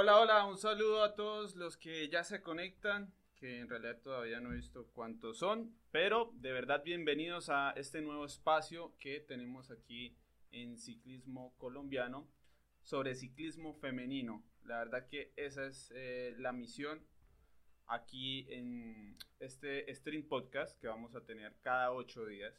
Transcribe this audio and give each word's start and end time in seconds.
Hola, 0.00 0.20
hola, 0.20 0.46
un 0.46 0.56
saludo 0.56 1.02
a 1.02 1.16
todos 1.16 1.56
los 1.56 1.76
que 1.76 2.08
ya 2.08 2.22
se 2.22 2.40
conectan, 2.40 3.12
que 3.34 3.58
en 3.58 3.68
realidad 3.68 4.00
todavía 4.00 4.38
no 4.38 4.52
he 4.52 4.54
visto 4.54 4.86
cuántos 4.92 5.38
son, 5.38 5.74
pero 5.90 6.30
de 6.34 6.52
verdad 6.52 6.84
bienvenidos 6.84 7.50
a 7.50 7.72
este 7.72 8.00
nuevo 8.00 8.24
espacio 8.24 8.94
que 9.00 9.18
tenemos 9.18 9.72
aquí 9.72 10.16
en 10.52 10.78
Ciclismo 10.78 11.52
Colombiano 11.58 12.28
sobre 12.80 13.16
ciclismo 13.16 13.74
femenino. 13.74 14.44
La 14.62 14.78
verdad 14.78 15.08
que 15.08 15.32
esa 15.34 15.66
es 15.66 15.92
eh, 15.92 16.32
la 16.38 16.52
misión 16.52 17.04
aquí 17.86 18.46
en 18.52 19.18
este 19.40 19.92
stream 19.92 20.28
podcast 20.28 20.78
que 20.80 20.86
vamos 20.86 21.16
a 21.16 21.24
tener 21.24 21.56
cada 21.60 21.90
ocho 21.90 22.24
días, 22.24 22.54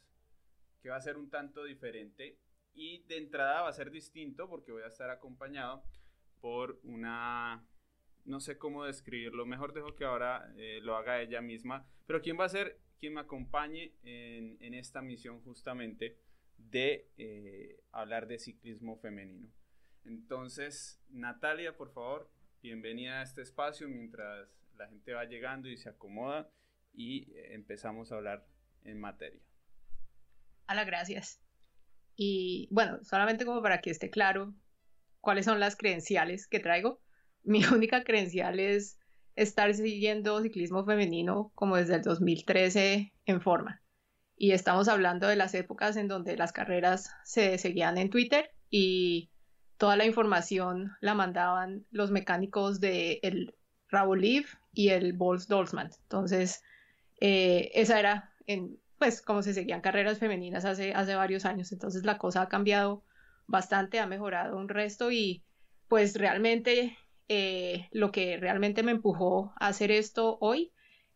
que 0.82 0.90
va 0.90 0.96
a 0.96 1.00
ser 1.00 1.16
un 1.16 1.30
tanto 1.30 1.64
diferente 1.64 2.38
y 2.74 3.02
de 3.04 3.16
entrada 3.16 3.62
va 3.62 3.70
a 3.70 3.72
ser 3.72 3.90
distinto 3.90 4.46
porque 4.46 4.72
voy 4.72 4.82
a 4.82 4.88
estar 4.88 5.08
acompañado 5.08 5.82
por 6.40 6.80
una, 6.82 7.64
no 8.24 8.40
sé 8.40 8.58
cómo 8.58 8.84
describirlo, 8.84 9.46
mejor 9.46 9.72
dejo 9.72 9.94
que 9.94 10.04
ahora 10.04 10.52
eh, 10.56 10.80
lo 10.82 10.96
haga 10.96 11.20
ella 11.20 11.40
misma, 11.40 11.86
pero 12.06 12.22
¿quién 12.22 12.38
va 12.38 12.44
a 12.44 12.50
ser 12.50 12.80
quien 12.98 13.14
me 13.14 13.20
acompañe 13.20 13.94
en, 14.02 14.74
esta 14.74 15.00
misión 15.02 15.40
justamente 15.42 16.18
de 16.56 17.08
eh, 17.16 17.80
hablar 17.92 18.26
de 18.26 18.38
ciclismo 18.38 18.96
femenino? 18.96 19.48
Entonces, 20.04 21.02
Natalia, 21.08 21.76
por 21.76 21.92
favor, 21.92 22.30
bienvenida 22.62 23.20
a 23.20 23.22
este 23.22 23.42
espacio 23.42 23.88
mientras 23.88 24.48
la 24.76 24.88
gente 24.88 25.12
va 25.12 25.24
llegando 25.24 25.68
y 25.68 25.76
se 25.76 25.88
acomoda 25.88 26.50
y 26.92 27.32
eh, 27.32 27.54
empezamos 27.54 28.10
a 28.10 28.16
hablar 28.16 28.46
en 28.84 28.98
materia. 28.98 29.40
Hola, 30.68 30.84
gracias. 30.84 31.40
Y 32.16 32.68
bueno, 32.70 33.02
solamente 33.02 33.44
como 33.44 33.62
para 33.62 33.80
que 33.80 33.90
esté 33.90 34.10
claro, 34.10 34.54
cuáles 35.20 35.44
son 35.44 35.60
las 35.60 35.76
credenciales 35.76 36.46
que 36.46 36.60
traigo. 36.60 37.00
Mi 37.42 37.64
única 37.64 38.04
credencial 38.04 38.60
es 38.60 38.98
estar 39.36 39.72
siguiendo 39.74 40.42
ciclismo 40.42 40.84
femenino 40.84 41.52
como 41.54 41.76
desde 41.76 41.96
el 41.96 42.02
2013 42.02 43.12
en 43.24 43.40
forma. 43.40 43.82
Y 44.36 44.52
estamos 44.52 44.88
hablando 44.88 45.28
de 45.28 45.36
las 45.36 45.54
épocas 45.54 45.96
en 45.96 46.08
donde 46.08 46.36
las 46.36 46.52
carreras 46.52 47.10
se 47.24 47.58
seguían 47.58 47.98
en 47.98 48.10
Twitter 48.10 48.50
y 48.70 49.30
toda 49.76 49.96
la 49.96 50.06
información 50.06 50.92
la 51.00 51.14
mandaban 51.14 51.86
los 51.90 52.10
mecánicos 52.10 52.80
de 52.80 53.20
el 53.22 53.54
Liv 54.16 54.46
y 54.72 54.90
el 54.90 55.12
Bols 55.12 55.48
Dolzman. 55.48 55.90
Entonces, 56.02 56.62
eh, 57.20 57.70
esa 57.74 57.98
era 57.98 58.32
en, 58.46 58.78
pues 58.98 59.20
como 59.20 59.42
se 59.42 59.54
seguían 59.54 59.80
carreras 59.80 60.18
femeninas 60.18 60.64
hace, 60.64 60.94
hace 60.94 61.14
varios 61.14 61.44
años. 61.44 61.72
Entonces 61.72 62.04
la 62.04 62.18
cosa 62.18 62.42
ha 62.42 62.48
cambiado 62.48 63.02
bastante, 63.50 63.98
ha 63.98 64.06
mejorado 64.06 64.56
un 64.56 64.68
resto 64.68 65.10
y 65.10 65.42
pues 65.88 66.14
realmente 66.14 66.96
eh, 67.28 67.88
lo 67.90 68.12
que 68.12 68.36
realmente 68.36 68.82
me 68.82 68.92
empujó 68.92 69.52
a 69.58 69.68
hacer 69.68 69.90
esto 69.90 70.38
hoy 70.40 70.72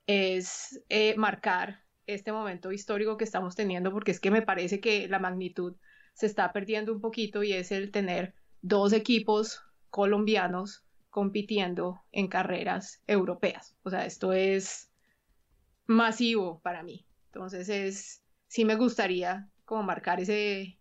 es 0.06 0.82
eh, 0.88 1.14
marcar 1.16 1.84
este 2.06 2.32
momento 2.32 2.72
histórico 2.72 3.16
que 3.16 3.24
estamos 3.24 3.54
teniendo 3.54 3.92
porque 3.92 4.10
es 4.10 4.20
que 4.20 4.30
me 4.30 4.42
parece 4.42 4.80
que 4.80 5.08
la 5.08 5.18
magnitud 5.18 5.76
se 6.12 6.26
está 6.26 6.52
perdiendo 6.52 6.92
un 6.92 7.00
poquito 7.00 7.42
y 7.42 7.52
es 7.52 7.72
el 7.72 7.90
tener 7.90 8.34
dos 8.60 8.92
equipos 8.92 9.62
colombianos 9.90 10.84
compitiendo 11.08 12.00
en 12.10 12.26
carreras 12.26 13.00
europeas. 13.06 13.76
O 13.84 13.90
sea, 13.90 14.04
esto 14.04 14.32
es 14.32 14.90
masivo 15.86 16.60
para 16.60 16.82
mí. 16.82 17.06
Entonces 17.26 17.68
es, 17.68 18.22
sí 18.48 18.64
me 18.64 18.74
gustaría 18.74 19.48
como 19.64 19.84
marcar 19.84 20.20
ese, 20.20 20.78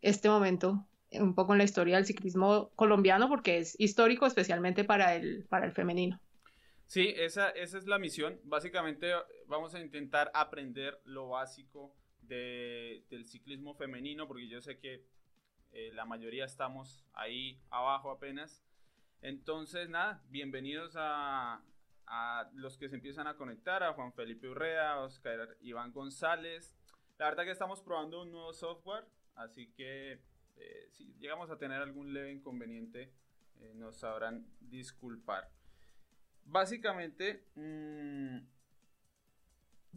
este 0.00 0.28
momento 0.28 0.87
un 1.12 1.34
poco 1.34 1.52
en 1.52 1.58
la 1.58 1.64
historia 1.64 1.96
del 1.96 2.06
ciclismo 2.06 2.70
colombiano 2.74 3.28
porque 3.28 3.58
es 3.58 3.78
histórico 3.80 4.26
especialmente 4.26 4.84
para 4.84 5.14
el, 5.14 5.46
para 5.48 5.66
el 5.66 5.72
femenino. 5.72 6.20
Sí, 6.86 7.12
esa, 7.16 7.50
esa 7.50 7.78
es 7.78 7.86
la 7.86 7.98
misión. 7.98 8.40
Básicamente 8.44 9.12
vamos 9.46 9.74
a 9.74 9.80
intentar 9.80 10.30
aprender 10.34 11.00
lo 11.04 11.28
básico 11.28 11.94
de, 12.22 13.04
del 13.10 13.26
ciclismo 13.26 13.74
femenino 13.74 14.26
porque 14.26 14.48
yo 14.48 14.60
sé 14.60 14.78
que 14.78 15.04
eh, 15.72 15.90
la 15.92 16.04
mayoría 16.04 16.44
estamos 16.44 17.04
ahí 17.12 17.60
abajo 17.70 18.10
apenas. 18.10 18.64
Entonces, 19.20 19.88
nada, 19.88 20.22
bienvenidos 20.30 20.94
a, 20.96 21.62
a 22.06 22.50
los 22.54 22.78
que 22.78 22.88
se 22.88 22.96
empiezan 22.96 23.26
a 23.26 23.36
conectar, 23.36 23.82
a 23.82 23.92
Juan 23.92 24.12
Felipe 24.12 24.48
Urrea, 24.48 25.00
Oscar 25.00 25.56
Iván 25.60 25.92
González. 25.92 26.74
La 27.18 27.26
verdad 27.26 27.44
que 27.44 27.50
estamos 27.50 27.82
probando 27.82 28.22
un 28.22 28.30
nuevo 28.30 28.52
software, 28.52 29.04
así 29.34 29.72
que 29.76 30.20
eh, 30.58 30.88
si 30.90 31.14
llegamos 31.18 31.50
a 31.50 31.58
tener 31.58 31.80
algún 31.80 32.12
leve 32.12 32.32
inconveniente, 32.32 33.12
eh, 33.60 33.72
nos 33.74 33.98
sabrán 33.98 34.46
disculpar. 34.60 35.50
Básicamente, 36.44 37.44
mm, 37.54 38.38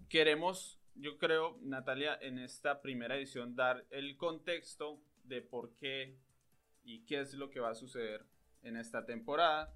queremos, 0.10 0.80
yo 0.96 1.18
creo, 1.18 1.58
Natalia, 1.62 2.18
en 2.22 2.40
esta 2.40 2.82
primera 2.82 3.16
edición 3.16 3.56
dar 3.56 3.86
el 3.90 4.18
contexto 4.18 5.02
de 5.24 5.42
por 5.42 5.76
qué 5.76 6.20
y 6.84 7.06
qué 7.06 7.22
es 7.22 7.34
lo 7.34 7.50
que 7.50 7.60
va 7.60 7.70
a 7.70 7.76
suceder 7.76 8.26
en 8.64 8.76
esta 8.76 9.06
temporada, 9.06 9.74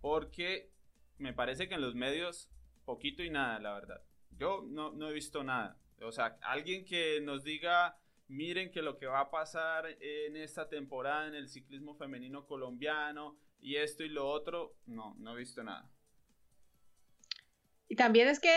porque 0.00 0.72
me 1.18 1.32
parece 1.32 1.68
que 1.68 1.74
en 1.74 1.80
los 1.80 1.94
medios 1.94 2.50
poquito 2.84 3.22
y 3.22 3.30
nada, 3.30 3.58
la 3.58 3.74
verdad. 3.74 4.02
Yo 4.30 4.64
no, 4.66 4.92
no 4.92 5.10
he 5.10 5.12
visto 5.12 5.42
nada. 5.42 5.78
O 6.00 6.12
sea, 6.12 6.38
alguien 6.42 6.84
que 6.84 7.20
nos 7.20 7.42
diga 7.42 7.98
miren 8.28 8.70
que 8.70 8.82
lo 8.82 8.98
que 8.98 9.06
va 9.06 9.20
a 9.20 9.30
pasar 9.30 9.86
en 10.00 10.36
esta 10.36 10.68
temporada 10.68 11.26
en 11.26 11.34
el 11.34 11.48
ciclismo 11.48 11.96
femenino 11.96 12.46
colombiano 12.46 13.36
y 13.60 13.76
esto 13.76 14.04
y 14.04 14.08
lo 14.08 14.28
otro, 14.28 14.76
no, 14.86 15.16
no 15.18 15.34
he 15.34 15.38
visto 15.38 15.62
nada. 15.62 15.90
Y 17.88 17.96
también 17.96 18.28
es 18.28 18.38
que, 18.38 18.52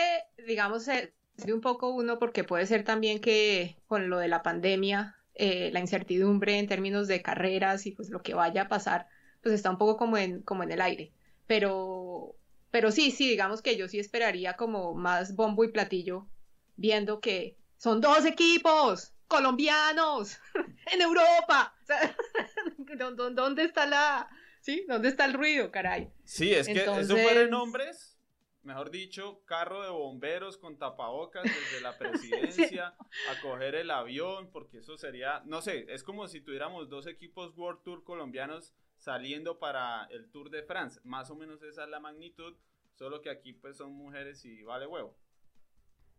digamos, 0.46 0.86
de 0.86 1.52
un 1.52 1.60
poco 1.60 1.90
uno 1.90 2.18
porque 2.18 2.44
puede 2.44 2.66
ser 2.66 2.84
también 2.84 3.20
que 3.20 3.78
con 3.86 4.10
lo 4.10 4.18
de 4.18 4.28
la 4.28 4.42
pandemia, 4.42 5.16
eh, 5.34 5.70
la 5.72 5.80
incertidumbre 5.80 6.58
en 6.58 6.68
términos 6.68 7.08
de 7.08 7.22
carreras 7.22 7.86
y 7.86 7.92
pues 7.92 8.10
lo 8.10 8.22
que 8.22 8.34
vaya 8.34 8.62
a 8.62 8.68
pasar, 8.68 9.08
pues 9.42 9.54
está 9.54 9.70
un 9.70 9.78
poco 9.78 9.96
como 9.96 10.18
en, 10.18 10.42
como 10.42 10.62
en 10.62 10.72
el 10.72 10.82
aire. 10.82 11.12
Pero, 11.46 12.36
pero 12.70 12.92
sí, 12.92 13.10
sí, 13.10 13.28
digamos 13.28 13.62
que 13.62 13.76
yo 13.76 13.88
sí 13.88 13.98
esperaría 13.98 14.56
como 14.56 14.94
más 14.94 15.34
bombo 15.34 15.64
y 15.64 15.72
platillo, 15.72 16.28
viendo 16.76 17.20
que 17.20 17.56
son 17.78 18.00
dos 18.02 18.26
equipos, 18.26 19.11
colombianos 19.32 20.38
en 20.92 21.00
Europa. 21.00 21.74
¿Dónde 23.34 23.64
está 23.64 23.86
la, 23.86 24.28
sí? 24.60 24.84
¿Dónde 24.86 25.08
está 25.08 25.24
el 25.24 25.32
ruido, 25.32 25.70
caray? 25.70 26.12
Sí, 26.24 26.52
es 26.52 26.66
que 26.66 26.84
eso 26.84 27.16
fueron 27.16 27.48
nombres, 27.48 28.18
mejor 28.62 28.90
dicho, 28.90 29.42
carro 29.46 29.82
de 29.82 29.88
bomberos 29.88 30.58
con 30.58 30.78
tapabocas 30.78 31.44
desde 31.44 31.80
la 31.80 31.96
presidencia 31.98 32.94
a 33.30 33.40
coger 33.40 33.74
el 33.74 33.90
avión, 33.90 34.50
porque 34.52 34.78
eso 34.78 34.98
sería, 34.98 35.42
no 35.46 35.62
sé, 35.62 35.86
es 35.88 36.04
como 36.04 36.28
si 36.28 36.42
tuviéramos 36.42 36.90
dos 36.90 37.06
equipos 37.06 37.56
World 37.56 37.82
Tour 37.82 38.04
colombianos 38.04 38.74
saliendo 38.98 39.58
para 39.58 40.04
el 40.10 40.30
Tour 40.30 40.50
de 40.50 40.62
France. 40.62 41.00
Más 41.04 41.30
o 41.30 41.34
menos 41.36 41.62
esa 41.62 41.84
es 41.84 41.88
la 41.88 42.00
magnitud, 42.00 42.54
solo 42.96 43.22
que 43.22 43.30
aquí 43.30 43.54
pues 43.54 43.78
son 43.78 43.94
mujeres 43.94 44.44
y 44.44 44.62
vale 44.62 44.86
huevo. 44.86 45.16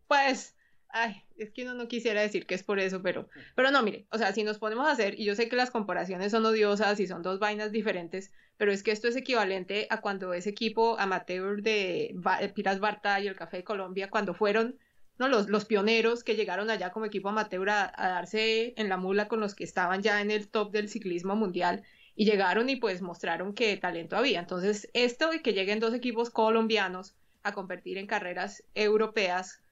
Pues 0.08 0.56
Ay, 0.96 1.24
es 1.36 1.50
que 1.50 1.64
uno 1.64 1.74
no 1.74 1.88
quisiera 1.88 2.20
decir 2.20 2.46
que 2.46 2.54
es 2.54 2.62
por 2.62 2.78
eso, 2.78 3.02
pero, 3.02 3.28
pero 3.56 3.72
no, 3.72 3.82
mire, 3.82 4.06
o 4.12 4.16
sea, 4.16 4.32
si 4.32 4.44
nos 4.44 4.58
ponemos 4.60 4.86
a 4.86 4.92
hacer, 4.92 5.18
y 5.18 5.24
yo 5.24 5.34
sé 5.34 5.48
que 5.48 5.56
las 5.56 5.72
comparaciones 5.72 6.30
son 6.30 6.46
odiosas 6.46 7.00
y 7.00 7.08
son 7.08 7.20
dos 7.20 7.40
vainas 7.40 7.72
diferentes, 7.72 8.30
pero 8.56 8.70
es 8.70 8.84
que 8.84 8.92
esto 8.92 9.08
es 9.08 9.16
equivalente 9.16 9.88
a 9.90 10.00
cuando 10.00 10.34
ese 10.34 10.50
equipo 10.50 10.96
amateur 11.00 11.62
de 11.62 12.14
Piras 12.54 12.78
Barta 12.78 13.18
y 13.18 13.26
el 13.26 13.34
Café 13.34 13.56
de 13.56 13.64
Colombia, 13.64 14.08
cuando 14.08 14.34
fueron 14.34 14.78
¿no? 15.18 15.26
los, 15.26 15.48
los 15.48 15.64
pioneros 15.64 16.22
que 16.22 16.36
llegaron 16.36 16.70
allá 16.70 16.92
como 16.92 17.06
equipo 17.06 17.28
amateur 17.28 17.68
a, 17.70 17.92
a 17.92 18.08
darse 18.10 18.74
en 18.76 18.88
la 18.88 18.96
mula 18.96 19.26
con 19.26 19.40
los 19.40 19.56
que 19.56 19.64
estaban 19.64 20.00
ya 20.00 20.20
en 20.20 20.30
el 20.30 20.46
top 20.46 20.70
del 20.70 20.88
ciclismo 20.88 21.34
mundial 21.34 21.82
y 22.14 22.24
llegaron 22.24 22.70
y 22.70 22.76
pues 22.76 23.02
mostraron 23.02 23.52
que 23.52 23.76
talento 23.78 24.16
había. 24.16 24.38
Entonces, 24.38 24.88
esto 24.94 25.34
y 25.34 25.40
que 25.40 25.54
lleguen 25.54 25.80
dos 25.80 25.92
equipos 25.92 26.30
colombianos 26.30 27.16
a 27.42 27.52
competir 27.52 27.98
en 27.98 28.06
carreras 28.06 28.62
europeas 28.76 29.63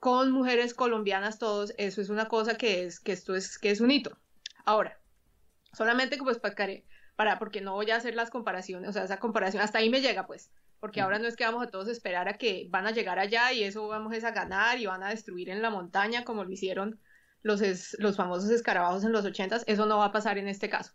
con 0.00 0.32
mujeres 0.32 0.72
colombianas 0.72 1.38
todos, 1.38 1.74
eso 1.76 2.00
es 2.00 2.08
una 2.08 2.26
cosa 2.26 2.56
que 2.56 2.84
es, 2.84 3.00
que 3.00 3.12
esto 3.12 3.34
es, 3.34 3.58
que 3.58 3.70
es 3.70 3.82
un 3.82 3.90
hito. 3.90 4.18
Ahora, 4.64 4.98
solamente 5.74 6.16
pues 6.16 6.38
para, 6.38 6.54
para, 7.16 7.38
porque 7.38 7.60
no 7.60 7.74
voy 7.74 7.90
a 7.90 7.96
hacer 7.96 8.14
las 8.14 8.30
comparaciones, 8.30 8.88
o 8.88 8.92
sea, 8.94 9.04
esa 9.04 9.20
comparación, 9.20 9.62
hasta 9.62 9.78
ahí 9.78 9.90
me 9.90 10.00
llega 10.00 10.26
pues, 10.26 10.50
porque 10.80 11.02
ahora 11.02 11.18
no 11.18 11.28
es 11.28 11.36
que 11.36 11.44
vamos 11.44 11.62
a 11.62 11.70
todos 11.70 11.88
esperar 11.88 12.28
a 12.28 12.38
que 12.38 12.66
van 12.70 12.86
a 12.86 12.92
llegar 12.92 13.18
allá 13.18 13.52
y 13.52 13.62
eso 13.62 13.86
vamos 13.88 14.24
a 14.24 14.30
ganar 14.30 14.78
y 14.78 14.86
van 14.86 15.02
a 15.02 15.10
destruir 15.10 15.50
en 15.50 15.60
la 15.60 15.68
montaña 15.68 16.24
como 16.24 16.44
lo 16.44 16.50
hicieron 16.50 16.98
los, 17.42 17.60
los 17.98 18.16
famosos 18.16 18.50
escarabajos 18.50 19.04
en 19.04 19.12
los 19.12 19.26
ochentas, 19.26 19.64
eso 19.66 19.84
no 19.84 19.98
va 19.98 20.06
a 20.06 20.12
pasar 20.12 20.38
en 20.38 20.48
este 20.48 20.70
caso. 20.70 20.94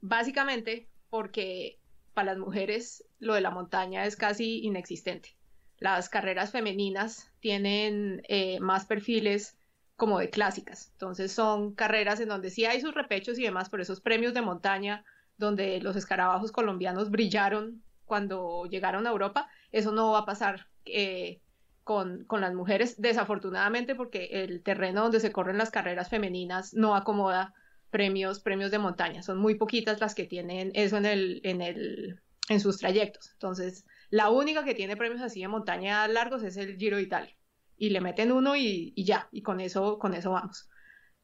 Básicamente 0.00 0.88
porque 1.10 1.80
para 2.14 2.32
las 2.32 2.38
mujeres 2.38 3.04
lo 3.18 3.34
de 3.34 3.40
la 3.40 3.50
montaña 3.50 4.06
es 4.06 4.14
casi 4.14 4.60
inexistente 4.60 5.36
las 5.78 6.08
carreras 6.08 6.50
femeninas 6.50 7.30
tienen 7.40 8.22
eh, 8.28 8.60
más 8.60 8.86
perfiles 8.86 9.56
como 9.96 10.18
de 10.18 10.30
clásicas. 10.30 10.90
Entonces 10.92 11.32
son 11.32 11.74
carreras 11.74 12.20
en 12.20 12.28
donde 12.28 12.50
sí 12.50 12.64
hay 12.64 12.80
sus 12.80 12.94
repechos 12.94 13.38
y 13.38 13.42
demás, 13.42 13.68
pero 13.70 13.82
esos 13.82 14.00
premios 14.00 14.34
de 14.34 14.42
montaña 14.42 15.04
donde 15.36 15.80
los 15.80 15.96
escarabajos 15.96 16.52
colombianos 16.52 17.10
brillaron 17.10 17.82
cuando 18.04 18.66
llegaron 18.66 19.06
a 19.06 19.10
Europa, 19.10 19.48
eso 19.72 19.92
no 19.92 20.12
va 20.12 20.20
a 20.20 20.26
pasar 20.26 20.68
eh, 20.84 21.40
con, 21.82 22.24
con, 22.24 22.40
las 22.40 22.54
mujeres, 22.54 23.00
desafortunadamente, 23.00 23.94
porque 23.94 24.44
el 24.44 24.62
terreno 24.62 25.02
donde 25.02 25.20
se 25.20 25.32
corren 25.32 25.58
las 25.58 25.70
carreras 25.70 26.08
femeninas 26.08 26.74
no 26.74 26.94
acomoda 26.94 27.54
premios, 27.90 28.40
premios 28.40 28.70
de 28.70 28.78
montaña. 28.78 29.22
Son 29.22 29.38
muy 29.38 29.54
poquitas 29.54 30.00
las 30.00 30.14
que 30.14 30.24
tienen 30.24 30.70
eso 30.74 30.96
en, 30.96 31.06
el, 31.06 31.40
en, 31.44 31.62
el, 31.62 32.20
en 32.48 32.60
sus 32.60 32.78
trayectos. 32.78 33.30
Entonces, 33.32 33.84
la 34.14 34.30
única 34.30 34.62
que 34.62 34.76
tiene 34.76 34.96
premios 34.96 35.20
así 35.22 35.40
de 35.40 35.48
montaña 35.48 36.06
largos 36.06 36.44
es 36.44 36.56
el 36.56 36.76
Giro 36.76 36.98
de 36.98 37.02
Italia. 37.02 37.36
Y 37.76 37.90
le 37.90 38.00
meten 38.00 38.30
uno 38.30 38.54
y, 38.54 38.92
y 38.94 39.04
ya, 39.04 39.28
y 39.32 39.42
con 39.42 39.58
eso, 39.58 39.98
con 39.98 40.14
eso 40.14 40.30
vamos. 40.30 40.70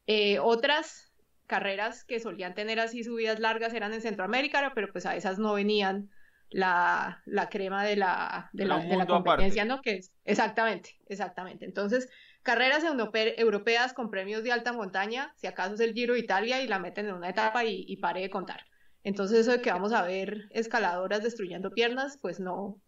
Eh, 0.07 0.39
otras 0.39 1.09
carreras 1.47 2.03
que 2.03 2.19
solían 2.19 2.53
tener 2.53 2.81
así 2.81 3.05
subidas 3.05 3.39
largas 3.39 3.73
eran 3.73 3.93
en 3.93 4.01
Centroamérica, 4.01 4.73
pero 4.75 4.91
pues 4.91 5.05
a 5.05 5.15
esas 5.15 5.39
no 5.39 5.53
venían 5.53 6.09
la, 6.49 7.21
la 7.25 7.47
crema 7.47 7.85
de 7.85 7.95
la, 7.95 8.49
de 8.51 8.65
la, 8.65 8.79
de 8.79 8.97
la 8.97 9.07
competencia, 9.07 9.63
¿no? 9.63 9.81
Que 9.81 9.93
es, 9.93 10.11
exactamente, 10.25 10.99
exactamente. 11.07 11.63
Entonces, 11.63 12.09
carreras 12.41 12.83
europeas 12.83 13.93
con 13.93 14.11
premios 14.11 14.43
de 14.43 14.51
alta 14.51 14.73
montaña, 14.73 15.33
si 15.37 15.47
acaso 15.47 15.75
es 15.75 15.79
el 15.79 15.93
Giro 15.93 16.15
de 16.15 16.19
Italia 16.19 16.61
y 16.61 16.67
la 16.67 16.79
meten 16.79 17.07
en 17.07 17.13
una 17.13 17.29
etapa 17.29 17.63
y, 17.63 17.85
y 17.87 17.95
pare 18.01 18.19
de 18.19 18.29
contar. 18.29 18.65
Entonces, 19.03 19.39
eso 19.39 19.51
de 19.51 19.61
que 19.61 19.71
vamos 19.71 19.93
a 19.93 20.03
ver 20.03 20.47
escaladoras 20.51 21.23
destruyendo 21.23 21.71
piernas, 21.71 22.17
pues 22.21 22.39
no, 22.39 22.81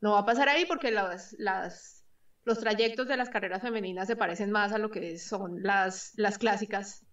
no 0.00 0.12
va 0.12 0.20
a 0.20 0.26
pasar 0.26 0.48
ahí 0.48 0.64
porque 0.66 0.90
las, 0.90 1.34
las, 1.38 2.04
los 2.44 2.58
trayectos 2.58 3.06
de 3.08 3.16
las 3.16 3.30
carreras 3.30 3.62
femeninas 3.62 4.08
se 4.08 4.16
parecen 4.16 4.50
más 4.50 4.72
a 4.72 4.78
lo 4.78 4.90
que 4.90 5.18
son 5.18 5.62
las, 5.62 6.12
las 6.16 6.38
clásicas 6.38 7.06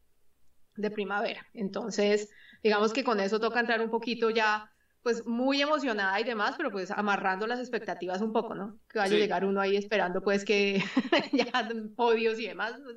de 0.75 0.89
primavera. 0.89 1.45
Entonces, 1.53 2.29
digamos 2.63 2.93
que 2.93 3.03
con 3.03 3.19
eso 3.19 3.39
toca 3.39 3.59
entrar 3.59 3.81
un 3.81 3.91
poquito 3.91 4.29
ya 4.29 4.71
pues 5.09 5.25
muy 5.25 5.59
emocionada 5.59 6.19
y 6.19 6.23
demás, 6.23 6.53
pero 6.55 6.69
pues 6.69 6.91
amarrando 6.91 7.47
las 7.47 7.59
expectativas 7.59 8.21
un 8.21 8.31
poco, 8.31 8.53
¿no? 8.53 8.79
Que 8.87 8.99
vaya 8.99 9.15
a 9.15 9.19
llegar 9.19 9.43
uno 9.43 9.59
ahí 9.59 9.75
esperando 9.75 10.21
pues 10.21 10.45
que 10.45 10.83
ya 11.33 11.67
podios 11.95 12.39
y 12.39 12.45
demás. 12.45 12.75
Pues, 12.83 12.95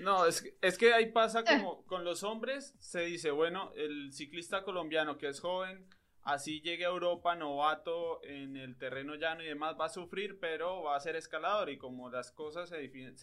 no, 0.00 0.26
es, 0.26 0.44
es 0.60 0.76
que 0.76 0.92
ahí 0.92 1.12
pasa 1.12 1.42
como 1.42 1.86
con 1.86 2.04
los 2.04 2.24
hombres, 2.24 2.74
se 2.78 3.00
dice, 3.00 3.30
bueno, 3.30 3.72
el 3.74 4.12
ciclista 4.12 4.64
colombiano 4.64 5.16
que 5.16 5.28
es 5.28 5.40
joven, 5.40 5.88
así 6.24 6.60
llegue 6.62 6.86
a 6.86 6.88
Europa 6.88 7.36
novato 7.36 8.22
en 8.24 8.56
el 8.56 8.76
terreno 8.76 9.14
llano 9.14 9.42
y 9.42 9.46
demás, 9.46 9.76
va 9.78 9.86
a 9.86 9.90
sufrir, 9.90 10.40
pero 10.40 10.82
va 10.82 10.96
a 10.96 11.00
ser 11.00 11.16
escalador 11.16 11.70
y 11.70 11.78
como 11.78 12.10
las 12.10 12.32
cosas 12.32 12.70
se, 12.70 12.78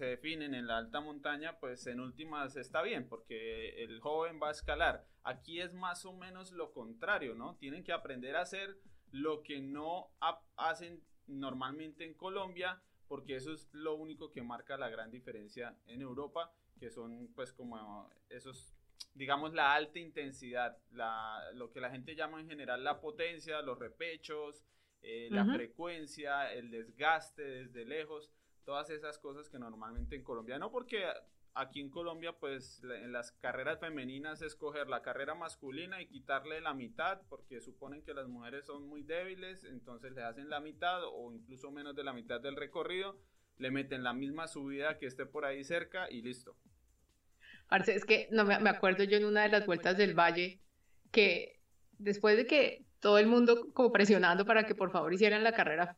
definen, 0.06 0.54
en 0.54 0.68
la 0.68 0.78
alta 0.78 1.02
montaña, 1.02 1.60
pues 1.60 1.88
en 1.88 2.00
últimas 2.00 2.56
está 2.56 2.82
bien, 2.82 3.10
porque 3.10 3.84
el 3.84 4.00
joven 4.00 4.40
va 4.42 4.50
a 4.50 4.52
escalar. 4.52 5.06
Aquí 5.24 5.60
es 5.60 5.74
más 5.74 6.06
o 6.06 6.14
menos 6.14 6.52
lo 6.52 6.72
contrario, 6.72 7.36
¿no? 7.36 7.56
Tienen 7.58 7.84
que 7.84 7.92
aprender 7.92 8.36
a 8.36 8.42
hacer 8.42 8.78
lo 9.12 9.42
que 9.44 9.60
no 9.60 10.12
hacen 10.56 11.04
normalmente 11.28 12.06
en 12.06 12.14
Colombia, 12.14 12.82
porque 13.08 13.36
eso 13.36 13.52
es 13.52 13.68
lo 13.74 13.96
único 13.96 14.32
que 14.32 14.44
marca 14.44 14.78
la 14.78 14.90
gran 14.90 15.12
diferencia 15.12 15.76
en 15.88 16.02
Europa, 16.02 16.54
que 16.80 16.92
son 16.92 17.32
pues 17.36 17.52
como 17.52 18.10
esos 18.30 18.74
digamos, 19.14 19.54
la 19.54 19.74
alta 19.74 20.00
intensidad, 20.00 20.78
la, 20.92 21.40
lo 21.54 21.72
que 21.72 21.82
la 21.82 21.90
gente 21.90 22.16
llama 22.16 22.40
en 22.40 22.50
general 22.50 22.84
la 22.84 23.00
potencia, 23.00 23.62
los 23.62 23.78
repechos, 23.78 24.64
eh, 25.02 25.30
la 25.32 25.46
frecuencia, 25.46 26.54
el 26.54 26.70
desgaste 26.70 27.42
desde 27.42 27.86
lejos, 27.86 28.32
todas 28.66 28.90
esas 28.90 29.18
cosas 29.18 29.50
que 29.50 29.58
normalmente 29.58 30.16
en 30.16 30.24
Colombia 30.24 30.60
no, 30.60 30.72
porque 30.72 31.06
aquí 31.54 31.82
en 31.82 31.90
Colombia, 31.90 32.34
pues 32.34 32.84
en 32.84 33.12
las 33.12 33.32
carreras 33.32 33.80
femeninas 33.80 34.42
escoger 34.42 34.88
la 34.88 35.02
carrera 35.02 35.36
masculina 35.36 36.02
y 36.02 36.08
quitarle 36.08 36.62
la 36.62 36.74
mitad, 36.74 37.22
porque 37.30 37.62
suponen 37.62 38.04
que 38.04 38.14
las 38.14 38.28
mujeres 38.28 38.66
son 38.66 38.88
muy 38.88 39.04
débiles, 39.04 39.64
entonces 39.64 40.14
le 40.14 40.24
hacen 40.24 40.50
la 40.50 40.60
mitad 40.60 41.04
o 41.04 41.34
incluso 41.34 41.72
menos 41.72 41.96
de 41.96 42.04
la 42.04 42.14
mitad 42.14 42.40
del 42.40 42.56
recorrido, 42.56 43.18
le 43.58 43.72
meten 43.72 44.04
la 44.04 44.14
misma 44.14 44.48
subida 44.48 44.98
que 44.98 45.08
esté 45.08 45.26
por 45.26 45.46
ahí 45.46 45.64
cerca 45.64 46.10
y 46.10 46.22
listo 46.22 46.56
es 47.88 48.06
que 48.06 48.28
no 48.32 48.46
me, 48.46 48.70
acuerdo 48.70 49.04
yo 49.04 49.18
en 49.18 49.26
una 49.26 49.44
de 49.44 49.50
las 49.50 49.66
vueltas 49.66 49.98
del 49.98 50.14
valle 50.14 50.62
que 51.12 51.60
después 51.98 52.38
de 52.38 52.46
que 52.46 52.86
todo 53.00 53.18
el 53.18 53.28
mundo 53.28 53.72
como 53.74 53.92
presionando 53.92 54.46
para 54.46 54.66
que 54.66 54.76
por 54.76 54.92
favor 54.92 55.14
hicieran 55.14 55.44
la 55.44 55.54
carrera 55.54 55.98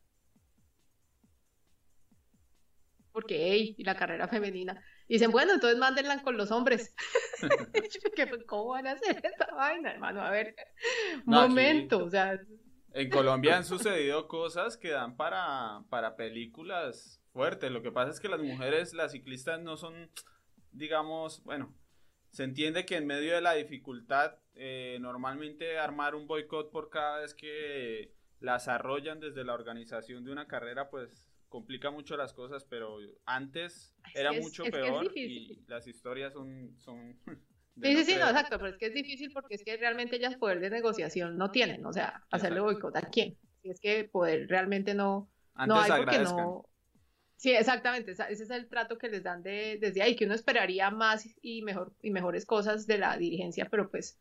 porque 3.14 3.52
hey, 3.52 3.76
y 3.78 3.84
la 3.84 3.94
carrera 3.94 4.26
femenina. 4.26 4.82
dicen, 5.08 5.30
bueno, 5.30 5.52
entonces 5.54 5.78
mándenla 5.78 6.20
con 6.22 6.36
los 6.36 6.50
hombres. 6.50 6.96
¿Cómo 8.48 8.70
van 8.70 8.88
a 8.88 8.92
hacer 8.92 9.20
esta 9.22 9.54
vaina, 9.54 9.92
hermano? 9.92 10.20
A 10.20 10.30
ver, 10.30 10.56
momento, 11.24 12.04
o 12.04 12.10
sea. 12.10 12.40
En 12.92 13.10
Colombia 13.10 13.56
han 13.56 13.64
sucedido 13.64 14.26
cosas 14.26 14.76
que 14.76 14.90
dan 14.90 15.16
para, 15.16 15.84
para 15.90 16.16
películas 16.16 17.22
fuertes. 17.32 17.70
Lo 17.70 17.82
que 17.82 17.92
pasa 17.92 18.10
es 18.10 18.18
que 18.18 18.28
las 18.28 18.40
mujeres, 18.40 18.94
las 18.94 19.12
ciclistas, 19.12 19.60
no 19.60 19.76
son 19.76 20.10
digamos, 20.74 21.42
bueno, 21.44 21.74
se 22.30 22.44
entiende 22.44 22.84
que 22.84 22.96
en 22.96 23.06
medio 23.06 23.34
de 23.34 23.40
la 23.40 23.54
dificultad, 23.54 24.38
eh, 24.54 24.98
normalmente 25.00 25.78
armar 25.78 26.14
un 26.14 26.26
boicot 26.26 26.70
por 26.70 26.90
cada 26.90 27.20
vez 27.20 27.34
que 27.34 28.12
las 28.40 28.68
arrollan 28.68 29.20
desde 29.20 29.44
la 29.44 29.54
organización 29.54 30.24
de 30.24 30.32
una 30.32 30.46
carrera, 30.46 30.90
pues 30.90 31.30
complica 31.48 31.90
mucho 31.90 32.16
las 32.16 32.32
cosas, 32.32 32.64
pero 32.64 32.98
antes 33.24 33.94
era 34.14 34.32
mucho 34.32 34.64
peor 34.64 35.16
y 35.16 35.64
las 35.68 35.86
historias 35.86 36.32
son... 36.32 36.74
son 36.78 37.16
sí, 37.80 37.96
sí, 37.96 38.04
sí, 38.04 38.16
no, 38.16 38.26
exacto, 38.26 38.58
pero 38.58 38.70
es 38.70 38.76
que 38.76 38.86
es 38.86 38.94
difícil 38.94 39.30
porque 39.32 39.54
es 39.54 39.64
que 39.64 39.76
realmente 39.76 40.16
ellas 40.16 40.36
poder 40.36 40.58
de 40.58 40.70
negociación 40.70 41.38
no 41.38 41.52
tienen, 41.52 41.86
o 41.86 41.92
sea, 41.92 42.24
hacerle 42.32 42.60
boicot 42.60 42.96
a 42.96 43.02
quién, 43.02 43.38
si 43.62 43.70
es 43.70 43.78
que 43.80 44.04
poder 44.04 44.48
realmente 44.48 44.94
no, 44.94 45.30
no 45.66 45.80
hay 45.80 45.92
porque 46.02 46.18
no, 46.18 46.68
Sí, 47.44 47.52
exactamente, 47.54 48.12
ese 48.12 48.32
es 48.32 48.48
el 48.48 48.70
trato 48.70 48.96
que 48.96 49.10
les 49.10 49.22
dan 49.22 49.42
de, 49.42 49.76
desde 49.78 50.00
ahí, 50.00 50.16
que 50.16 50.24
uno 50.24 50.32
esperaría 50.32 50.90
más 50.90 51.28
y 51.42 51.60
mejor 51.60 51.92
y 52.00 52.08
mejores 52.08 52.46
cosas 52.46 52.86
de 52.86 52.96
la 52.96 53.18
dirigencia, 53.18 53.68
pero 53.70 53.90
pues 53.90 54.18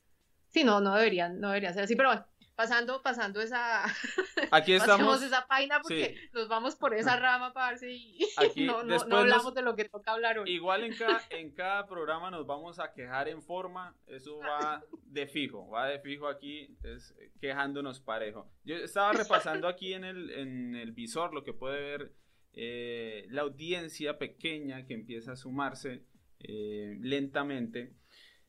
sí, 0.50 0.66
no, 0.66 0.82
no 0.82 0.94
deberían, 0.94 1.40
no 1.40 1.48
deberían 1.48 1.74
ser 1.74 1.84
así, 1.84 1.96
pero 1.96 2.10
bueno, 2.10 2.26
pasando, 2.56 3.02
pasando 3.02 3.40
esa, 3.40 3.86
aquí 4.52 4.74
estamos, 4.74 5.22
esa 5.22 5.48
página 5.48 5.80
porque 5.82 6.18
nos 6.34 6.50
vamos 6.50 6.76
por 6.76 6.94
esa 6.94 7.16
rama, 7.16 7.54
parce, 7.54 7.94
y 7.94 8.20
no, 8.66 8.84
no, 8.84 9.06
no, 9.06 9.20
hablamos 9.20 9.54
de 9.54 9.62
lo 9.62 9.78
que 9.78 9.86
toca 9.86 10.12
hablar 10.12 10.40
hoy. 10.40 10.52
Igual 10.52 10.84
en 10.84 10.94
cada, 10.94 11.22
en 11.30 11.56
cada 11.56 11.88
programa 11.88 12.30
nos 12.30 12.46
vamos 12.46 12.78
a 12.80 12.92
quejar 12.92 13.30
en 13.30 13.42
forma, 13.42 13.96
eso 14.06 14.40
va 14.40 14.84
de 15.06 15.28
fijo, 15.28 15.70
va 15.70 15.88
de 15.88 16.00
fijo 16.00 16.28
aquí, 16.28 16.78
es 16.84 17.16
quejándonos 17.40 18.02
parejo. 18.02 18.52
Yo 18.66 18.76
estaba 18.76 19.14
repasando 19.14 19.70
aquí 19.70 19.94
en 19.94 20.04
el, 20.04 20.30
en 20.32 20.76
el 20.76 20.92
visor 20.92 21.34
lo 21.34 21.46
que 21.46 21.54
puede 21.54 21.80
ver 21.80 22.23
eh, 22.56 23.26
la 23.30 23.42
audiencia 23.42 24.20
pequeña 24.20 24.86
que 24.86 24.94
empieza 24.94 25.32
a 25.32 25.36
sumarse 25.36 26.04
eh, 26.40 26.98
lentamente. 27.02 27.94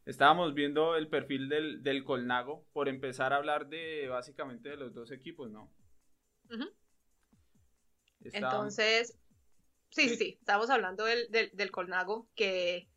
Estábamos 0.05 0.53
viendo 0.53 0.97
el 0.97 1.09
perfil 1.09 1.49
del, 1.49 2.05
Colnago 2.05 2.67
por 2.75 2.89
empezar 2.89 3.33
a 3.33 3.37
hablar 3.37 3.69
de 3.69 4.09
básicamente 4.09 4.69
de 4.69 4.77
los 4.77 4.93
dos 4.93 5.11
equipos, 5.11 5.51
¿no? 5.51 5.73
Entonces, 8.21 9.19
sí, 9.89 10.11
sí, 10.11 10.17
sí, 10.17 10.37
estamos 10.39 10.69
hablando 10.69 11.07
del, 11.07 11.31
del, 11.31 11.71
Colnago 11.71 12.29
que 12.35 12.91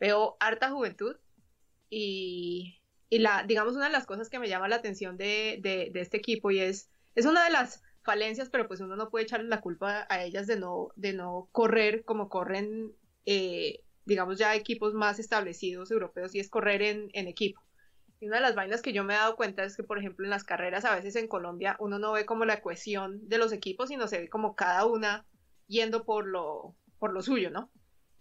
veo 0.00 0.36
harta 0.40 0.70
juventud 0.70 1.16
y, 1.88 2.82
y, 3.08 3.20
la, 3.20 3.44
digamos, 3.44 3.76
una 3.76 3.86
de 3.86 3.92
las 3.92 4.06
cosas 4.06 4.28
que 4.28 4.40
me 4.40 4.48
llama 4.48 4.68
la 4.68 4.76
atención 4.76 5.16
de, 5.16 5.58
de, 5.60 5.90
de 5.92 6.00
este 6.00 6.16
equipo 6.16 6.50
y 6.50 6.58
es, 6.58 6.90
es 7.14 7.26
una 7.26 7.44
de 7.44 7.50
las 7.50 7.84
falencias, 8.08 8.48
pero 8.48 8.66
pues 8.66 8.80
uno 8.80 8.96
no 8.96 9.10
puede 9.10 9.24
echarle 9.24 9.50
la 9.50 9.60
culpa 9.60 10.06
a 10.08 10.24
ellas 10.24 10.46
de 10.46 10.58
no, 10.58 10.88
de 10.96 11.12
no 11.12 11.50
correr 11.52 12.06
como 12.06 12.30
corren, 12.30 12.94
eh, 13.26 13.84
digamos, 14.06 14.38
ya 14.38 14.54
equipos 14.54 14.94
más 14.94 15.18
establecidos 15.18 15.90
europeos 15.90 16.34
y 16.34 16.40
es 16.40 16.48
correr 16.48 16.80
en, 16.80 17.10
en 17.12 17.28
equipo. 17.28 17.60
Y 18.18 18.28
una 18.28 18.36
de 18.36 18.42
las 18.42 18.54
vainas 18.54 18.80
que 18.80 18.94
yo 18.94 19.04
me 19.04 19.12
he 19.12 19.18
dado 19.18 19.36
cuenta 19.36 19.62
es 19.62 19.76
que, 19.76 19.82
por 19.82 19.98
ejemplo, 19.98 20.24
en 20.24 20.30
las 20.30 20.42
carreras 20.42 20.86
a 20.86 20.94
veces 20.94 21.16
en 21.16 21.28
Colombia 21.28 21.76
uno 21.80 21.98
no 21.98 22.12
ve 22.12 22.24
como 22.24 22.46
la 22.46 22.62
cohesión 22.62 23.28
de 23.28 23.36
los 23.36 23.52
equipos, 23.52 23.90
sino 23.90 24.08
se 24.08 24.20
ve 24.20 24.30
como 24.30 24.56
cada 24.56 24.86
una 24.86 25.26
yendo 25.66 26.06
por 26.06 26.26
lo, 26.26 26.74
por 26.98 27.12
lo 27.12 27.20
suyo, 27.20 27.50
¿no? 27.50 27.70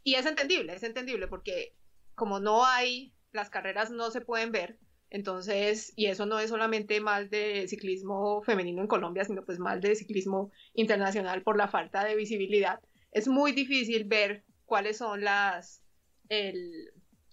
Y 0.03 0.15
es 0.15 0.25
entendible, 0.25 0.75
es 0.75 0.83
entendible 0.83 1.29
porque 1.29 1.77
como 2.13 2.41
no 2.41 2.65
hay, 2.65 3.13
las 3.31 3.49
carreras 3.49 3.89
no 3.89 4.11
se 4.11 4.19
pueden 4.19 4.51
ver, 4.51 4.77
entonces, 5.09 5.93
y 5.95 6.07
eso 6.07 6.25
no 6.25 6.39
es 6.39 6.49
solamente 6.49 6.99
mal 6.99 7.29
de 7.29 7.67
ciclismo 7.67 8.41
femenino 8.41 8.81
en 8.81 8.87
Colombia, 8.87 9.23
sino 9.23 9.43
pues 9.43 9.57
mal 9.57 9.79
de 9.79 9.95
ciclismo 9.95 10.51
internacional 10.73 11.43
por 11.43 11.57
la 11.57 11.67
falta 11.67 12.03
de 12.03 12.15
visibilidad. 12.15 12.79
Es 13.11 13.27
muy 13.27 13.53
difícil 13.53 14.03
ver 14.03 14.43
cuáles 14.65 14.97
son 14.97 15.23
las, 15.23 15.81
el, 16.27 16.91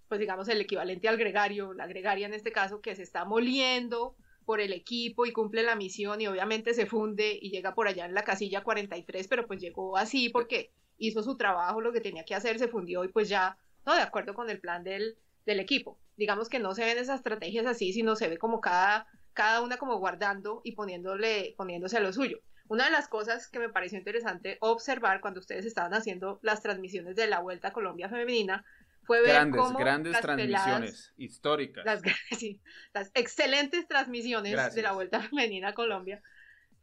pues 0.08 0.20
digamos, 0.20 0.48
el 0.48 0.60
equivalente 0.60 1.08
al 1.08 1.16
gregario, 1.16 1.72
la 1.74 1.88
gregaria 1.88 2.26
en 2.26 2.34
este 2.34 2.52
caso, 2.52 2.80
que 2.80 2.94
se 2.94 3.02
está 3.02 3.24
moliendo 3.24 4.16
por 4.44 4.60
el 4.60 4.72
equipo 4.72 5.26
y 5.26 5.32
cumple 5.32 5.62
la 5.62 5.74
misión 5.74 6.20
y 6.20 6.26
obviamente 6.26 6.74
se 6.74 6.86
funde 6.86 7.36
y 7.40 7.50
llega 7.50 7.74
por 7.74 7.88
allá 7.88 8.04
en 8.04 8.14
la 8.14 8.22
casilla 8.22 8.62
43, 8.62 9.26
pero 9.26 9.46
pues 9.46 9.60
llegó 9.60 9.96
así 9.96 10.28
porque 10.28 10.70
hizo 10.96 11.22
su 11.22 11.36
trabajo, 11.36 11.80
lo 11.80 11.92
que 11.92 12.00
tenía 12.00 12.24
que 12.24 12.34
hacer, 12.36 12.58
se 12.58 12.68
fundió 12.68 13.04
y 13.04 13.08
pues 13.08 13.28
ya, 13.28 13.58
no, 13.84 13.96
de 13.96 14.02
acuerdo 14.02 14.34
con 14.34 14.48
el 14.48 14.60
plan 14.60 14.84
del, 14.84 15.18
del 15.46 15.60
equipo. 15.60 15.98
Digamos 16.16 16.48
que 16.48 16.58
no 16.58 16.74
se 16.74 16.84
ven 16.84 16.98
esas 16.98 17.16
estrategias 17.16 17.66
así, 17.66 17.92
sino 17.92 18.16
se 18.16 18.28
ve 18.28 18.38
como 18.38 18.60
cada, 18.60 19.06
cada 19.32 19.60
una 19.60 19.76
como 19.76 19.98
guardando 19.98 20.60
y 20.64 20.72
poniéndole, 20.72 21.54
poniéndose 21.56 21.96
a 21.96 22.00
lo 22.00 22.12
suyo. 22.12 22.40
Una 22.68 22.86
de 22.86 22.90
las 22.90 23.08
cosas 23.08 23.48
que 23.48 23.58
me 23.58 23.68
pareció 23.68 23.98
interesante 23.98 24.56
observar 24.60 25.20
cuando 25.20 25.40
ustedes 25.40 25.66
estaban 25.66 25.92
haciendo 25.92 26.38
las 26.42 26.62
transmisiones 26.62 27.14
de 27.14 27.26
la 27.26 27.40
Vuelta 27.40 27.68
a 27.68 27.72
Colombia 27.72 28.08
Femenina 28.08 28.64
fue 29.02 29.20
ver 29.20 29.32
grandes, 29.32 29.60
cómo 29.60 29.78
grandes 29.78 30.12
las 30.12 30.22
transmisiones 30.22 31.12
históricas. 31.18 31.84
Las, 31.84 32.00
sí, 32.38 32.60
las, 32.94 33.10
excelentes 33.14 33.86
transmisiones 33.86 34.74
de 34.74 34.82
la 34.82 34.92
Vuelta 34.92 35.20
Femenina 35.20 35.68
a 35.68 35.74
Colombia 35.74 36.22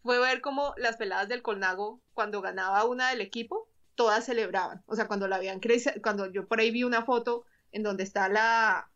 fue 0.04 0.20
ver 0.20 0.42
cómo 0.42 0.74
las 0.78 0.98
peladas 0.98 1.28
del 1.28 1.42
Colnago, 1.42 2.02
cuando 2.14 2.42
ganaba 2.42 2.86
una 2.86 3.10
del 3.10 3.22
equipo, 3.22 3.68
todas 3.96 4.26
celebraban. 4.26 4.84
O 4.86 4.96
sea, 4.96 5.08
cuando 5.08 5.28
la 5.28 5.38
habían 5.38 5.60
cuando 6.02 6.32
yo 6.32 6.48
por 6.48 6.60
ahí 6.60 6.72
vi 6.72 6.84
una 6.84 7.04
foto 7.04 7.46
en 7.72 7.84
donde 7.84 8.04
está 8.04 8.30
la, 8.30 8.90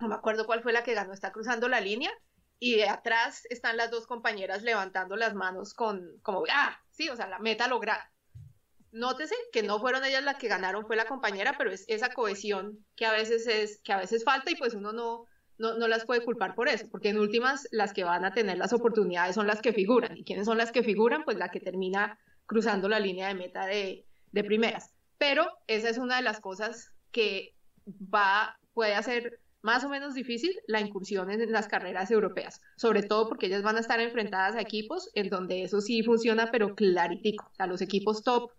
no 0.00 0.08
me 0.08 0.14
acuerdo 0.14 0.46
cuál 0.46 0.62
fue 0.62 0.72
la 0.72 0.82
que 0.82 0.94
ganó, 0.94 1.12
está 1.12 1.32
cruzando 1.32 1.68
la 1.68 1.80
línea 1.80 2.10
y 2.58 2.76
de 2.76 2.88
atrás 2.88 3.46
están 3.50 3.76
las 3.76 3.90
dos 3.90 4.06
compañeras 4.06 4.62
levantando 4.62 5.16
las 5.16 5.34
manos 5.34 5.74
con, 5.74 6.18
como, 6.22 6.44
ah, 6.50 6.78
sí, 6.90 7.08
o 7.08 7.16
sea, 7.16 7.28
la 7.28 7.38
meta 7.38 7.68
lograda. 7.68 8.10
Nótese 8.92 9.34
que 9.52 9.62
no 9.62 9.78
fueron 9.78 10.04
ellas 10.04 10.24
las 10.24 10.36
que 10.36 10.48
ganaron, 10.48 10.86
fue 10.86 10.96
la 10.96 11.04
compañera, 11.04 11.56
pero 11.58 11.70
es 11.70 11.84
esa 11.88 12.10
cohesión 12.10 12.84
que 12.94 13.04
a 13.04 13.12
veces 13.12 13.46
es, 13.46 13.80
que 13.82 13.92
a 13.92 13.98
veces 13.98 14.24
falta 14.24 14.50
y 14.50 14.54
pues 14.54 14.72
uno 14.72 14.92
no, 14.92 15.24
no, 15.58 15.76
no 15.76 15.88
las 15.88 16.06
puede 16.06 16.24
culpar 16.24 16.54
por 16.54 16.68
eso, 16.68 16.88
porque 16.90 17.10
en 17.10 17.18
últimas 17.18 17.68
las 17.72 17.92
que 17.92 18.04
van 18.04 18.24
a 18.24 18.32
tener 18.32 18.56
las 18.56 18.72
oportunidades 18.72 19.34
son 19.34 19.46
las 19.46 19.60
que 19.60 19.74
figuran. 19.74 20.16
¿Y 20.16 20.24
quiénes 20.24 20.46
son 20.46 20.56
las 20.56 20.72
que 20.72 20.82
figuran? 20.82 21.24
Pues 21.24 21.36
la 21.36 21.50
que 21.50 21.60
termina 21.60 22.18
cruzando 22.46 22.88
la 22.88 23.00
línea 23.00 23.28
de 23.28 23.34
meta 23.34 23.66
de, 23.66 24.06
de 24.32 24.44
primeras. 24.44 24.94
Pero 25.18 25.46
esa 25.66 25.90
es 25.90 25.98
una 25.98 26.16
de 26.16 26.22
las 26.22 26.40
cosas 26.40 26.92
que 27.10 27.55
va, 27.86 28.58
puede 28.74 28.94
hacer 28.94 29.40
más 29.62 29.82
o 29.82 29.88
menos 29.88 30.14
difícil 30.14 30.52
la 30.68 30.80
incursión 30.80 31.30
en 31.30 31.50
las 31.50 31.66
carreras 31.66 32.10
europeas, 32.12 32.60
sobre 32.76 33.02
todo 33.02 33.28
porque 33.28 33.46
ellas 33.46 33.62
van 33.62 33.76
a 33.76 33.80
estar 33.80 34.00
enfrentadas 34.00 34.54
a 34.54 34.60
equipos 34.60 35.10
en 35.14 35.28
donde 35.28 35.64
eso 35.64 35.80
sí 35.80 36.04
funciona, 36.04 36.50
pero 36.52 36.76
claritico. 36.76 37.50
Sea, 37.56 37.66
los 37.66 37.82
equipos 37.82 38.22
top 38.22 38.52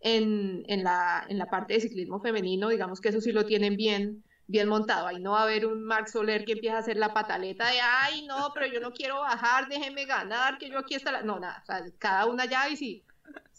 en, 0.00 0.64
en, 0.68 0.82
la, 0.82 1.26
en 1.28 1.36
la 1.38 1.50
parte 1.50 1.74
de 1.74 1.80
ciclismo 1.80 2.20
femenino, 2.20 2.68
digamos 2.68 3.00
que 3.00 3.10
eso 3.10 3.20
sí 3.20 3.32
lo 3.32 3.44
tienen 3.44 3.76
bien, 3.76 4.24
bien 4.46 4.68
montado. 4.68 5.06
Ahí 5.06 5.20
no 5.20 5.32
va 5.32 5.40
a 5.40 5.44
haber 5.44 5.66
un 5.66 5.84
Mark 5.84 6.08
Soler 6.08 6.46
que 6.46 6.52
empiece 6.52 6.76
a 6.76 6.78
hacer 6.78 6.96
la 6.96 7.12
pataleta 7.12 7.68
de, 7.68 7.80
ay, 7.82 8.26
no, 8.26 8.50
pero 8.54 8.66
yo 8.66 8.80
no 8.80 8.92
quiero 8.92 9.20
bajar, 9.20 9.68
déjeme 9.68 10.06
ganar, 10.06 10.56
que 10.56 10.70
yo 10.70 10.78
aquí 10.78 10.94
está 10.94 11.12
la... 11.12 11.22
No, 11.22 11.38
nada, 11.40 11.62
cada 11.98 12.24
una 12.24 12.46
ya 12.46 12.70
y 12.70 12.76
si 12.76 13.04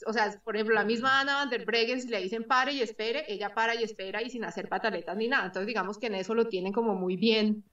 o 0.06 0.14
sea, 0.14 0.40
por 0.44 0.56
ejemplo, 0.56 0.76
la 0.76 0.84
misma 0.84 1.20
Ana 1.20 1.36
van 1.36 1.50
der 1.50 1.66
Breggen, 1.66 2.02
si 2.02 2.08
le 2.10 2.22
dicen 2.22 2.44
pare 2.44 2.74
y 2.74 2.82
espere, 2.82 3.26
ella 3.28 3.54
para 3.54 3.76
y 3.76 3.84
espera 3.84 4.22
y 4.22 4.30
sin 4.30 4.44
hacer 4.44 4.68
pataletas 4.68 5.16
ni 5.16 5.28
nada. 5.28 5.46
Entonces, 5.46 5.68
digamos 5.68 5.98
que 5.98 6.08
en 6.08 6.16
eso 6.16 6.36
lo 6.36 6.48
tienen 6.48 6.74
como 6.74 6.96
muy 6.96 7.16
bien, 7.16 7.64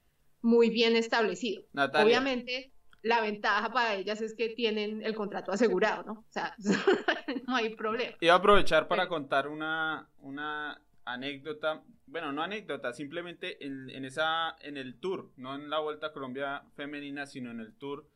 muy 0.40 0.70
bien 0.70 0.96
establecido. 0.96 1.62
Obviamente, 1.94 2.72
la 3.02 3.20
ventaja 3.20 3.72
para 3.72 3.94
ellas 3.94 4.20
es 4.20 4.34
que 4.34 4.50
tienen 4.50 5.02
el 5.02 5.14
contrato 5.14 5.52
asegurado, 5.52 6.04
¿no? 6.04 6.12
O 6.12 6.30
sea, 6.30 6.54
no 7.46 7.56
hay 7.56 7.74
problema. 7.74 8.16
Iba 8.20 8.34
a 8.34 8.36
aprovechar 8.36 8.86
para 8.86 9.08
contar 9.08 9.48
una, 9.48 10.08
una 10.18 10.80
anécdota, 11.04 11.82
bueno, 12.06 12.32
no 12.32 12.42
anécdota, 12.42 12.92
simplemente 12.92 13.64
en, 13.64 13.90
en, 13.90 14.04
esa, 14.04 14.56
en 14.60 14.76
el 14.76 15.00
tour, 15.00 15.30
no 15.36 15.54
en 15.54 15.68
la 15.68 15.80
Vuelta 15.80 16.08
a 16.08 16.12
Colombia 16.12 16.62
femenina, 16.74 17.26
sino 17.26 17.50
en 17.50 17.60
el 17.60 17.74
tour 17.74 18.06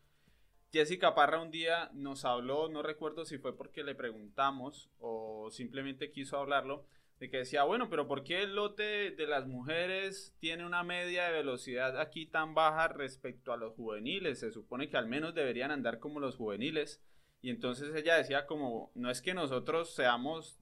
Jessica 0.73 1.15
Parra 1.15 1.41
un 1.41 1.51
día 1.51 1.91
nos 1.95 2.25
habló, 2.25 2.69
no 2.69 2.83
recuerdo 2.83 3.25
si 3.25 3.39
fue 3.39 3.57
porque 3.57 3.85
le 3.85 3.95
preguntamos 3.95 4.91
o 4.99 5.51
simplemente 5.51 6.11
quiso 6.11 6.39
hablarlo, 6.39 6.85
de 7.19 7.31
que 7.31 7.39
decía, 7.39 7.63
bueno, 7.63 7.89
pero 7.89 8.07
¿por 8.07 8.25
qué 8.25 8.43
el 8.43 8.55
lote 8.55 9.11
de 9.11 9.27
las 9.27 9.47
mujeres 9.47 10.37
tiene 10.39 10.67
una 10.67 10.83
media 10.83 11.27
de 11.27 11.33
velocidad 11.33 11.99
aquí 11.99 12.27
tan 12.27 12.55
baja 12.55 12.89
respecto 12.89 13.53
a 13.53 13.57
los 13.57 13.75
juveniles? 13.75 14.41
Se 14.41 14.51
supone 14.51 14.91
que 14.91 14.99
al 14.99 15.07
menos 15.07 15.35
deberían 15.35 15.71
andar 15.71 15.99
como 15.99 16.21
los 16.21 16.37
juveniles. 16.37 17.03
Y 17.41 17.51
entonces 17.51 17.95
ella 17.95 18.17
decía 18.17 18.47
como, 18.47 18.91
no 18.95 19.11
es 19.11 19.23
que 19.23 19.33
nosotros 19.33 19.95
seamos 19.95 20.61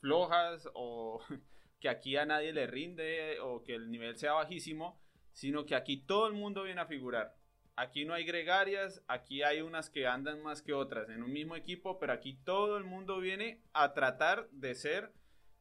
flojas 0.00 0.68
o 0.74 1.22
que 1.80 1.88
aquí 1.88 2.16
a 2.16 2.26
nadie 2.26 2.52
le 2.52 2.66
rinde 2.66 3.40
o 3.40 3.62
que 3.62 3.74
el 3.74 3.90
nivel 3.90 4.16
sea 4.16 4.34
bajísimo, 4.34 5.00
sino 5.32 5.64
que 5.64 5.74
aquí 5.74 5.96
todo 5.96 6.26
el 6.26 6.34
mundo 6.34 6.64
viene 6.64 6.82
a 6.82 6.86
figurar. 6.86 7.34
Aquí 7.76 8.04
no 8.04 8.14
hay 8.14 8.24
gregarias, 8.24 9.02
aquí 9.08 9.42
hay 9.42 9.60
unas 9.60 9.90
que 9.90 10.06
andan 10.06 10.42
más 10.42 10.62
que 10.62 10.72
otras 10.72 11.08
en 11.08 11.22
un 11.22 11.32
mismo 11.32 11.56
equipo, 11.56 11.98
pero 11.98 12.12
aquí 12.12 12.34
todo 12.44 12.76
el 12.76 12.84
mundo 12.84 13.18
viene 13.18 13.62
a 13.72 13.94
tratar 13.94 14.48
de 14.50 14.74
ser 14.74 15.12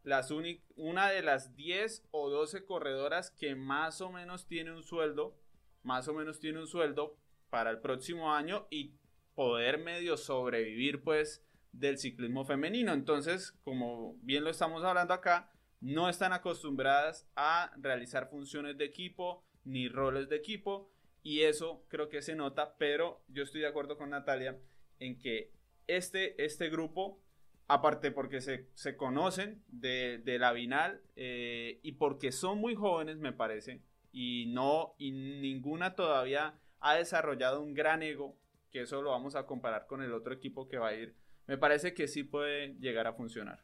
las 0.03 0.31
una 0.75 1.09
de 1.09 1.23
las 1.23 1.55
10 1.55 2.07
o 2.11 2.29
12 2.29 2.65
corredoras 2.65 3.31
que 3.31 3.55
más 3.55 4.01
o 4.01 4.11
menos 4.11 4.47
tiene 4.47 4.71
un 4.71 4.83
sueldo, 4.83 5.35
más 5.81 6.07
o 6.07 6.13
menos 6.13 6.39
tiene 6.39 6.59
un 6.59 6.67
sueldo 6.67 7.17
para 7.49 7.71
el 7.71 7.79
próximo 7.79 8.33
año 8.33 8.67
y 8.69 8.93
poder 9.33 9.79
medio 9.79 10.17
sobrevivir 10.17 11.03
pues 11.03 11.43
del 11.71 11.97
ciclismo 11.97 12.45
femenino. 12.45 12.93
Entonces, 12.93 13.53
como 13.63 14.15
bien 14.21 14.43
lo 14.43 14.51
estamos 14.51 14.83
hablando 14.83 15.13
acá, 15.13 15.51
no 15.81 16.09
están 16.09 16.31
acostumbradas 16.31 17.27
a 17.35 17.73
realizar 17.77 18.29
funciones 18.29 18.77
de 18.77 18.85
equipo 18.85 19.43
ni 19.63 19.89
roles 19.89 20.29
de 20.29 20.35
equipo 20.35 20.92
y 21.23 21.43
eso 21.43 21.85
creo 21.87 22.09
que 22.09 22.21
se 22.21 22.35
nota, 22.35 22.75
pero 22.77 23.23
yo 23.29 23.43
estoy 23.43 23.61
de 23.61 23.67
acuerdo 23.67 23.97
con 23.97 24.09
Natalia 24.09 24.59
en 24.99 25.17
que 25.17 25.51
este, 25.87 26.43
este 26.43 26.69
grupo, 26.69 27.19
aparte 27.67 28.11
porque 28.11 28.41
se, 28.41 28.67
se 28.73 28.97
conocen 28.97 29.63
de, 29.67 30.19
de 30.23 30.37
la 30.37 30.51
Vinal 30.51 31.01
eh, 31.15 31.79
y 31.81 31.93
porque 31.93 32.33
son 32.33 32.59
muy 32.59 32.75
jóvenes, 32.75 33.17
me 33.17 33.31
parece, 33.31 33.81
y 34.11 34.47
no, 34.47 34.95
y 34.97 35.11
ninguna 35.11 35.95
todavía 35.95 36.59
ha 36.81 36.95
desarrollado 36.95 37.61
un 37.61 37.73
gran 37.73 38.03
ego, 38.03 38.37
que 38.69 38.81
eso 38.81 39.01
lo 39.01 39.11
vamos 39.11 39.35
a 39.35 39.45
comparar 39.45 39.87
con 39.87 40.01
el 40.01 40.13
otro 40.13 40.33
equipo 40.33 40.67
que 40.67 40.77
va 40.77 40.89
a 40.89 40.93
ir, 40.93 41.15
me 41.47 41.57
parece 41.57 41.93
que 41.93 42.07
sí 42.07 42.23
puede 42.23 42.75
llegar 42.79 43.07
a 43.07 43.13
funcionar. 43.13 43.63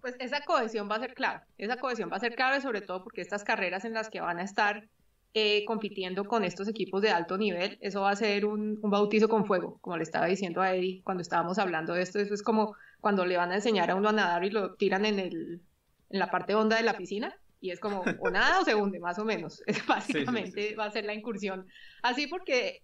Pues 0.00 0.14
esa 0.20 0.44
cohesión 0.44 0.88
va 0.88 0.96
a 0.96 1.00
ser 1.00 1.14
clave, 1.14 1.44
esa 1.56 1.78
cohesión 1.78 2.10
va 2.12 2.16
a 2.16 2.20
ser 2.20 2.36
clave 2.36 2.60
sobre 2.60 2.82
todo 2.82 3.02
porque 3.02 3.22
estas 3.22 3.42
carreras 3.42 3.84
en 3.84 3.94
las 3.94 4.10
que 4.10 4.20
van 4.20 4.38
a 4.38 4.44
estar 4.44 4.88
eh, 5.34 5.64
compitiendo 5.66 6.24
con 6.24 6.42
estos 6.42 6.68
equipos 6.68 7.02
de 7.02 7.10
alto 7.10 7.36
nivel, 7.36 7.78
eso 7.80 8.00
va 8.00 8.10
a 8.10 8.16
ser 8.16 8.46
un, 8.46 8.80
bautizo 8.80 9.28
con 9.28 9.44
fuego, 9.46 9.78
como 9.80 9.96
le 9.96 10.02
estaba 10.02 10.26
diciendo 10.26 10.62
a 10.62 10.74
Eddie 10.74 11.02
cuando 11.04 11.20
estábamos 11.20 11.58
hablando 11.58 11.92
de 11.94 12.02
esto, 12.02 12.18
eso 12.18 12.34
es 12.34 12.42
como 12.42 12.74
cuando 13.00 13.26
le 13.26 13.36
van 13.36 13.52
a 13.52 13.56
enseñar 13.56 13.90
a 13.90 13.94
uno 13.94 14.08
a 14.08 14.12
nadar 14.12 14.44
y 14.44 14.50
lo 14.50 14.74
tiran 14.74 15.04
en, 15.04 15.18
el, 15.18 15.60
en 16.10 16.18
la 16.18 16.30
parte 16.30 16.54
honda 16.54 16.76
de 16.76 16.82
la 16.82 16.96
piscina, 16.96 17.34
y 17.60 17.70
es 17.70 17.78
como 17.78 18.04
o 18.20 18.30
nada 18.30 18.60
o 18.60 18.64
se 18.64 18.74
hunde, 18.74 19.00
más 19.00 19.18
o 19.18 19.24
menos, 19.24 19.62
básicamente 19.86 20.74
va 20.76 20.86
a 20.86 20.90
ser 20.90 21.04
la 21.04 21.14
incursión, 21.14 21.66
así 22.02 22.26
porque 22.26 22.82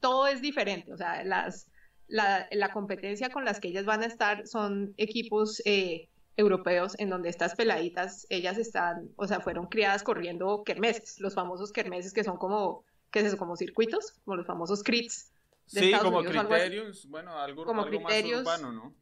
todo 0.00 0.26
es 0.26 0.42
diferente, 0.42 0.92
o 0.92 0.96
sea, 0.96 1.24
las, 1.24 1.70
la, 2.08 2.46
la 2.52 2.72
competencia 2.72 3.30
con 3.30 3.44
las 3.44 3.58
que 3.58 3.68
ellas 3.68 3.86
van 3.86 4.02
a 4.02 4.06
estar 4.06 4.46
son 4.46 4.92
equipos... 4.96 5.62
Eh, 5.64 6.08
europeos 6.36 6.94
en 6.98 7.10
donde 7.10 7.28
estas 7.28 7.54
peladitas, 7.54 8.26
ellas 8.28 8.58
están, 8.58 9.10
o 9.16 9.26
sea, 9.26 9.40
fueron 9.40 9.66
criadas 9.66 10.02
corriendo 10.02 10.62
kermeses, 10.64 11.18
los 11.20 11.34
famosos 11.34 11.72
kermeses 11.72 12.12
que 12.12 12.24
son 12.24 12.36
como, 12.36 12.84
¿qué 13.10 13.20
es 13.20 13.26
eso? 13.26 13.38
Como 13.38 13.56
circuitos, 13.56 14.12
como 14.24 14.36
los 14.36 14.46
famosos 14.46 14.82
crits. 14.82 15.32
sí, 15.66 15.92
como 16.00 16.22
criterios, 16.22 17.06
bueno, 17.08 17.38
algo, 17.38 17.64
como 17.64 17.82
algo 17.82 17.90
criterios, 17.90 18.44
más 18.44 18.60
urbano, 18.60 18.72
¿no? 18.72 18.94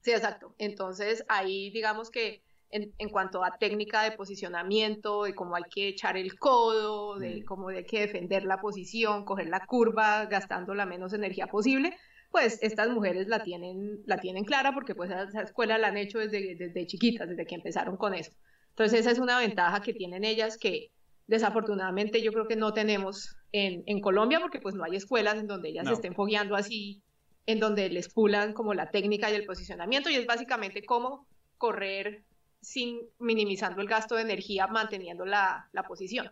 Sí, 0.00 0.12
exacto. 0.12 0.54
Entonces, 0.58 1.24
ahí 1.28 1.70
digamos 1.70 2.10
que 2.10 2.42
en, 2.70 2.92
en, 2.98 3.08
cuanto 3.10 3.44
a 3.44 3.58
técnica 3.58 4.02
de 4.02 4.12
posicionamiento, 4.12 5.24
de 5.24 5.34
cómo 5.34 5.56
hay 5.56 5.64
que 5.64 5.88
echar 5.88 6.16
el 6.16 6.38
codo, 6.38 7.18
de 7.18 7.40
mm. 7.40 7.44
cómo 7.44 7.68
hay 7.68 7.84
que 7.84 8.00
defender 8.00 8.44
la 8.44 8.60
posición, 8.60 9.24
coger 9.24 9.48
la 9.48 9.66
curva, 9.66 10.26
gastando 10.26 10.74
la 10.74 10.86
menos 10.86 11.12
energía 11.12 11.46
posible, 11.48 11.96
pues 12.30 12.58
estas 12.62 12.88
mujeres 12.90 13.26
la 13.28 13.42
tienen, 13.42 14.02
la 14.06 14.18
tienen 14.18 14.44
clara 14.44 14.72
porque 14.72 14.94
pues 14.94 15.10
esa 15.10 15.42
escuela 15.42 15.78
la 15.78 15.88
han 15.88 15.96
hecho 15.96 16.18
desde, 16.18 16.54
desde 16.54 16.86
chiquitas, 16.86 17.28
desde 17.28 17.46
que 17.46 17.56
empezaron 17.56 17.96
con 17.96 18.14
eso. 18.14 18.32
Entonces 18.70 19.00
esa 19.00 19.10
es 19.10 19.18
una 19.18 19.38
ventaja 19.38 19.82
que 19.82 19.92
tienen 19.92 20.24
ellas 20.24 20.56
que 20.56 20.90
desafortunadamente 21.26 22.22
yo 22.22 22.32
creo 22.32 22.46
que 22.46 22.56
no 22.56 22.72
tenemos 22.72 23.36
en, 23.52 23.82
en 23.86 24.00
Colombia 24.00 24.40
porque 24.40 24.60
pues 24.60 24.74
no 24.74 24.84
hay 24.84 24.96
escuelas 24.96 25.36
en 25.36 25.48
donde 25.48 25.70
ellas 25.70 25.86
se 25.86 25.94
estén 25.94 26.14
fogueando 26.14 26.54
así, 26.54 27.02
en 27.46 27.58
donde 27.58 27.88
les 27.88 28.08
pulan 28.08 28.52
como 28.52 28.74
la 28.74 28.90
técnica 28.90 29.30
y 29.30 29.34
el 29.34 29.44
posicionamiento 29.44 30.08
y 30.08 30.14
es 30.14 30.26
básicamente 30.26 30.84
cómo 30.84 31.26
correr 31.58 32.24
sin 32.60 33.00
minimizando 33.18 33.80
el 33.80 33.88
gasto 33.88 34.14
de 34.14 34.22
energía 34.22 34.66
manteniendo 34.68 35.24
la, 35.24 35.68
la 35.72 35.82
posición. 35.82 36.30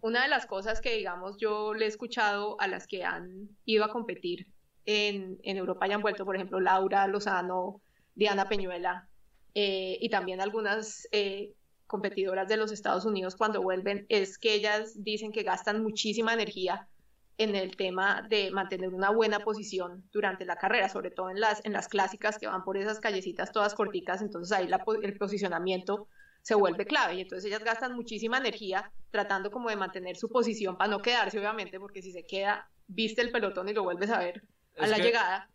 Una 0.00 0.22
de 0.22 0.28
las 0.28 0.46
cosas 0.46 0.80
que 0.80 0.94
digamos 0.94 1.38
yo 1.38 1.72
le 1.72 1.86
he 1.86 1.88
escuchado 1.88 2.60
a 2.60 2.68
las 2.68 2.86
que 2.86 3.04
han 3.04 3.48
ido 3.64 3.84
a 3.84 3.90
competir 3.90 4.46
en, 4.88 5.38
Europa 5.56 5.86
ya 5.86 5.96
han 5.96 6.00
vuelto, 6.00 6.24
por 6.24 6.34
ejemplo, 6.34 6.60
Laura 6.60 7.06
Lozano, 7.06 7.82
Diana 8.14 8.48
Peñuela. 8.48 9.06
Eh, 9.54 9.98
y 10.00 10.08
también 10.08 10.40
algunas 10.40 11.06
eh, 11.12 11.52
competidoras 11.86 12.48
de 12.48 12.56
los 12.56 12.72
Estados 12.72 13.04
Unidos 13.04 13.36
cuando 13.36 13.60
vuelven, 13.60 14.06
es 14.08 14.38
que 14.38 14.54
ellas 14.54 15.02
dicen 15.02 15.30
que 15.30 15.42
gastan 15.42 15.82
muchísima 15.82 16.32
energía 16.32 16.88
en 17.36 17.54
el 17.54 17.76
tema 17.76 18.26
de 18.30 18.50
mantener 18.50 18.94
una 18.94 19.10
buena 19.10 19.40
posición 19.40 20.08
durante 20.10 20.46
la 20.46 20.56
carrera, 20.56 20.88
sobre 20.88 21.10
todo 21.10 21.28
en 21.28 21.38
las, 21.38 21.64
en 21.64 21.72
las 21.74 21.88
clásicas 21.88 22.38
que 22.38 22.46
van 22.46 22.64
por 22.64 22.78
esas 22.78 22.98
callecitas 22.98 23.52
todas 23.52 23.74
corticas, 23.74 24.22
entonces 24.22 24.56
ahí 24.56 24.68
el 25.02 25.18
posicionamiento 25.18 26.08
se 26.42 26.54
vuelve 26.54 26.86
clave 26.86 27.14
y 27.14 27.20
entonces 27.20 27.44
ellas 27.44 27.62
gastan 27.62 27.94
muchísima 27.94 28.38
energía 28.38 28.90
tratando 29.10 29.50
como 29.50 29.68
de 29.68 29.76
mantener 29.76 30.16
su 30.16 30.28
posición 30.30 30.78
para 30.78 30.90
no 30.90 31.00
quedarse, 31.00 31.38
obviamente, 31.38 31.78
porque 31.78 32.02
si 32.02 32.10
se 32.10 32.24
queda, 32.24 32.68
viste 32.86 33.20
el 33.20 33.30
pelotón 33.30 33.68
y 33.68 33.74
lo 33.74 33.84
vuelves 33.84 34.10
a 34.10 34.18
ver 34.18 34.42
a 34.78 34.86
la 34.86 34.98
llegada. 34.98 35.50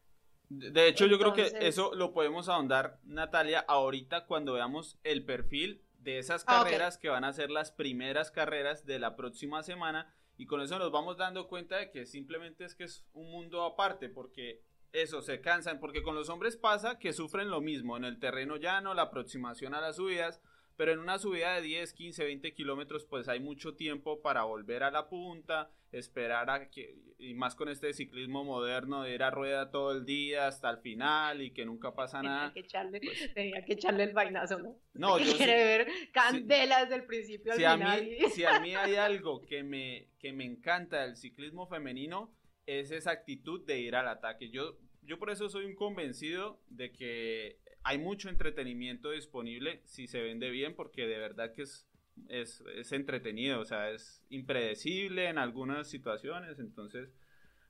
De 0.49 0.87
hecho, 0.87 1.07
yo 1.07 1.17
creo 1.17 1.33
que 1.33 1.51
eso 1.61 1.95
lo 1.95 2.13
podemos 2.13 2.47
ahondar, 2.47 2.99
Natalia, 3.03 3.59
ahorita 3.67 4.25
cuando 4.25 4.53
veamos 4.53 4.99
el 5.03 5.25
perfil 5.25 5.83
de 5.99 6.19
esas 6.19 6.43
ah, 6.47 6.63
carreras 6.63 6.97
que 6.97 7.09
van 7.09 7.23
a 7.23 7.33
ser 7.33 7.49
las 7.49 7.71
primeras 7.71 8.29
carreras 8.29 8.85
de 8.85 8.99
la 8.99 9.15
próxima 9.15 9.63
semana 9.63 10.13
y 10.37 10.45
con 10.45 10.61
eso 10.61 10.77
nos 10.77 10.91
vamos 10.91 11.17
dando 11.17 11.47
cuenta 11.47 11.77
de 11.77 11.91
que 11.91 12.05
simplemente 12.05 12.65
es 12.65 12.75
que 12.75 12.83
es 12.83 13.05
un 13.13 13.31
mundo 13.31 13.63
aparte 13.63 14.09
porque 14.09 14.61
eso, 14.91 15.21
se 15.21 15.41
cansan, 15.41 15.79
porque 15.79 16.03
con 16.03 16.13
los 16.13 16.29
hombres 16.29 16.55
pasa 16.55 16.99
que 16.99 17.13
sufren 17.13 17.49
lo 17.49 17.61
mismo 17.61 17.97
en 17.97 18.05
el 18.05 18.19
terreno 18.19 18.57
llano, 18.57 18.93
la 18.93 19.03
aproximación 19.03 19.73
a 19.73 19.81
las 19.81 19.95
subidas, 19.95 20.39
pero 20.75 20.91
en 20.91 20.99
una 20.99 21.19
subida 21.19 21.55
de 21.55 21.61
10, 21.61 21.93
15, 21.93 22.23
20 22.23 22.53
kilómetros, 22.53 23.05
pues 23.05 23.27
hay 23.27 23.39
mucho 23.39 23.75
tiempo 23.75 24.21
para 24.21 24.43
volver 24.43 24.83
a 24.83 24.91
la 24.91 25.07
punta, 25.07 25.69
esperar 25.91 26.49
a 26.49 26.69
que, 26.69 26.95
y 27.19 27.33
más 27.35 27.55
con 27.55 27.69
este 27.69 27.93
ciclismo 27.93 28.43
moderno 28.43 29.03
de 29.03 29.13
ir 29.13 29.23
a 29.23 29.29
rueda 29.29 29.69
todo 29.69 29.91
el 29.91 30.05
día 30.05 30.47
hasta 30.47 30.69
el 30.69 30.79
final 30.79 31.41
y 31.41 31.51
que 31.51 31.65
nunca 31.65 31.93
pasa 31.93 32.23
nada. 32.23 32.51
Tenía 32.51 32.53
que 32.53 32.59
echarle, 32.59 33.01
pues 33.01 33.33
tenía 33.33 33.65
que 33.65 33.73
echarle 33.73 34.03
el 34.03 34.13
vainazo, 34.13 34.59
¿no? 34.59 34.75
No, 34.93 35.19
yo 35.19 35.37
quiere 35.37 35.63
ver 35.63 35.87
candela 36.11 36.81
desde 36.81 36.95
el 36.95 37.05
principio 37.05 37.51
al 37.51 37.57
si 37.57 37.63
final. 37.63 37.99
A 37.99 38.01
mí, 38.01 38.17
Si 38.31 38.45
a 38.45 38.59
mí 38.59 38.75
hay 38.75 38.95
algo 38.95 39.41
que 39.41 39.63
me, 39.63 40.07
que 40.19 40.33
me 40.33 40.45
encanta 40.45 41.03
del 41.03 41.15
ciclismo 41.15 41.67
femenino, 41.67 42.33
es 42.65 42.91
esa 42.91 43.11
actitud 43.11 43.63
de 43.65 43.79
ir 43.79 43.95
al 43.95 44.07
ataque. 44.07 44.49
Yo, 44.49 44.77
yo 45.03 45.19
por 45.19 45.29
eso 45.29 45.49
soy 45.49 45.65
un 45.65 45.75
convencido 45.75 46.59
de 46.69 46.91
que 46.91 47.59
hay 47.83 47.97
mucho 47.97 48.29
entretenimiento 48.29 49.11
disponible 49.11 49.81
si 49.85 50.07
se 50.07 50.21
vende 50.21 50.49
bien, 50.49 50.75
porque 50.75 51.07
de 51.07 51.17
verdad 51.17 51.53
que 51.53 51.63
es, 51.63 51.87
es, 52.29 52.63
es 52.75 52.91
entretenido, 52.91 53.59
o 53.59 53.65
sea, 53.65 53.91
es 53.91 54.23
impredecible 54.29 55.27
en 55.27 55.37
algunas 55.37 55.89
situaciones, 55.89 56.59
entonces 56.59 57.13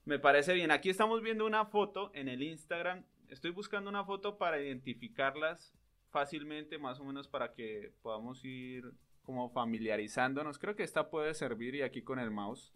me 0.05 0.19
parece 0.19 0.53
bien. 0.53 0.71
Aquí 0.71 0.89
estamos 0.89 1.21
viendo 1.21 1.45
una 1.45 1.65
foto 1.65 2.11
en 2.13 2.27
el 2.27 2.43
Instagram, 2.43 3.05
estoy 3.29 3.51
buscando 3.51 3.89
una 3.89 4.05
foto 4.05 4.37
para 4.37 4.61
identificarlas 4.61 5.73
fácilmente, 6.09 6.77
más 6.77 6.99
o 6.99 7.05
menos 7.05 7.27
para 7.27 7.53
que 7.53 7.91
podamos 8.01 8.45
ir 8.45 8.93
como 9.23 9.49
familiarizándonos. 9.49 10.59
Creo 10.59 10.75
que 10.75 10.83
esta 10.83 11.09
puede 11.09 11.33
servir 11.33 11.75
y 11.75 11.81
aquí 11.81 12.03
con 12.03 12.19
el 12.19 12.29
mouse. 12.29 12.71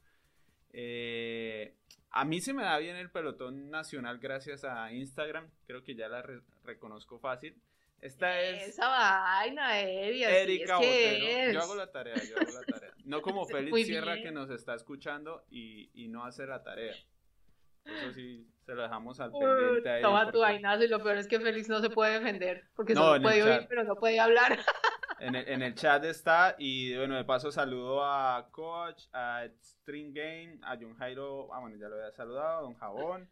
Eh, 0.74 1.76
a 2.18 2.26
mí 2.26 2.42
se 2.42 2.52
me 2.52 2.64
da 2.64 2.80
bien 2.80 2.96
el 2.96 3.12
pelotón 3.12 3.70
nacional 3.70 4.18
gracias 4.18 4.64
a 4.64 4.92
Instagram. 4.92 5.48
Creo 5.68 5.84
que 5.84 5.94
ya 5.94 6.10
la 6.10 6.26
reconozco 6.64 7.20
fácil. 7.20 7.56
Esta 8.02 8.42
es. 8.42 8.70
Esa 8.70 8.88
vaina, 8.88 9.80
Erika 9.80 10.78
Botero. 10.78 11.54
Yo 11.54 11.62
hago 11.62 11.76
la 11.76 11.92
tarea, 11.92 12.16
yo 12.16 12.38
hago 12.38 12.52
la 12.52 12.62
tarea. 12.62 12.94
No 13.06 13.22
como 13.22 13.46
Félix 13.46 13.88
Sierra 13.88 14.16
que 14.16 14.32
nos 14.32 14.50
está 14.50 14.76
escuchando 14.76 15.46
y, 15.50 15.90
y, 15.94 16.10
no 16.10 16.26
hace 16.26 16.46
la 16.46 16.62
tarea. 16.62 16.94
Eso 17.86 18.12
sí, 18.12 18.46
se 18.66 18.76
lo 18.76 18.82
dejamos 18.82 19.22
al 19.22 19.32
pendiente 19.32 19.90
ahí. 19.90 20.02
Toma 20.02 20.30
tu 20.30 20.40
vainazo 20.40 20.84
y 20.84 20.88
lo 20.90 21.02
peor 21.02 21.18
es 21.18 21.28
que 21.28 21.40
Félix 21.40 21.70
no 21.70 21.80
se 21.80 21.90
puede 21.90 22.20
defender 22.20 22.66
porque 22.76 22.96
no, 22.96 23.04
solo 23.04 23.22
puede 23.22 23.44
oír, 23.44 23.66
pero 23.70 23.86
no 23.86 23.96
puede 23.96 24.20
hablar. 24.20 24.60
En 25.20 25.36
el, 25.36 25.48
en 25.48 25.62
el, 25.62 25.74
chat 25.76 26.04
está 26.06 26.56
y 26.58 26.96
bueno, 26.96 27.16
de 27.16 27.24
paso 27.24 27.52
saludo 27.52 28.04
a 28.06 28.50
Coach, 28.52 29.06
a 29.14 29.46
String 29.62 30.14
Game, 30.14 30.60
a 30.62 30.78
John 30.80 30.96
Jairo, 30.96 31.54
ah 31.54 31.60
bueno, 31.60 31.76
ya 31.78 31.88
lo 31.88 31.96
había 31.96 32.12
saludado, 32.12 32.64
Don 32.64 32.76
Jabón. 32.76 33.30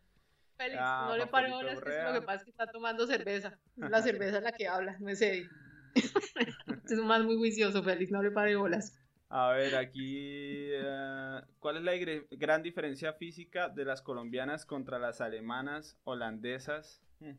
Félix, 0.57 0.81
no 0.81 1.17
le 1.17 1.27
paro 1.27 1.49
bolas, 1.49 1.79
que 1.81 2.03
lo 2.03 2.13
que 2.13 2.21
pasa 2.21 2.37
es 2.37 2.43
que 2.45 2.51
está 2.51 2.67
tomando 2.67 3.05
cerveza. 3.05 3.59
La 3.75 4.01
cerveza 4.01 4.37
es 4.37 4.43
la 4.43 4.51
que 4.53 4.67
habla, 4.67 4.97
no 4.99 5.09
es 5.09 5.21
Eddie. 5.21 5.49
es 6.85 6.91
un 6.97 7.07
man 7.07 7.25
muy 7.25 7.35
juicioso, 7.35 7.83
Félix, 7.83 8.11
no 8.11 8.23
le 8.23 8.31
pare 8.31 8.55
bolas. 8.55 8.97
A 9.29 9.51
ver, 9.51 9.75
aquí, 9.75 10.69
eh, 10.71 11.41
¿cuál 11.59 11.77
es 11.77 11.83
la 11.83 11.93
gran 12.31 12.63
diferencia 12.63 13.13
física 13.13 13.69
de 13.69 13.83
las 13.83 14.01
colombianas 14.01 14.65
contra 14.65 14.97
las 14.97 15.19
alemanas, 15.19 15.97
holandesas? 16.03 17.01
Hmm. 17.19 17.33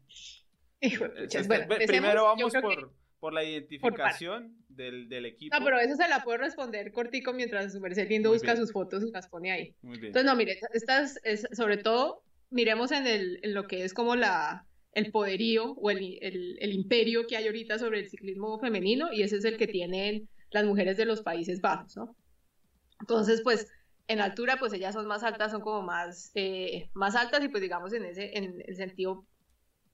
Hijo, 0.80 1.06
este, 1.16 1.42
bueno, 1.44 1.66
primero 1.87 2.24
vamos 2.24 2.52
por 2.52 2.92
por 3.26 3.34
la 3.34 3.42
identificación 3.42 4.56
del, 4.68 5.08
del, 5.08 5.26
equipo. 5.26 5.58
No, 5.58 5.64
pero 5.64 5.80
eso 5.80 5.96
se 5.96 6.08
la 6.08 6.22
puedo 6.22 6.38
responder 6.38 6.92
cortico 6.92 7.32
mientras 7.32 7.72
su 7.72 7.80
merced 7.80 8.08
lindo 8.08 8.30
busca 8.30 8.54
sus 8.54 8.70
fotos 8.70 9.02
y 9.02 9.10
las 9.10 9.26
pone 9.26 9.50
ahí. 9.50 9.74
Muy 9.82 9.98
bien. 9.98 10.10
Entonces, 10.10 10.30
no, 10.30 10.36
mire, 10.36 10.60
estas 10.72 11.18
es, 11.24 11.44
sobre 11.50 11.76
todo, 11.76 12.22
miremos 12.50 12.92
en, 12.92 13.04
el, 13.08 13.40
en 13.42 13.52
lo 13.52 13.66
que 13.66 13.82
es 13.82 13.94
como 13.94 14.14
la, 14.14 14.64
el 14.92 15.10
poderío 15.10 15.72
o 15.72 15.90
el, 15.90 16.18
el, 16.22 16.56
el, 16.60 16.72
imperio 16.72 17.26
que 17.26 17.36
hay 17.36 17.48
ahorita 17.48 17.80
sobre 17.80 17.98
el 17.98 18.08
ciclismo 18.08 18.60
femenino 18.60 19.12
y 19.12 19.22
ese 19.24 19.38
es 19.38 19.44
el 19.44 19.56
que 19.56 19.66
tienen 19.66 20.28
las 20.50 20.64
mujeres 20.64 20.96
de 20.96 21.06
los 21.06 21.22
Países 21.22 21.60
Bajos, 21.60 21.96
¿no? 21.96 22.14
Entonces, 23.00 23.40
pues, 23.42 23.66
en 24.06 24.20
altura, 24.20 24.56
pues 24.60 24.72
ellas 24.72 24.94
son 24.94 25.08
más 25.08 25.24
altas, 25.24 25.50
son 25.50 25.62
como 25.62 25.82
más, 25.82 26.30
eh, 26.36 26.90
más 26.94 27.16
altas 27.16 27.42
y 27.42 27.48
pues 27.48 27.60
digamos 27.60 27.92
en 27.92 28.04
ese, 28.04 28.38
en 28.38 28.62
el 28.64 28.76
sentido, 28.76 29.26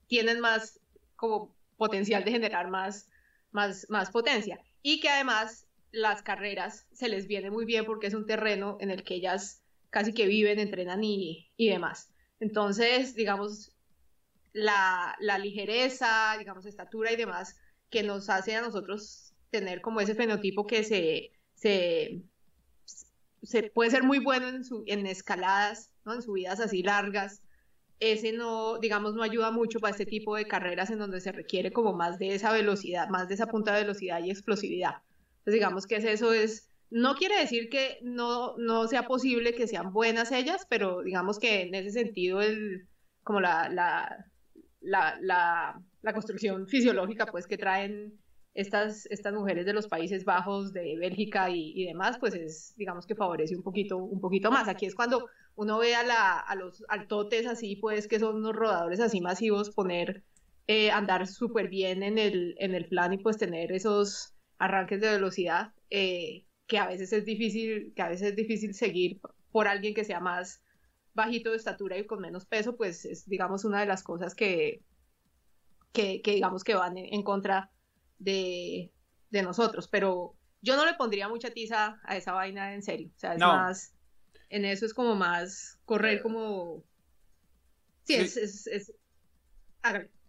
tienen 0.07 0.39
más 0.39 0.79
como 1.17 1.57
potencial 1.79 2.25
de 2.25 2.33
generar 2.33 2.69
más 2.69 3.09
más, 3.53 3.87
más 3.89 4.11
potencia. 4.11 4.59
Y 4.83 5.01
que 5.01 5.09
además 5.09 5.67
las 5.93 6.23
carreras 6.23 6.87
se 6.93 7.09
les 7.09 7.27
viene 7.27 7.51
muy 7.51 7.65
bien 7.65 7.85
porque 7.85 8.07
es 8.07 8.15
un 8.15 8.27
terreno 8.27 8.79
en 8.81 8.91
el 8.91 9.05
que 9.05 9.15
ellas 9.15 9.63
casi 9.91 10.13
que 10.15 10.27
viven, 10.27 10.59
entrenan 10.59 11.05
y, 11.05 11.51
y 11.57 11.69
demás. 11.69 12.11
Entonces, 12.41 13.15
digamos, 13.15 13.77
la, 14.53 15.15
la, 15.21 15.39
ligereza, 15.39 16.35
digamos, 16.39 16.67
estatura 16.67 17.13
y 17.13 17.17
demás, 17.17 17.57
que 17.91 18.03
nos 18.03 18.29
hace 18.31 18.57
a 18.57 18.63
nosotros 18.63 19.35
tener 19.51 19.83
como 19.83 20.01
ese 20.01 20.15
fenotipo 20.15 20.67
que 20.67 20.83
se, 20.83 21.33
se, 21.55 22.23
se 23.43 23.63
puede 23.65 23.91
ser 23.91 24.03
muy 24.03 24.19
bueno 24.19 24.49
en, 24.49 24.65
su, 24.65 24.83
en 24.87 25.07
escaladas, 25.07 25.93
¿no? 26.05 26.15
en 26.15 26.23
subidas 26.23 26.59
así 26.59 26.83
largas, 26.83 27.43
ese 28.03 28.33
no, 28.33 28.79
digamos, 28.79 29.15
no 29.15 29.23
ayuda 29.23 29.53
mucho 29.53 29.79
para 29.79 29.93
este 29.93 30.07
tipo 30.07 30.35
de 30.35 30.47
carreras 30.47 30.91
en 30.91 30.99
donde 30.99 31.21
se 31.21 31.31
requiere 31.31 31.73
como 31.73 31.93
más 31.93 32.19
de 32.19 32.35
esa 32.35 32.53
velocidad, 32.53 33.09
más 33.09 33.29
de 33.29 33.35
esa 33.35 33.47
punta 33.47 33.73
de 33.75 33.83
velocidad 33.83 34.23
y 34.25 34.31
explosividad. 34.31 34.97
Entonces, 35.39 35.55
digamos 35.55 35.87
que 35.87 35.97
eso 35.97 36.33
es, 36.33 36.69
no 36.91 37.15
quiere 37.15 37.39
decir 37.39 37.69
que 37.69 37.99
no, 38.03 38.57
no 38.59 38.89
sea 38.89 39.07
posible 39.07 39.55
que 39.55 39.69
sean 39.69 39.93
buenas 39.93 40.33
ellas, 40.33 40.67
pero 40.69 41.03
digamos 41.03 41.39
que 41.39 41.63
en 41.63 41.77
ese 41.77 41.93
sentido, 41.93 42.43
el, 42.43 42.89
como 43.23 43.41
la, 43.41 43.69
la, 43.69 44.27
la, 44.81 45.19
la, 45.21 46.13
construcción 46.13 46.67
fisiológica 46.67 47.27
pues 47.27 47.47
que 47.47 47.57
traen 47.57 48.19
estas, 48.55 49.07
estas 49.07 49.33
mujeres 49.33 49.67
de 49.67 49.73
los 49.73 49.89
Países 49.89 50.25
Bajos, 50.25 50.73
de 50.73 50.97
Bélgica 50.99 51.51
y, 51.51 51.85
demás, 51.87 52.19
pues 52.19 52.35
es, 52.35 52.75
digamos 52.77 53.07
que 53.07 53.15
favorece 53.15 53.57
un 53.57 53.63
poquito, 53.63 53.97
un 53.97 54.21
poquito 54.21 54.51
más. 54.51 54.69
Aquí 54.69 54.87
es 54.87 54.95
cuando 54.95 55.29
uno 55.55 55.79
ve 55.79 55.95
a, 55.95 56.03
la, 56.03 56.39
a 56.39 56.55
los 56.55 56.85
altotes 56.89 57.47
así, 57.47 57.77
pues 57.77 58.09
que 58.09 58.19
son 58.19 58.37
unos 58.37 58.55
rodadores 58.55 59.01
así 59.01 59.21
masivos, 59.21 59.71
poner, 59.71 60.25
eh, 60.67 60.91
andar 60.91 61.27
súper 61.27 61.69
bien 61.69 62.03
en 62.03 62.19
el, 62.19 62.55
en 62.59 62.75
el 62.75 62.89
plan 62.89 63.13
y 63.13 63.19
pues 63.19 63.39
tener 63.39 63.73
esos 63.73 64.35
arranques 64.59 65.01
de 65.01 65.11
velocidad 65.11 65.73
eh, 65.91 66.47
que 66.67 66.79
a 66.79 66.87
veces 66.87 67.13
es 67.13 67.25
difícil, 67.25 67.93
que 67.95 68.03
a 68.03 68.09
veces 68.09 68.31
es 68.31 68.37
difícil 68.37 68.75
seguir 68.75 69.21
por 69.51 69.69
alguien 69.69 69.93
que 69.93 70.05
sea 70.05 70.21
más 70.21 70.63
bajito 71.15 71.51
de 71.51 71.57
estatura 71.57 71.99
y 71.99 72.07
con 72.07 72.21
menos 72.21 72.47
peso, 72.47 72.77
pues 72.77 73.05
es 73.05 73.29
digamos 73.29 73.65
una 73.65 73.81
de 73.81 73.87
las 73.87 74.03
cosas 74.03 74.35
que, 74.35 74.83
que, 75.93 76.23
digamos 76.25 76.65
que 76.65 76.75
van 76.75 76.97
en, 76.97 77.23
contra 77.23 77.71
de, 78.23 78.93
de, 79.31 79.43
nosotros, 79.43 79.89
pero 79.89 80.35
yo 80.61 80.77
no 80.77 80.85
le 80.85 80.95
pondría 80.95 81.29
mucha 81.29 81.51
tiza 81.51 82.01
a 82.05 82.17
esa 82.17 82.33
vaina 82.33 82.75
en 82.75 82.83
serio, 82.83 83.11
o 83.15 83.19
sea, 83.19 83.35
es 83.35 83.41
más 83.41 83.95
en 84.53 84.67
eso 84.67 84.85
es 84.85 84.93
como 84.93 85.15
más 85.15 85.81
correr 85.87 86.19
eh, 86.19 86.23
como... 86.23 86.85
Sí, 88.05 88.15
es... 88.15 88.37
es, 88.37 88.93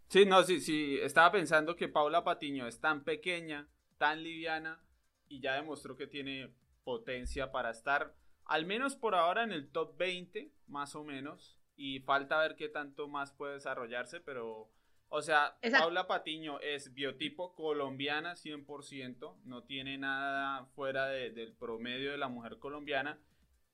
Sí, 0.08 0.26
no, 0.26 0.44
sí, 0.44 0.60
sí, 0.60 0.98
estaba 1.02 1.32
pensando 1.32 1.76
que 1.76 1.88
Paula 1.88 2.24
Patiño 2.24 2.68
es 2.68 2.80
tan 2.80 3.04
pequeña, 3.04 3.68
tan 3.98 4.24
liviana 4.24 4.80
y 5.28 5.42
ya 5.42 5.56
demostró 5.56 5.96
que 5.96 6.08
tiene 6.08 6.54
potencia 6.84 7.52
para 7.52 7.72
estar 7.72 8.16
al 8.46 8.66
menos 8.66 8.96
por 8.96 9.16
ahora 9.16 9.44
en 9.44 9.52
el 9.52 9.70
top 9.72 9.98
20, 9.98 10.52
más 10.68 10.96
o 10.96 11.04
menos, 11.04 11.58
y 11.76 12.00
falta 12.02 12.38
ver 12.40 12.56
qué 12.56 12.70
tanto 12.70 13.08
más 13.08 13.32
puede 13.32 13.56
desarrollarse, 13.56 14.20
pero, 14.20 14.70
o 15.16 15.22
sea, 15.22 15.56
Paula 15.72 16.08
Patiño 16.08 16.60
es 16.60 16.92
biotipo 16.92 17.54
colombiana 17.54 18.34
100%, 18.34 19.36
no 19.46 19.62
tiene 19.62 20.00
nada 20.00 20.66
fuera 20.76 21.06
del 21.06 21.54
promedio 21.54 22.10
de 22.10 22.18
la 22.18 22.30
mujer 22.30 22.58
colombiana, 22.58 23.20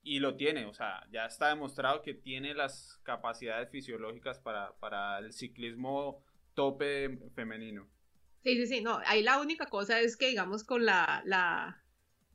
y 0.02 0.18
lo 0.18 0.36
tiene, 0.36 0.66
o 0.66 0.74
sea, 0.74 1.06
ya 1.10 1.24
está 1.24 1.48
demostrado 1.48 2.02
que 2.02 2.12
tiene 2.12 2.52
las 2.52 3.00
capacidades 3.04 3.70
fisiológicas 3.70 4.38
para, 4.38 4.74
para 4.80 5.18
el 5.20 5.32
ciclismo 5.32 6.22
tope 6.52 7.18
femenino. 7.34 7.88
Sí, 8.42 8.56
sí, 8.56 8.66
sí, 8.66 8.80
no, 8.82 9.00
ahí 9.06 9.22
la 9.22 9.40
única 9.40 9.64
cosa 9.64 9.98
es 9.98 10.18
que, 10.18 10.26
digamos, 10.26 10.62
con 10.62 10.84
la, 10.84 11.22
la 11.24 11.82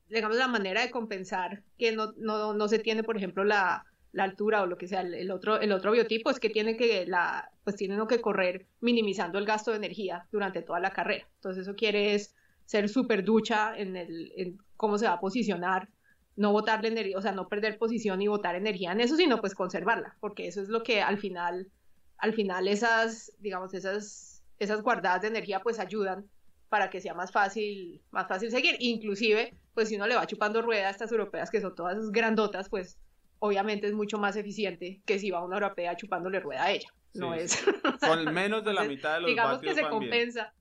digamos, 0.09 0.35
la 0.35 0.47
manera 0.47 0.81
de 0.81 0.89
compensar 0.89 1.61
que 1.77 1.91
no, 1.91 2.13
no, 2.17 2.55
no 2.55 2.67
se 2.67 2.79
tiene, 2.79 3.03
por 3.03 3.17
ejemplo, 3.17 3.43
la, 3.43 3.85
la 4.15 4.23
altura 4.23 4.61
o 4.61 4.65
lo 4.65 4.77
que 4.77 4.87
sea, 4.87 5.01
el, 5.01 5.29
otro, 5.29 5.59
el 5.59 5.73
otro 5.73 5.91
biotipo 5.91 6.29
es 6.29 6.39
que 6.39 6.49
tiene 6.49 6.77
que, 6.77 7.05
la, 7.05 7.51
pues 7.65 7.75
tienen 7.75 8.07
que 8.07 8.21
correr 8.21 8.65
minimizando 8.79 9.37
el 9.37 9.45
gasto 9.45 9.71
de 9.71 9.77
energía 9.77 10.25
durante 10.31 10.61
toda 10.61 10.79
la 10.79 10.91
carrera. 10.91 11.27
Entonces 11.35 11.63
eso 11.63 11.75
quiere 11.75 12.17
ser 12.65 12.87
súper 12.87 13.25
ducha 13.25 13.77
en, 13.77 13.97
el, 13.97 14.31
en 14.37 14.57
cómo 14.77 14.97
se 14.97 15.05
va 15.05 15.15
a 15.15 15.19
posicionar, 15.19 15.89
no 16.37 16.53
botarle 16.53 16.87
energía, 16.87 17.17
o 17.17 17.21
sea, 17.21 17.33
no 17.33 17.49
perder 17.49 17.77
posición 17.77 18.21
y 18.21 18.27
botar 18.27 18.55
energía 18.55 18.93
en 18.93 19.01
eso, 19.01 19.17
sino 19.17 19.41
pues 19.41 19.53
conservarla, 19.53 20.15
porque 20.21 20.47
eso 20.47 20.61
es 20.61 20.69
lo 20.69 20.81
que 20.81 21.01
al 21.01 21.17
final, 21.17 21.69
al 22.17 22.33
final 22.33 22.69
esas, 22.69 23.33
digamos, 23.39 23.73
esas, 23.73 24.41
esas 24.59 24.81
guardadas 24.81 25.23
de 25.23 25.27
energía 25.27 25.59
pues 25.59 25.77
ayudan 25.77 26.25
para 26.69 26.89
que 26.89 27.01
sea 27.01 27.13
más 27.13 27.33
fácil, 27.33 28.01
más 28.11 28.29
fácil 28.29 28.49
seguir. 28.49 28.77
Inclusive, 28.79 29.57
pues 29.73 29.89
si 29.89 29.97
uno 29.97 30.07
le 30.07 30.15
va 30.15 30.25
chupando 30.25 30.61
rueda 30.61 30.87
a 30.87 30.91
estas 30.91 31.11
europeas 31.11 31.51
que 31.51 31.59
son 31.59 31.75
todas 31.75 32.11
grandotas, 32.11 32.69
pues 32.69 32.97
obviamente 33.45 33.87
es 33.87 33.93
mucho 33.93 34.17
más 34.17 34.35
eficiente 34.35 35.01
que 35.05 35.19
si 35.19 35.31
va 35.31 35.43
una 35.43 35.57
europea 35.57 35.95
chupándole 35.95 36.39
rueda 36.39 36.65
a 36.65 36.71
ella. 36.71 36.89
No 37.13 37.33
es. 37.33 37.63
Con 38.05 38.25
menos 38.33 38.63
de 38.63 38.73
la 38.73 38.83
mitad 38.83 39.15
de 39.15 39.21
los 39.21 39.29
Digamos 39.29 39.59
que 39.59 39.73
se 39.73 39.87
compensa. 39.87 40.53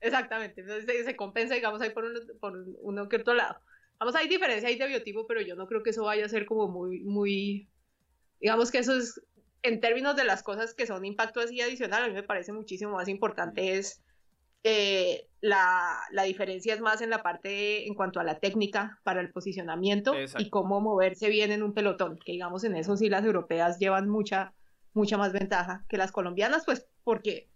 Exactamente. 0.00 0.60
Entonces 0.60 1.04
se, 1.04 1.16
compensa, 1.16 1.54
digamos, 1.54 1.80
ahí 1.80 1.90
por, 1.90 2.04
por 2.38 2.64
uno 2.80 3.08
que 3.08 3.16
otro 3.16 3.34
lado. 3.34 3.56
Vamos, 3.98 4.14
hay 4.16 4.28
diferencia 4.28 4.68
ahí 4.68 4.76
de 4.76 4.88
biotipo, 4.88 5.26
pero 5.26 5.40
yo 5.40 5.54
no 5.54 5.66
creo 5.66 5.82
que 5.82 5.90
eso 5.90 6.04
vaya 6.04 6.26
a 6.26 6.28
ser 6.28 6.44
como 6.44 6.68
muy, 6.68 7.00
muy. 7.00 7.68
Digamos 8.40 8.70
que 8.70 8.78
eso 8.78 8.96
es. 8.96 9.20
En 9.64 9.80
términos 9.80 10.16
de 10.16 10.24
las 10.24 10.42
cosas 10.42 10.74
que 10.74 10.88
son 10.88 11.04
impacto 11.04 11.38
así 11.38 11.60
adicional, 11.60 12.02
a 12.02 12.08
mí 12.08 12.14
me 12.14 12.24
parece 12.24 12.52
muchísimo 12.52 12.92
más 12.92 13.06
importante 13.06 13.78
es 13.78 14.02
eh, 14.64 15.28
la, 15.42 16.00
la, 16.12 16.22
diferencia 16.22 16.72
es 16.72 16.80
más 16.80 17.02
en 17.02 17.10
la 17.10 17.22
parte 17.22 17.86
en 17.86 17.94
cuanto 17.94 18.20
a 18.20 18.24
la 18.24 18.38
técnica 18.38 19.00
para 19.02 19.20
el 19.20 19.30
posicionamiento 19.30 20.14
y 20.38 20.48
cómo 20.50 20.80
moverse 20.80 21.28
bien 21.28 21.50
en 21.50 21.64
un 21.64 21.74
pelotón, 21.74 22.18
que 22.24 22.32
digamos 22.32 22.62
en 22.62 22.76
eso 22.76 22.96
sí 22.96 23.08
las 23.08 23.24
europeas 23.24 23.78
llevan 23.80 24.08
mucha, 24.08 24.54
mucha 24.94 25.18
más 25.18 25.32
ventaja 25.32 25.84
que 25.88 25.96
las 25.96 26.12
colombianas, 26.12 26.64
pues 26.64 26.86
porque 27.02 27.50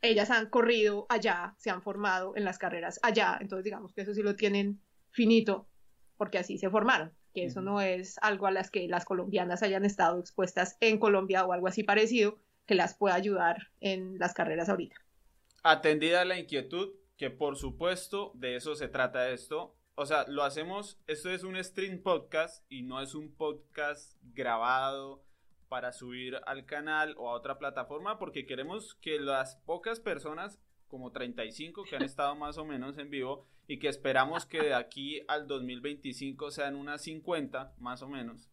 ellas 0.00 0.30
han 0.30 0.48
corrido 0.48 1.04
allá, 1.10 1.54
se 1.58 1.68
han 1.68 1.82
formado 1.82 2.32
en 2.36 2.44
las 2.44 2.58
carreras 2.58 2.98
allá, 3.02 3.36
entonces 3.38 3.64
digamos 3.64 3.92
que 3.92 4.00
eso 4.00 4.14
sí 4.14 4.22
lo 4.22 4.34
tienen 4.34 4.80
finito, 5.10 5.68
porque 6.16 6.38
así 6.38 6.56
se 6.56 6.70
formaron, 6.70 7.12
que 7.34 7.44
eso 7.44 7.60
no 7.60 7.82
es 7.82 8.16
algo 8.22 8.46
a 8.46 8.50
las 8.50 8.70
que 8.70 8.88
las 8.88 9.04
colombianas 9.04 9.62
hayan 9.62 9.84
estado 9.84 10.18
expuestas 10.18 10.78
en 10.80 10.98
Colombia 10.98 11.44
o 11.44 11.52
algo 11.52 11.68
así 11.68 11.82
parecido 11.82 12.38
que 12.64 12.74
las 12.74 12.96
pueda 12.96 13.14
ayudar 13.14 13.68
en 13.80 14.18
las 14.18 14.32
carreras 14.32 14.70
ahorita. 14.70 14.96
Atendida 15.62 16.24
la 16.24 16.38
inquietud, 16.38 16.94
que 17.16 17.30
por 17.30 17.56
supuesto 17.56 18.32
de 18.34 18.56
eso 18.56 18.74
se 18.74 18.88
trata 18.88 19.30
esto. 19.30 19.76
O 19.94 20.04
sea, 20.04 20.26
lo 20.28 20.42
hacemos, 20.42 21.00
esto 21.06 21.30
es 21.30 21.42
un 21.42 21.62
stream 21.62 22.02
podcast 22.02 22.64
y 22.70 22.82
no 22.82 23.00
es 23.00 23.14
un 23.14 23.34
podcast 23.34 24.14
grabado 24.22 25.24
para 25.68 25.92
subir 25.92 26.38
al 26.46 26.66
canal 26.66 27.14
o 27.16 27.30
a 27.30 27.32
otra 27.32 27.58
plataforma 27.58 28.18
porque 28.18 28.46
queremos 28.46 28.94
que 28.96 29.18
las 29.18 29.56
pocas 29.64 30.00
personas, 30.00 30.60
como 30.86 31.12
35 31.12 31.84
que 31.84 31.96
han 31.96 32.02
estado 32.04 32.36
más 32.36 32.58
o 32.58 32.64
menos 32.64 32.98
en 32.98 33.10
vivo 33.10 33.46
y 33.66 33.78
que 33.78 33.88
esperamos 33.88 34.46
que 34.46 34.60
de 34.62 34.74
aquí 34.74 35.22
al 35.28 35.46
2025 35.46 36.50
sean 36.50 36.76
unas 36.76 37.02
50 37.02 37.74
más 37.78 38.02
o 38.02 38.08
menos, 38.08 38.50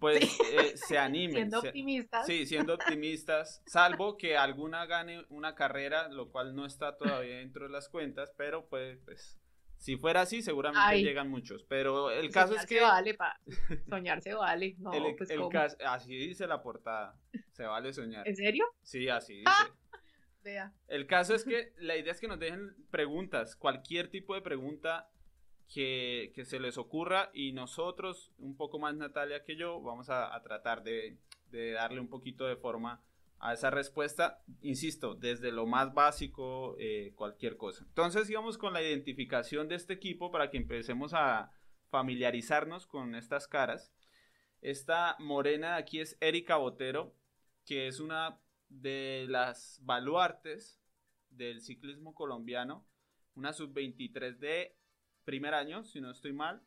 pues 0.00 0.24
eh, 0.52 0.76
se 0.76 0.98
animen. 0.98 1.36
Siendo 1.36 1.60
optimistas. 1.60 2.26
Sí, 2.26 2.46
siendo 2.46 2.74
optimistas, 2.74 3.62
salvo 3.66 4.16
que 4.16 4.36
alguna 4.36 4.86
gane 4.86 5.24
una 5.28 5.54
carrera, 5.54 6.08
lo 6.08 6.30
cual 6.30 6.56
no 6.56 6.66
está 6.66 6.96
todavía 6.96 7.36
dentro 7.36 7.66
de 7.66 7.70
las 7.70 7.88
cuentas, 7.88 8.32
pero 8.36 8.66
pues, 8.66 8.98
pues 9.04 9.38
si 9.80 9.96
fuera 9.96 10.22
así, 10.22 10.42
seguramente 10.42 11.02
llegan 11.02 11.30
muchos. 11.30 11.64
Pero 11.64 12.10
el 12.10 12.30
caso 12.30 12.54
es 12.54 12.66
que... 12.66 12.80
vale, 12.80 13.14
pa. 13.14 13.40
Soñar 13.88 14.20
se 14.20 14.34
vale. 14.34 14.74
No, 14.78 14.90
pues, 15.16 15.30
caso, 15.50 15.76
así 15.86 16.16
dice 16.16 16.46
la 16.46 16.62
portada. 16.62 17.18
Se 17.52 17.64
vale 17.64 17.92
soñar. 17.92 18.26
¿En 18.26 18.36
serio? 18.36 18.64
Sí, 18.82 19.08
así 19.08 19.36
dice. 19.36 19.44
Ah, 19.46 19.70
vea. 20.42 20.72
El 20.88 21.06
caso 21.06 21.34
es 21.34 21.44
que 21.46 21.72
la 21.78 21.96
idea 21.96 22.12
es 22.12 22.20
que 22.20 22.28
nos 22.28 22.38
dejen 22.38 22.74
preguntas, 22.90 23.56
cualquier 23.56 24.10
tipo 24.10 24.34
de 24.34 24.42
pregunta 24.42 25.10
que, 25.70 26.32
se 26.44 26.58
les 26.58 26.78
ocurra 26.78 27.30
y 27.32 27.52
nosotros, 27.52 28.32
un 28.38 28.56
poco 28.56 28.78
más 28.78 28.94
Natalia 28.96 29.44
que 29.44 29.56
yo, 29.56 29.80
vamos 29.80 30.10
a, 30.10 30.38
tratar 30.42 30.82
de, 30.82 31.18
darle 31.50 32.00
un 32.00 32.08
poquito 32.08 32.46
de 32.46 32.56
forma 32.56 33.02
a 33.38 33.54
esa 33.54 33.70
respuesta, 33.70 34.42
insisto, 34.60 35.14
desde 35.14 35.52
lo 35.52 35.66
más 35.66 35.94
básico, 35.94 36.76
eh, 36.78 37.12
cualquier 37.14 37.56
cosa. 37.56 37.84
Entonces, 37.86 38.28
íbamos 38.28 38.58
con 38.58 38.74
la 38.74 38.82
identificación 38.82 39.68
de 39.68 39.76
este 39.76 39.94
equipo 39.94 40.30
para 40.30 40.50
que 40.50 40.58
empecemos 40.58 41.14
a 41.14 41.52
familiarizarnos 41.88 42.86
con 42.86 43.14
estas 43.14 43.48
caras. 43.48 43.94
Esta 44.60 45.16
morena 45.20 45.74
de 45.74 45.78
aquí 45.78 46.00
es 46.00 46.18
Erika 46.20 46.56
Botero, 46.56 47.14
que 47.64 47.86
es 47.86 48.00
una 48.00 48.40
de 48.68 49.26
las 49.28 49.78
baluartes 49.82 50.82
del 51.30 51.62
ciclismo 51.62 52.14
colombiano, 52.14 52.86
una 53.34 53.52
sub-23 53.52 54.36
de 54.36 54.79
primer 55.30 55.54
año, 55.54 55.84
si 55.84 56.00
no 56.00 56.10
estoy 56.10 56.32
mal, 56.32 56.60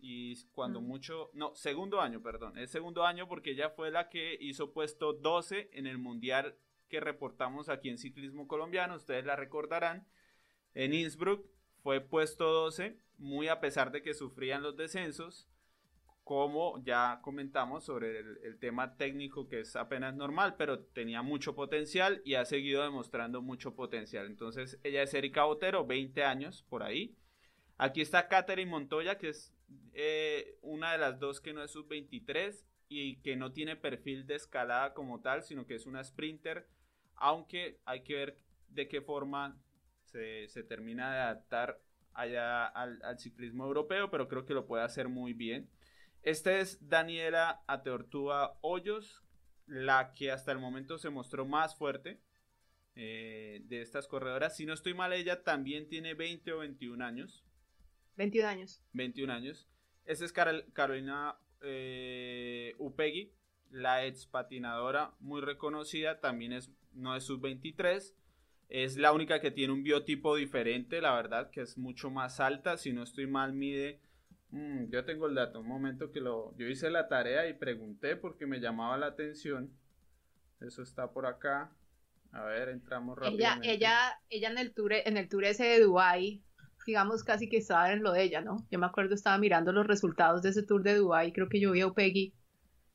y 0.00 0.34
cuando 0.46 0.80
mucho, 0.80 1.30
no, 1.34 1.54
segundo 1.54 2.00
año, 2.00 2.20
perdón, 2.20 2.58
es 2.58 2.68
segundo 2.68 3.04
año 3.04 3.28
porque 3.28 3.52
ella 3.52 3.70
fue 3.70 3.92
la 3.92 4.08
que 4.08 4.36
hizo 4.40 4.72
puesto 4.72 5.12
12 5.12 5.70
en 5.72 5.86
el 5.86 5.98
mundial 5.98 6.56
que 6.88 6.98
reportamos 6.98 7.68
aquí 7.68 7.90
en 7.90 7.96
ciclismo 7.96 8.48
colombiano, 8.48 8.96
ustedes 8.96 9.24
la 9.24 9.36
recordarán, 9.36 10.08
en 10.74 10.94
Innsbruck 10.94 11.46
fue 11.84 12.00
puesto 12.00 12.52
12, 12.52 12.98
muy 13.18 13.46
a 13.46 13.60
pesar 13.60 13.92
de 13.92 14.02
que 14.02 14.14
sufrían 14.14 14.64
los 14.64 14.76
descensos, 14.76 15.48
como 16.24 16.82
ya 16.82 17.20
comentamos 17.22 17.84
sobre 17.84 18.18
el, 18.18 18.38
el, 18.42 18.58
tema 18.58 18.96
técnico 18.96 19.48
que 19.48 19.60
es 19.60 19.76
apenas 19.76 20.16
normal, 20.16 20.56
pero 20.58 20.80
tenía 20.80 21.22
mucho 21.22 21.54
potencial 21.54 22.20
y 22.24 22.34
ha 22.34 22.44
seguido 22.44 22.82
demostrando 22.82 23.42
mucho 23.42 23.76
potencial. 23.76 24.26
Entonces 24.26 24.80
ella 24.82 25.02
es 25.04 25.14
Erika 25.14 25.44
Botero, 25.44 25.86
20 25.86 26.24
años 26.24 26.64
por 26.68 26.82
ahí, 26.82 27.16
Aquí 27.78 28.00
está 28.00 28.26
Katherine 28.26 28.70
Montoya, 28.70 29.18
que 29.18 29.28
es 29.28 29.54
eh, 29.94 30.58
una 30.62 30.92
de 30.92 30.98
las 30.98 31.20
dos 31.20 31.40
que 31.40 31.52
no 31.52 31.62
es 31.62 31.70
sub-23 31.70 32.64
y 32.88 33.20
que 33.20 33.36
no 33.36 33.52
tiene 33.52 33.76
perfil 33.76 34.26
de 34.26 34.34
escalada 34.34 34.94
como 34.94 35.20
tal, 35.20 35.44
sino 35.44 35.64
que 35.64 35.76
es 35.76 35.86
una 35.86 36.02
sprinter, 36.02 36.68
aunque 37.14 37.80
hay 37.84 38.02
que 38.02 38.14
ver 38.14 38.38
de 38.68 38.88
qué 38.88 39.00
forma 39.00 39.62
se, 40.02 40.48
termina 40.68 41.12
de 41.12 41.20
adaptar 41.20 41.80
allá 42.14 42.66
al, 42.66 43.00
ciclismo 43.18 43.64
europeo, 43.64 44.10
pero 44.10 44.26
creo 44.26 44.44
que 44.44 44.54
lo 44.54 44.66
puede 44.66 44.82
hacer 44.82 45.08
muy 45.08 45.32
bien. 45.32 45.70
Esta 46.22 46.58
es 46.58 46.88
Daniela 46.88 47.62
Ateortúa 47.68 48.58
Hoyos, 48.60 49.22
la 49.66 50.14
que 50.14 50.32
hasta 50.32 50.50
el 50.50 50.58
momento 50.58 50.98
se 50.98 51.10
mostró 51.10 51.46
más 51.46 51.76
fuerte 51.76 52.20
eh, 52.96 53.60
de 53.66 53.82
estas 53.82 54.08
corredoras. 54.08 54.56
Si 54.56 54.66
no 54.66 54.72
estoy 54.72 54.94
mal, 54.94 55.12
ella 55.12 55.44
también 55.44 55.88
tiene 55.88 56.14
20 56.14 56.52
o 56.54 56.58
21 56.58 57.04
años. 57.04 57.44
21 58.18 58.48
años. 58.48 58.82
21 58.92 59.32
años. 59.32 59.68
Esta 60.04 60.24
es 60.24 60.32
Carolina 60.32 61.36
eh, 61.62 62.74
Upegui, 62.78 63.32
la 63.70 64.04
ex 64.06 64.26
patinadora 64.26 65.14
muy 65.20 65.40
reconocida, 65.40 66.20
también 66.20 66.52
es, 66.52 66.70
no 66.92 67.14
es 67.14 67.24
sub-23. 67.24 68.14
Es 68.68 68.96
la 68.96 69.12
única 69.12 69.40
que 69.40 69.50
tiene 69.50 69.72
un 69.72 69.82
biotipo 69.82 70.34
diferente, 70.34 71.00
la 71.00 71.14
verdad, 71.14 71.50
que 71.50 71.62
es 71.62 71.78
mucho 71.78 72.10
más 72.10 72.40
alta. 72.40 72.76
Si 72.76 72.92
no 72.92 73.02
estoy 73.02 73.26
mal, 73.26 73.52
mide. 73.52 74.00
Mm, 74.50 74.90
yo 74.90 75.04
tengo 75.04 75.26
el 75.26 75.34
dato, 75.34 75.60
un 75.60 75.68
momento 75.68 76.10
que 76.10 76.20
lo. 76.20 76.54
Yo 76.58 76.66
hice 76.66 76.90
la 76.90 77.08
tarea 77.08 77.48
y 77.48 77.54
pregunté 77.54 78.16
porque 78.16 78.46
me 78.46 78.60
llamaba 78.60 78.98
la 78.98 79.06
atención. 79.06 79.72
Eso 80.60 80.82
está 80.82 81.12
por 81.12 81.24
acá. 81.24 81.72
A 82.32 82.42
ver, 82.44 82.68
entramos 82.68 83.16
rápidamente. 83.16 83.72
Ella, 83.72 83.74
ella, 83.74 84.20
ella 84.28 84.50
en 84.50 84.58
el 84.58 84.74
tour, 84.74 84.92
en 84.92 85.16
el 85.16 85.28
tour 85.28 85.44
ese 85.44 85.64
de 85.64 85.80
Dubai 85.80 86.42
digamos, 86.88 87.22
casi 87.22 87.50
que 87.50 87.58
estaba 87.58 87.92
en 87.92 88.02
lo 88.02 88.12
de 88.12 88.22
ella, 88.22 88.40
¿no? 88.40 88.66
Yo 88.70 88.78
me 88.78 88.86
acuerdo, 88.86 89.14
estaba 89.14 89.36
mirando 89.36 89.72
los 89.72 89.86
resultados 89.86 90.40
de 90.40 90.48
ese 90.48 90.62
tour 90.62 90.82
de 90.82 90.94
Dubai, 90.94 91.34
creo 91.34 91.50
que 91.50 91.60
yo 91.60 91.70
vi 91.70 91.82
a 91.82 91.86
Upegui. 91.86 92.32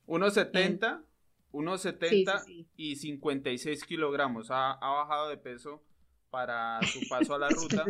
1.70, 0.07 1.03
1.70 1.51 2.65
y 2.75 2.95
56 2.95 3.83
kilogramos. 3.83 4.47
Ha, 4.49 4.79
bajado 4.81 5.29
de 5.29 5.37
peso 5.37 5.83
para 6.31 6.81
su 6.81 7.07
paso 7.07 7.35
a 7.35 7.37
la 7.37 7.49
ruta. 7.49 7.85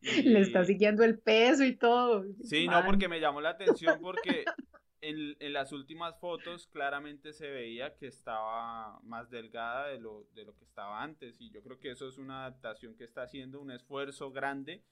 le, 0.00 0.40
está 0.40 0.64
siguiendo 0.64 1.02
el 1.02 1.18
peso 1.18 1.64
y 1.64 1.74
todo. 1.74 2.24
Sí, 2.44 2.68
no, 2.68 2.84
porque 2.86 3.08
me 3.08 3.18
llamó 3.18 3.40
la 3.40 3.50
atención 3.50 3.98
porque 4.00 4.44
en, 5.08 5.36
en, 5.38 5.52
las 5.52 5.72
últimas 5.72 6.18
fotos 6.18 6.66
claramente 6.66 7.32
se 7.32 7.50
veía 7.50 7.96
que 7.96 8.06
estaba 8.06 8.98
más 9.02 9.30
delgada 9.30 9.88
de 9.88 10.00
lo, 10.00 10.26
de 10.34 10.44
lo 10.44 10.56
que 10.56 10.64
estaba 10.64 11.02
antes 11.02 11.40
y 11.40 11.50
yo 11.50 11.62
creo 11.62 11.78
que 11.78 11.90
eso 11.90 12.08
es 12.08 12.18
una 12.18 12.46
adaptación 12.46 12.96
que 12.96 13.04
está 13.04 13.22
haciendo, 13.22 13.60
un 13.60 13.70
esfuerzo 13.70 14.30
grande 14.30 14.82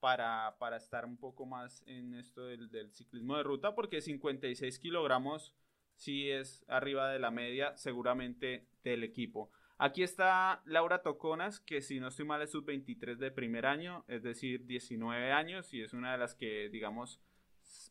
para, 0.00 0.56
para 0.58 0.76
estar 0.76 1.04
un 1.04 1.16
poco 1.16 1.46
más 1.46 1.82
en 1.86 2.14
esto 2.14 2.46
del, 2.46 2.70
del, 2.70 2.92
ciclismo 2.92 3.36
de 3.36 3.42
ruta 3.42 3.74
porque 3.74 4.00
56 4.00 4.78
kilogramos 4.78 5.54
sí 5.94 6.30
es 6.30 6.64
arriba 6.68 7.10
de 7.10 7.18
la 7.18 7.30
media 7.30 7.76
seguramente 7.76 8.66
del 8.84 9.04
equipo. 9.04 9.50
Aquí 9.78 10.02
está 10.02 10.62
Laura 10.64 11.02
Toconas, 11.02 11.60
que 11.60 11.82
si 11.82 12.00
no 12.00 12.08
estoy 12.08 12.24
mal 12.24 12.40
es 12.40 12.50
sub-23 12.50 13.16
de 13.16 13.30
primer 13.30 13.66
año, 13.66 14.04
es 14.08 14.22
decir, 14.22 14.64
19 14.64 15.32
años, 15.32 15.74
y 15.74 15.82
es 15.82 15.92
una 15.92 16.12
de 16.12 16.18
las 16.18 16.34
que, 16.34 16.70
digamos, 16.70 17.20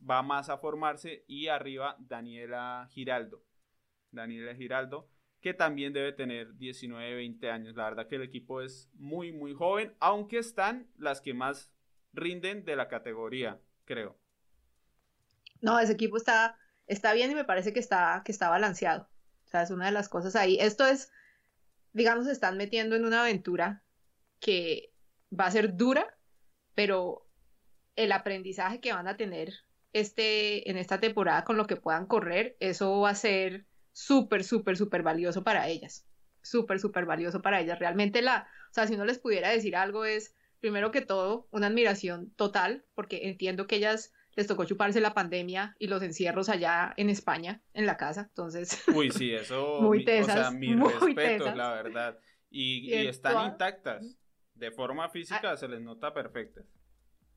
va 0.07 0.21
más 0.21 0.49
a 0.49 0.57
formarse 0.57 1.23
y 1.27 1.47
arriba 1.47 1.95
Daniela 1.99 2.87
Giraldo. 2.91 3.43
Daniela 4.11 4.55
Giraldo, 4.55 5.09
que 5.41 5.53
también 5.53 5.93
debe 5.93 6.11
tener 6.13 6.55
19, 6.55 7.15
20 7.15 7.51
años. 7.51 7.75
La 7.75 7.85
verdad 7.85 8.07
que 8.07 8.15
el 8.15 8.23
equipo 8.23 8.61
es 8.61 8.89
muy, 8.93 9.31
muy 9.31 9.53
joven, 9.53 9.93
aunque 9.99 10.39
están 10.39 10.87
las 10.97 11.21
que 11.21 11.33
más 11.33 11.71
rinden 12.13 12.65
de 12.65 12.75
la 12.75 12.87
categoría, 12.87 13.59
creo. 13.83 14.17
No, 15.61 15.79
ese 15.79 15.93
equipo 15.93 16.17
está, 16.17 16.57
está 16.87 17.13
bien 17.13 17.31
y 17.31 17.35
me 17.35 17.43
parece 17.43 17.73
que 17.73 17.79
está, 17.79 18.21
que 18.25 18.31
está 18.31 18.49
balanceado. 18.49 19.09
O 19.45 19.47
sea, 19.47 19.61
es 19.61 19.71
una 19.71 19.85
de 19.85 19.91
las 19.91 20.09
cosas 20.09 20.35
ahí. 20.35 20.57
Esto 20.59 20.85
es, 20.85 21.11
digamos, 21.93 22.25
se 22.25 22.31
están 22.31 22.57
metiendo 22.57 22.95
en 22.95 23.05
una 23.05 23.21
aventura 23.21 23.83
que 24.39 24.93
va 25.37 25.45
a 25.45 25.51
ser 25.51 25.75
dura, 25.75 26.17
pero 26.73 27.27
el 27.95 28.11
aprendizaje 28.11 28.79
que 28.79 28.93
van 28.93 29.07
a 29.07 29.17
tener 29.17 29.53
este, 29.95 30.69
en 30.69 30.75
esta 30.75 30.99
temporada 30.99 31.45
con 31.45 31.55
lo 31.55 31.67
que 31.67 31.77
puedan 31.77 32.05
correr, 32.05 32.57
eso 32.59 32.99
va 32.99 33.11
a 33.11 33.15
ser 33.15 33.65
súper, 33.93 34.43
súper, 34.43 34.75
súper 34.75 35.03
valioso 35.03 35.45
para 35.45 35.69
ellas. 35.69 36.05
Súper, 36.41 36.81
súper 36.81 37.05
valioso 37.05 37.41
para 37.41 37.61
ellas. 37.61 37.79
Realmente 37.79 38.21
la, 38.21 38.45
o 38.69 38.73
sea, 38.73 38.87
si 38.87 38.97
no 38.97 39.05
les 39.05 39.19
pudiera 39.19 39.49
decir 39.49 39.77
algo 39.77 40.03
es, 40.03 40.35
primero 40.59 40.91
que 40.91 40.99
todo, 40.99 41.47
una 41.51 41.67
admiración 41.67 42.29
total, 42.35 42.83
porque 42.93 43.29
entiendo 43.29 43.67
que 43.67 43.77
ellas 43.77 44.11
les 44.35 44.47
tocó 44.47 44.65
chuparse 44.65 44.99
la 44.99 45.13
pandemia 45.13 45.77
y 45.79 45.87
los 45.87 46.03
encierros 46.03 46.49
allá 46.49 46.93
en 46.97 47.09
España, 47.09 47.61
en 47.73 47.85
la 47.85 47.95
casa, 47.95 48.25
entonces... 48.27 48.83
Uy, 48.93 49.11
sí, 49.11 49.33
eso... 49.33 49.79
muy 49.81 50.03
tesas, 50.03 50.35
o 50.35 50.41
sea, 50.41 50.51
mi 50.51 50.75
respeto, 50.75 51.55
la 51.55 51.73
verdad. 51.73 52.19
Y, 52.49 52.93
están 52.93 53.51
intactas. 53.51 54.17
De 54.55 54.71
forma 54.71 55.07
física 55.07 55.51
ah. 55.51 55.57
se 55.57 55.69
les 55.69 55.79
nota 55.79 56.13
perfectas. 56.13 56.65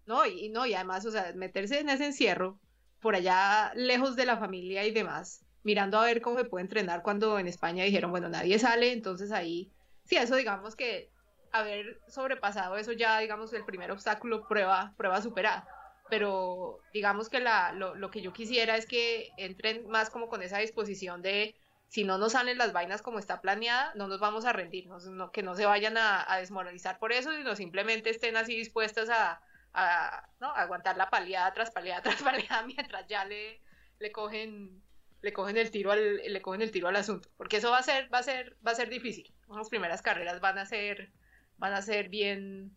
No, 0.08 0.24
y, 0.24 0.48
no, 0.48 0.64
y 0.64 0.72
además, 0.72 1.04
o 1.04 1.10
sea, 1.10 1.32
meterse 1.34 1.80
en 1.80 1.90
ese 1.90 2.06
encierro, 2.06 2.58
por 2.98 3.14
allá 3.14 3.72
lejos 3.74 4.16
de 4.16 4.24
la 4.24 4.38
familia 4.38 4.86
y 4.86 4.90
demás, 4.90 5.44
mirando 5.64 5.98
a 5.98 6.04
ver 6.06 6.22
cómo 6.22 6.38
se 6.38 6.46
puede 6.46 6.62
entrenar 6.62 7.02
cuando 7.02 7.38
en 7.38 7.46
España 7.46 7.84
dijeron, 7.84 8.10
bueno, 8.10 8.30
nadie 8.30 8.58
sale, 8.58 8.92
entonces 8.92 9.32
ahí, 9.32 9.70
sí, 10.06 10.16
eso 10.16 10.34
digamos 10.36 10.76
que 10.76 11.10
haber 11.52 12.00
sobrepasado 12.08 12.78
eso 12.78 12.92
ya, 12.92 13.18
digamos, 13.18 13.52
el 13.52 13.66
primer 13.66 13.90
obstáculo, 13.90 14.48
prueba, 14.48 14.94
prueba 14.96 15.20
superada. 15.20 15.68
Pero 16.08 16.78
digamos 16.94 17.28
que 17.28 17.40
la, 17.40 17.72
lo, 17.72 17.94
lo 17.94 18.10
que 18.10 18.22
yo 18.22 18.32
quisiera 18.32 18.78
es 18.78 18.86
que 18.86 19.28
entren 19.36 19.86
más 19.88 20.08
como 20.08 20.28
con 20.30 20.42
esa 20.42 20.56
disposición 20.56 21.20
de 21.20 21.54
si 21.88 22.04
no 22.04 22.16
nos 22.16 22.32
salen 22.32 22.56
las 22.56 22.72
vainas 22.72 23.02
como 23.02 23.18
está 23.18 23.42
planeada, 23.42 23.92
no 23.94 24.08
nos 24.08 24.20
vamos 24.20 24.46
a 24.46 24.54
rendir, 24.54 24.86
no, 24.86 25.32
que 25.32 25.42
no 25.42 25.54
se 25.54 25.66
vayan 25.66 25.98
a, 25.98 26.24
a, 26.32 26.38
desmoralizar 26.38 26.98
por 26.98 27.12
eso, 27.12 27.30
sino 27.32 27.54
simplemente 27.56 28.08
estén 28.08 28.38
así 28.38 28.56
dispuestas 28.56 29.10
a, 29.10 29.42
a, 29.74 30.28
¿no? 30.40 30.48
aguantar 30.54 30.96
la 30.96 31.10
paliada 31.10 31.52
tras 31.52 31.70
paliada 31.70 32.02
tras 32.02 32.22
paliada 32.22 32.62
mientras 32.62 33.06
ya 33.06 33.24
le, 33.24 33.60
le 33.98 34.12
cogen 34.12 34.82
le 35.20 35.32
cogen 35.32 35.56
el 35.56 35.70
tiro 35.70 35.90
al 35.90 36.16
le 36.16 36.42
cogen 36.42 36.62
el 36.62 36.70
tiro 36.70 36.88
al 36.88 36.96
asunto. 36.96 37.28
Porque 37.36 37.56
eso 37.56 37.70
va 37.70 37.78
a 37.78 37.82
ser 37.82 38.12
va 38.12 38.18
a 38.18 38.22
ser 38.22 38.56
va 38.66 38.72
a 38.72 38.76
ser 38.76 38.88
difícil. 38.88 39.32
Las 39.48 39.68
primeras 39.68 40.02
carreras 40.02 40.40
van 40.40 40.58
a 40.58 40.66
ser 40.66 41.10
van 41.56 41.74
a 41.74 41.82
ser 41.82 42.08
bien 42.08 42.76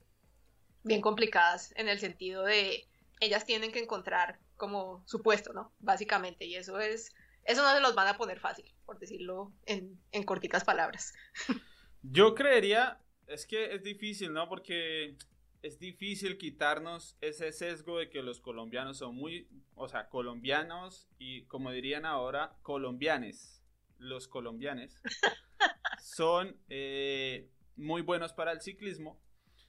bien 0.84 1.01
complicadas 1.01 1.73
en 1.77 1.88
el 1.88 1.99
sentido 1.99 2.43
de 2.43 2.88
ellas 3.19 3.45
tienen 3.45 3.71
que 3.71 3.80
encontrar 3.80 4.39
como 4.58 5.04
su 5.06 5.21
puesto 5.21 5.54
no 5.54 5.71
básicamente. 5.80 6.45
Y 6.45 6.56
eso 6.56 6.80
es 6.80 7.13
eso 7.43 7.63
no 7.63 7.73
se 7.73 7.82
los 7.82 7.95
van 7.95 8.08
a 8.08 8.17
poner 8.17 8.39
fácil 8.39 8.73
por 8.86 8.99
decirlo 8.99 9.51
en, 9.65 9.99
en 10.12 10.23
corticas 10.23 10.63
palabras. 10.63 11.13
Yo 12.01 12.34
creería 12.34 12.99
es 13.27 13.45
que 13.45 13.75
es 13.75 13.84
difícil 13.84 14.34
no 14.34 14.49
porque 14.49 15.15
es 15.62 15.80
difícil 15.80 16.38
quitarnos 16.38 17.17
ese 17.21 17.52
sesgo 17.52 18.00
de 18.00 18.10
que 18.10 18.24
los 18.24 18.39
colombianos 18.39 18.97
son 18.97 19.15
muy, 19.15 19.47
o 19.76 19.88
sea, 19.88 20.10
colombianos 20.10 21.08
y 21.19 21.43
como 21.43 21.71
dirían 21.71 22.06
ahora, 22.06 22.58
colombianes. 22.63 23.63
Los 23.97 24.28
colombianes 24.28 25.00
son 26.02 26.58
eh, 26.69 27.52
muy 27.76 28.02
buenos 28.02 28.34
para 28.34 28.52
el 28.52 28.62
ciclismo. 28.62 29.21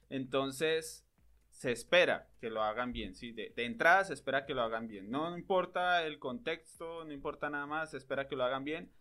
Entonces, 0.09 1.05
se 1.51 1.71
espera 1.71 2.29
que 2.41 2.49
lo 2.49 2.63
hagan 2.63 2.93
bien, 2.93 3.13
¿sí? 3.13 3.31
De, 3.31 3.53
de, 3.55 3.65
entrada 3.65 4.03
se 4.03 4.13
espera 4.13 4.45
que 4.47 4.55
lo 4.55 4.63
hagan 4.63 4.87
bien. 4.87 5.11
No 5.11 5.37
importa 5.37 6.03
el 6.05 6.17
contexto, 6.17 7.05
no 7.05 7.13
importa 7.13 7.51
nada 7.51 7.67
más, 7.67 7.91
se 7.91 7.97
espera 7.97 8.27
que 8.27 8.35
lo 8.35 8.43
hagan 8.43 8.63
bien. 8.63 8.91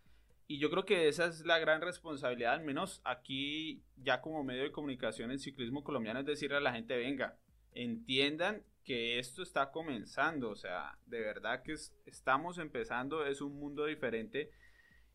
Y 0.47 0.59
yo 0.59 0.71
creo 0.71 0.85
que 0.85 1.09
esa 1.09 1.27
es 1.27 1.47
la 1.47 1.59
gran 1.59 1.81
responsabilidad, 1.81 2.55
al 2.55 2.65
menos 2.65 3.01
aquí 3.05 3.83
ya 3.97 4.21
como 4.21 4.45
medio 4.45 4.65
de 4.65 4.73
comunicación 4.73 5.31
en 5.31 5.39
ciclismo 5.39 5.85
colombiano, 5.85 6.21
es 6.21 6.27
decirle 6.27 6.57
a 6.57 6.61
la 6.61 6.73
gente, 6.73 6.97
venga, 6.97 7.39
entiendan 7.73 8.63
que 8.85 9.19
esto 9.19 9.43
está 9.43 9.71
comenzando, 9.71 10.51
o 10.51 10.57
sea, 10.57 10.99
de 11.07 11.21
verdad 11.21 11.63
que 11.63 11.75
estamos 12.07 12.59
empezando, 12.59 13.25
es 13.25 13.41
un 13.41 13.59
mundo 13.59 13.87
diferente. 13.87 14.51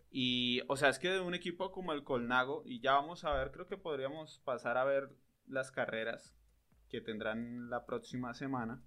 Y, 0.10 0.62
o 0.68 0.78
sea, 0.78 0.90
es 0.90 1.00
que 1.00 1.10
de 1.10 1.20
un 1.20 1.36
equipo 1.36 1.72
como 1.72 1.92
el 1.92 2.04
Colnago, 2.04 2.63
y 2.66 2.80
ya 2.80 2.94
vamos 2.94 3.26
a 3.26 3.34
ver, 3.34 3.52
creo 3.52 3.68
que 3.68 3.78
podríamos 3.78 4.40
pasar 4.46 4.78
a 4.78 4.86
ver 4.86 5.10
las 5.48 5.72
carreras 5.72 6.34
que 6.90 7.02
tendrán 7.02 7.70
la 7.70 7.86
próxima 7.86 8.34
semana, 8.34 8.82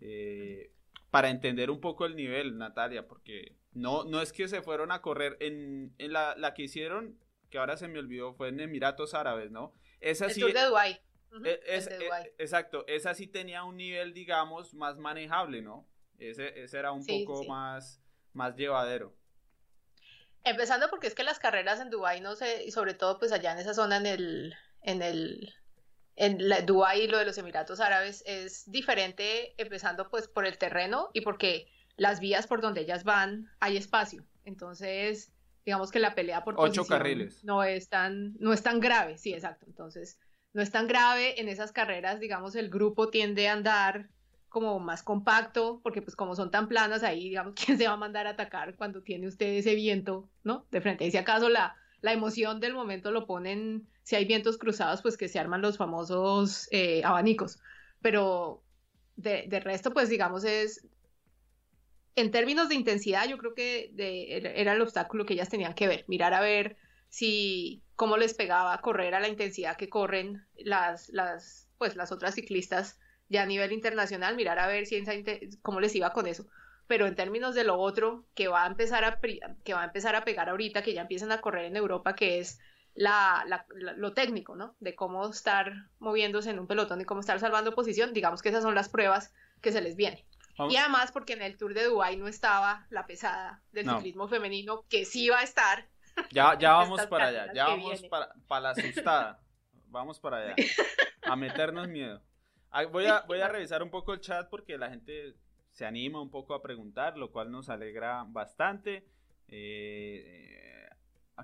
eh, 0.00 0.72
para 1.10 1.30
entender 1.30 1.70
un 1.70 1.80
poco 1.80 2.04
el 2.06 2.16
nivel, 2.16 2.58
Natalia, 2.58 3.06
porque 3.06 3.56
no, 3.72 4.04
no 4.04 4.20
es 4.20 4.32
que 4.32 4.48
se 4.48 4.62
fueron 4.62 4.92
a 4.92 5.02
correr 5.02 5.36
en, 5.40 5.94
la, 5.98 6.54
que 6.54 6.62
hicieron, 6.62 7.18
que 7.50 7.58
ahora 7.58 7.76
se 7.76 7.88
me 7.88 7.98
olvidó, 7.98 8.34
fue 8.34 8.48
en 8.48 8.60
Emiratos 8.60 9.14
Árabes, 9.14 9.50
¿no? 9.50 9.72
Esa 10.00 10.26
el 10.26 10.34
de 10.34 10.64
Dubái. 10.64 11.00
E, 11.44 11.60
e, 11.66 12.34
exacto, 12.38 12.86
esa 12.86 13.14
sí 13.14 13.26
tenía 13.26 13.64
un 13.64 13.76
nivel, 13.76 14.14
digamos, 14.14 14.74
más 14.74 14.98
manejable, 14.98 15.60
¿no? 15.60 15.86
Ese, 16.18 16.60
ese 16.60 16.78
era 16.78 16.92
un 16.92 17.04
poco 17.04 17.44
Más, 17.44 18.02
más 18.32 18.56
llevadero. 18.56 19.14
Empezando 20.44 20.88
porque 20.88 21.06
es 21.06 21.14
que 21.14 21.24
las 21.24 21.38
carreras 21.38 21.80
en 21.80 21.90
Dubái, 21.90 22.20
no 22.20 22.34
sé, 22.34 22.64
y 22.64 22.70
sobre 22.70 22.94
todo 22.94 23.18
pues 23.18 23.32
allá 23.32 23.52
en 23.52 23.58
esa 23.58 23.74
zona 23.74 23.98
en 23.98 24.06
el, 24.06 24.54
en 24.82 25.02
el, 25.02 25.54
en 26.16 26.38
Dubái 26.64 27.02
y 27.02 27.08
lo 27.08 27.18
de 27.18 27.26
los 27.26 27.36
Emiratos 27.38 27.80
Árabes 27.80 28.22
es 28.26 28.70
diferente, 28.70 29.54
empezando 29.58 30.08
pues 30.08 30.28
por 30.28 30.46
el 30.46 30.56
terreno 30.56 31.10
y 31.12 31.20
porque 31.20 31.70
las 31.98 32.20
vías 32.20 32.46
por 32.46 32.62
donde 32.62 32.80
ellas 32.80 33.04
van 33.04 33.50
hay 33.60 33.76
espacio. 33.76 34.24
Entonces, 34.44 35.30
digamos 35.66 35.90
que 35.90 35.98
la 35.98 36.14
pelea 36.14 36.44
por 36.44 36.54
ocho 36.56 36.86
carriles 36.86 37.44
no 37.44 37.62
es 37.62 37.90
tan 37.90 38.34
no 38.38 38.54
es 38.54 38.62
tan 38.62 38.80
grave, 38.80 39.18
sí, 39.18 39.34
exacto. 39.34 39.66
Entonces, 39.66 40.18
no 40.54 40.62
es 40.62 40.70
tan 40.70 40.86
grave 40.86 41.38
en 41.40 41.48
esas 41.48 41.72
carreras, 41.72 42.20
digamos, 42.20 42.54
el 42.54 42.70
grupo 42.70 43.10
tiende 43.10 43.48
a 43.48 43.52
andar 43.52 44.08
como 44.48 44.78
más 44.78 45.02
compacto, 45.02 45.80
porque 45.82 46.00
pues 46.00 46.16
como 46.16 46.34
son 46.34 46.50
tan 46.50 46.68
planas 46.68 47.02
ahí, 47.02 47.28
digamos, 47.28 47.54
¿quién 47.66 47.76
se 47.76 47.86
va 47.86 47.94
a 47.94 47.98
mandar 47.98 48.26
a 48.26 48.30
atacar 48.30 48.76
cuando 48.76 49.02
tiene 49.02 49.26
usted 49.26 49.46
ese 49.46 49.74
viento, 49.74 50.30
¿no? 50.44 50.66
De 50.70 50.80
frente. 50.80 51.04
Y 51.04 51.10
si 51.10 51.18
acaso 51.18 51.48
la, 51.48 51.76
la 52.00 52.12
emoción 52.12 52.60
del 52.60 52.74
momento 52.74 53.10
lo 53.10 53.26
ponen, 53.26 53.86
si 54.04 54.16
hay 54.16 54.24
vientos 54.24 54.56
cruzados, 54.56 55.02
pues 55.02 55.16
que 55.16 55.28
se 55.28 55.38
arman 55.38 55.60
los 55.60 55.76
famosos 55.76 56.68
eh, 56.70 57.02
abanicos. 57.04 57.58
Pero 58.00 58.62
de, 59.16 59.44
de, 59.48 59.60
resto, 59.60 59.92
pues 59.92 60.08
digamos, 60.08 60.44
es 60.44 60.86
en 62.18 62.30
términos 62.30 62.68
de 62.68 62.74
intensidad, 62.74 63.26
yo 63.28 63.38
creo 63.38 63.54
que 63.54 63.92
era 63.96 64.72
el 64.72 64.80
obstáculo 64.80 65.26
que 65.26 65.34
ellas 65.34 65.48
tenían 65.48 65.74
que 65.74 65.88
ver, 65.88 66.04
mirar 66.08 66.34
a 66.34 66.40
ver 66.40 66.76
si 67.08 67.82
cómo 67.96 68.16
les 68.16 68.34
pegaba 68.34 68.80
correr 68.80 69.14
a 69.14 69.20
la 69.20 69.28
intensidad 69.28 69.76
que 69.76 69.88
corren 69.88 70.46
las, 70.56 71.08
las, 71.10 71.68
pues, 71.78 71.96
las 71.96 72.12
otras 72.12 72.34
ciclistas 72.34 72.98
ya 73.28 73.42
a 73.42 73.46
nivel 73.46 73.72
internacional, 73.72 74.36
mirar 74.36 74.58
a 74.58 74.66
ver 74.66 74.86
si 74.86 75.02
cómo 75.62 75.80
les 75.80 75.94
iba 75.94 76.12
con 76.12 76.26
eso. 76.26 76.46
Pero 76.86 77.06
en 77.06 77.14
términos 77.14 77.54
de 77.54 77.64
lo 77.64 77.78
otro 77.78 78.26
que 78.34 78.48
va 78.48 78.64
a 78.64 78.66
empezar 78.66 79.04
a, 79.04 79.20
que 79.20 79.74
va 79.74 79.82
a, 79.82 79.86
empezar 79.86 80.16
a 80.16 80.24
pegar 80.24 80.48
ahorita, 80.48 80.82
que 80.82 80.94
ya 80.94 81.02
empiezan 81.02 81.32
a 81.32 81.40
correr 81.40 81.66
en 81.66 81.76
Europa, 81.76 82.14
que 82.14 82.38
es 82.38 82.58
la, 82.94 83.44
lo 83.96 84.14
técnico, 84.14 84.56
¿no? 84.56 84.74
De 84.80 84.94
cómo 84.94 85.28
estar 85.28 85.72
moviéndose 85.98 86.50
en 86.50 86.58
un 86.58 86.66
pelotón 86.66 87.00
y 87.00 87.04
cómo 87.04 87.20
estar 87.20 87.38
salvando 87.38 87.74
posición, 87.74 88.14
digamos 88.14 88.42
que 88.42 88.48
esas 88.48 88.62
son 88.62 88.74
las 88.74 88.88
pruebas 88.88 89.32
que 89.60 89.72
se 89.72 89.82
les 89.82 89.96
vienen. 89.96 90.24
Y 90.70 90.76
además 90.76 91.12
porque 91.12 91.34
en 91.34 91.42
el 91.42 91.56
Tour 91.56 91.74
de 91.74 91.84
Dubai 91.84 92.16
no 92.16 92.26
estaba 92.26 92.86
la 92.90 93.06
pesada 93.06 93.62
del 93.72 93.88
ciclismo 93.88 94.28
femenino, 94.28 94.84
que 94.88 95.04
sí 95.04 95.24
iba 95.24 95.38
a 95.38 95.42
estar. 95.42 95.88
Ya, 96.30 96.56
ya 96.58 96.74
vamos 96.74 97.06
para 97.06 97.28
allá, 97.28 97.52
ya 97.52 97.66
vamos 97.68 98.02
para, 98.04 98.32
para, 98.46 98.60
la 98.60 98.70
asustada. 98.70 99.40
Vamos 99.86 100.18
para 100.18 100.38
allá. 100.38 100.54
A 101.22 101.36
meternos 101.36 101.88
miedo. 101.88 102.22
Voy 102.90 103.06
a, 103.06 103.20
voy 103.22 103.40
a 103.40 103.48
revisar 103.48 103.82
un 103.82 103.90
poco 103.90 104.12
el 104.12 104.20
chat 104.20 104.48
porque 104.48 104.76
la 104.76 104.90
gente 104.90 105.34
se 105.72 105.86
anima 105.86 106.20
un 106.20 106.30
poco 106.30 106.54
a 106.54 106.62
preguntar, 106.62 107.16
lo 107.16 107.30
cual 107.30 107.50
nos 107.50 107.68
alegra 107.68 108.24
bastante. 108.26 109.06
Eh, 109.46 110.88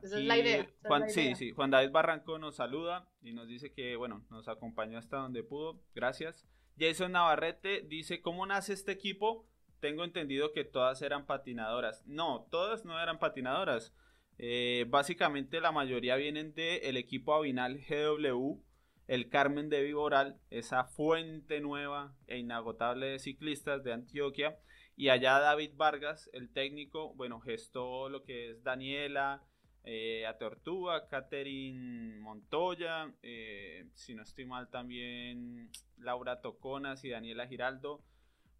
Esa 0.03 0.19
es 0.19 0.25
la 0.25 0.39
idea. 0.39 0.67
Juan, 0.85 1.09
Sí, 1.09 1.35
sí, 1.35 1.53
Juan 1.53 1.71
David 1.71 1.93
Barranco 1.93 2.39
nos 2.39 2.57
saluda 2.57 3.09
y 3.23 3.33
nos 3.33 3.49
dice 3.49 3.73
que, 3.73 3.97
bueno, 3.97 4.25
nos 4.31 4.49
acompañó 4.49 4.99
hasta 4.99 5.19
donde 5.19 5.43
pudo. 5.43 5.81
Gracias. 5.95 6.47
Jason 6.79 7.13
Navarrete 7.13 7.83
dice, 7.83 8.21
¿cómo 8.21 8.47
nace 8.47 8.73
este 8.73 8.93
equipo? 8.93 9.47
Tengo 9.81 10.05
entendido 10.05 10.53
que 10.53 10.65
todas 10.65 11.03
eran 11.03 11.27
patinadoras. 11.27 12.03
No, 12.07 12.47
todas 12.51 12.85
no 12.85 13.01
eran 13.01 13.19
patinadoras. 13.19 13.95
Eh, 14.39 14.87
básicamente 14.89 15.61
la 15.61 15.73
mayoría 15.73 16.17
vienen 16.17 16.55
del 16.55 16.97
equipo 16.97 17.35
Avinal 17.35 17.79
GW, 17.79 18.61
el 19.07 19.29
Carmen 19.29 19.69
de 19.69 19.83
Viboral, 19.83 20.41
esa 20.51 20.85
fuente 20.85 21.61
nueva 21.61 22.17
e 22.27 22.39
inagotable 22.39 23.07
de 23.07 23.19
ciclistas 23.19 23.85
de 23.85 23.93
Antioquia. 23.93 24.59
Y 24.97 25.09
allá 25.09 25.39
David 25.39 25.73
Vargas, 25.77 26.31
el 26.33 26.53
técnico, 26.53 27.15
bueno, 27.15 27.41
gestó 27.41 28.09
lo 28.09 28.25
que 28.25 28.51
es 28.51 28.63
Daniela, 28.63 29.43
eh, 29.87 30.25
a 30.27 30.39
Tortuga, 30.39 31.07
Catherine 31.09 32.19
Montoya, 32.19 33.13
eh, 33.23 33.87
si 33.93 34.15
no 34.15 34.23
estoy 34.23 34.47
mal 34.47 34.71
también 34.71 35.71
Laura 35.99 36.41
Toconas 36.41 37.05
y 37.05 37.11
Daniela 37.11 37.47
Giraldo. 37.47 38.03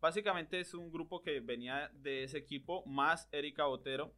Básicamente 0.01 0.61
es 0.61 0.75
un 0.75 0.93
grupo 0.93 1.23
que 1.23 1.41
venía 1.41 1.91
de 1.95 2.25
ese 2.25 2.37
equipo, 2.37 2.85
más 2.85 3.27
Erika 3.33 3.65
Botero, 3.65 4.15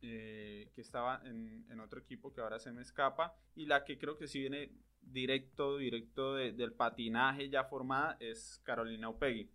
eh, 0.00 0.70
que 0.74 0.80
estaba 0.80 1.20
en, 1.26 1.78
otro 1.78 2.00
equipo 2.00 2.32
que 2.32 2.40
ahora 2.40 2.58
se 2.58 2.72
me 2.72 2.80
escapa, 2.80 3.36
y 3.54 3.66
la 3.66 3.84
que 3.84 3.98
creo 3.98 4.16
que 4.16 4.26
sí 4.26 4.40
viene 4.40 4.72
directo, 5.02 5.76
directo 5.76 6.36
del 6.36 6.72
patinaje 6.72 7.50
ya 7.50 7.64
formada 7.64 8.16
es 8.18 8.62
Carolina 8.64 9.10
Upegui. 9.10 9.50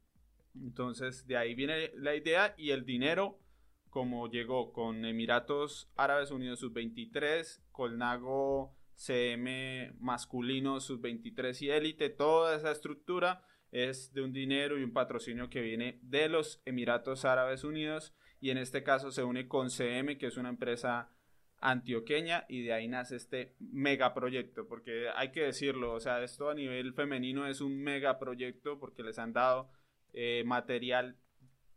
Entonces 0.54 1.26
de 1.26 1.36
ahí 1.36 1.56
viene 1.56 1.92
la 1.96 2.16
idea 2.16 2.54
y 2.58 2.70
el 2.70 2.86
dinero 2.86 3.40
como 3.90 4.30
llegó 4.30 4.72
con 4.74 5.06
Emiratos 5.06 5.92
Árabes 5.96 6.32
Unidos 6.32 6.60
sub-23, 6.60 7.62
Colnago 7.72 8.76
CM 8.96 9.94
masculino 10.00 10.80
sub-23 10.80 11.62
y 11.62 11.70
élite, 11.70 12.10
toda 12.10 12.56
esa 12.56 12.72
estructura 12.72 13.46
es 13.72 14.14
de 14.14 14.22
un 14.22 14.34
dinero 14.34 14.78
y 14.78 14.84
un 14.84 14.94
patrocinio 14.94 15.50
que 15.50 15.62
viene 15.62 16.00
de 16.02 16.30
los 16.30 16.62
Emiratos 16.66 17.26
Árabes 17.26 17.64
Unidos 17.64 18.14
y 18.42 18.52
en 18.52 18.58
este 18.58 18.84
caso 18.84 19.12
se 19.12 19.24
une 19.24 19.48
con 19.48 19.70
CM, 19.70 20.18
que 20.18 20.28
es 20.28 20.38
una 20.38 20.50
empresa 20.50 21.12
antioqueña 21.62 22.46
y 22.48 22.64
de 22.64 22.74
ahí 22.74 22.88
nace 22.88 23.16
este 23.18 23.56
megaproyecto, 23.60 24.68
porque 24.68 25.10
hay 25.16 25.32
que 25.32 25.44
decirlo, 25.44 25.94
o 25.94 26.00
sea, 26.00 26.24
esto 26.24 26.50
a 26.50 26.54
nivel 26.54 26.94
femenino 26.94 27.48
es 27.48 27.62
un 27.62 27.78
megaproyecto 27.82 28.80
porque 28.80 29.04
les 29.04 29.20
han 29.20 29.34
dado 29.34 29.70
eh, 30.14 30.44
material 30.46 31.18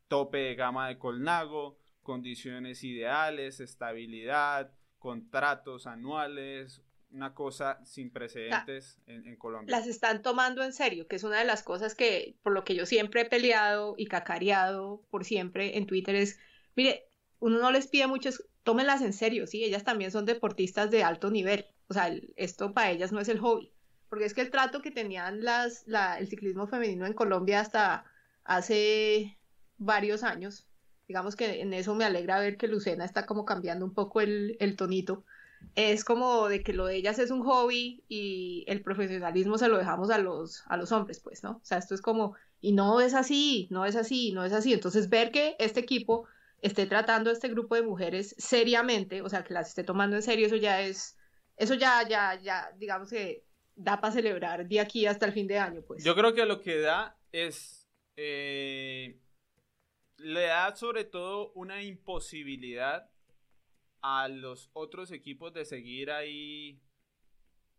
tope 0.09 0.38
de 0.38 0.55
gama 0.55 0.88
de 0.88 0.98
Colnago, 0.98 1.79
condiciones 2.03 2.85
ideales, 2.85 3.61
estabilidad, 3.61 4.71
contratos 4.99 5.87
anuales, 5.87 6.83
una 7.12 7.35
cosa 7.35 7.79
sin 7.85 8.11
precedentes 8.11 8.99
en, 9.07 9.37
Colombia. 9.37 9.77
Las 9.77 9.87
están 9.87 10.23
tomando 10.23 10.62
en 10.62 10.73
serio, 10.73 11.07
que 11.07 11.17
es 11.17 11.25
una 11.25 11.38
de 11.38 11.45
las 11.45 11.62
cosas 11.62 11.95
que, 11.95 12.37
por 12.43 12.53
lo 12.53 12.65
que 12.65 12.75
yo 12.75 12.87
siempre 12.87 13.23
he 13.23 13.25
peleado 13.25 13.95
y 13.99 14.07
cacareado 14.07 15.03
por 15.11 15.25
siempre 15.25 15.77
en 15.77 15.87
Twitter, 15.87 16.15
es, 16.15 16.38
mire, 16.75 17.05
uno 17.38 17.59
no 17.59 17.71
les 17.71 17.87
pide 17.87 18.07
mucho, 18.07 18.31
tómenlas 18.62 19.03
en 19.03 19.12
serio, 19.12 19.47
sí, 19.47 19.65
ellas 19.65 19.85
también 19.85 20.11
son 20.11 20.25
deportistas 20.25 20.91
de 20.91 21.05
alto 21.05 21.31
nivel, 21.31 21.67
o 21.88 21.95
sea, 21.95 22.11
esto 22.37 22.73
para 22.73 22.91
ellas 22.91 23.12
no 23.12 23.21
es 23.21 23.29
el 23.29 23.41
hobby, 23.41 23.73
porque 24.09 24.25
es 24.25 24.35
que 24.35 24.41
el 24.41 24.51
trato 24.51 24.81
que 24.81 24.91
tenían 24.91 25.43
las, 25.43 25.85
el 26.19 26.29
ciclismo 26.29 26.67
femenino 26.67 27.07
en 27.07 27.12
Colombia 27.12 27.61
hasta 27.61 28.05
hace 28.45 29.38
varios 29.77 30.23
años, 30.23 30.67
digamos 31.12 31.37
que 31.37 31.61
en 31.61 31.75
eso 31.75 31.94
me 31.94 32.07
alegra 32.07 32.40
ver 32.40 32.57
que 32.57 32.68
Lucena 32.68 33.05
está 33.05 33.27
como 33.27 33.44
cambiando 33.44 33.85
un 33.85 33.92
poco 33.92 34.22
el, 34.22 34.75
tonito. 34.79 35.27
Es 35.75 36.05
como 36.05 36.48
de 36.48 36.62
que 36.62 36.72
lo 36.72 36.87
de 36.87 36.96
ellas 36.96 37.18
es 37.18 37.31
un 37.31 37.44
hobby 37.44 38.03
y 38.09 38.64
el 38.66 38.81
profesionalismo 38.81 39.59
se 39.59 39.68
lo 39.68 39.77
dejamos 39.77 40.09
a 40.09 40.16
los, 40.16 40.64
a 40.68 40.79
los 40.79 40.90
hombres, 40.90 41.20
pues, 41.20 41.42
¿no? 41.42 41.51
O 41.51 41.64
sea, 41.64 41.77
esto 41.77 41.94
es 41.94 42.01
como, 42.01 42.35
y 42.62 42.72
no 42.72 43.03
es 43.03 43.12
así, 43.12 43.68
no 43.70 43.85
es 43.85 43.94
así, 43.94 44.33
no 44.33 44.42
es 44.42 44.55
así. 44.55 44.72
Entonces, 44.72 45.11
ver 45.11 45.31
que 45.33 45.55
este 45.59 45.81
equipo 45.81 46.27
esté 46.62 46.87
tratando 46.87 47.29
a 47.29 47.35
este 47.35 47.48
grupo 47.48 47.75
de 47.75 47.83
mujeres 47.83 48.35
seriamente, 48.38 49.20
o 49.20 49.29
sea, 49.29 49.44
que 49.44 49.53
las 49.53 49.68
esté 49.68 49.85
tomando 49.85 50.16
en 50.16 50.22
serio, 50.22 50.46
eso 50.46 50.57
ya 50.57 50.81
es, 50.81 51.18
eso 51.59 51.75
ya, 51.75 52.09
ya, 52.09 52.40
ya, 52.40 52.72
digamos 52.79 53.11
que 53.11 53.44
da 53.75 54.01
para 54.01 54.14
celebrar 54.14 54.66
de 54.66 54.81
aquí 54.81 55.05
hasta 55.05 55.27
el 55.27 55.33
fin 55.33 55.46
de 55.46 55.59
año, 55.59 55.83
pues. 55.87 56.03
Yo 56.03 56.14
creo 56.14 56.33
que 56.33 56.46
lo 56.46 56.62
que 56.62 56.81
da 56.81 57.18
es 57.33 57.87
eh, 58.16 59.22
le 60.23 60.47
da 60.47 60.75
sobre 60.75 61.05
todo 61.05 61.53
una 61.55 61.83
imposibilidad 61.83 63.11
a 64.01 64.29
los 64.29 64.71
otros 64.73 65.13
equipos 65.13 65.53
de 65.53 65.65
seguir 65.65 66.11
ahí 66.11 66.81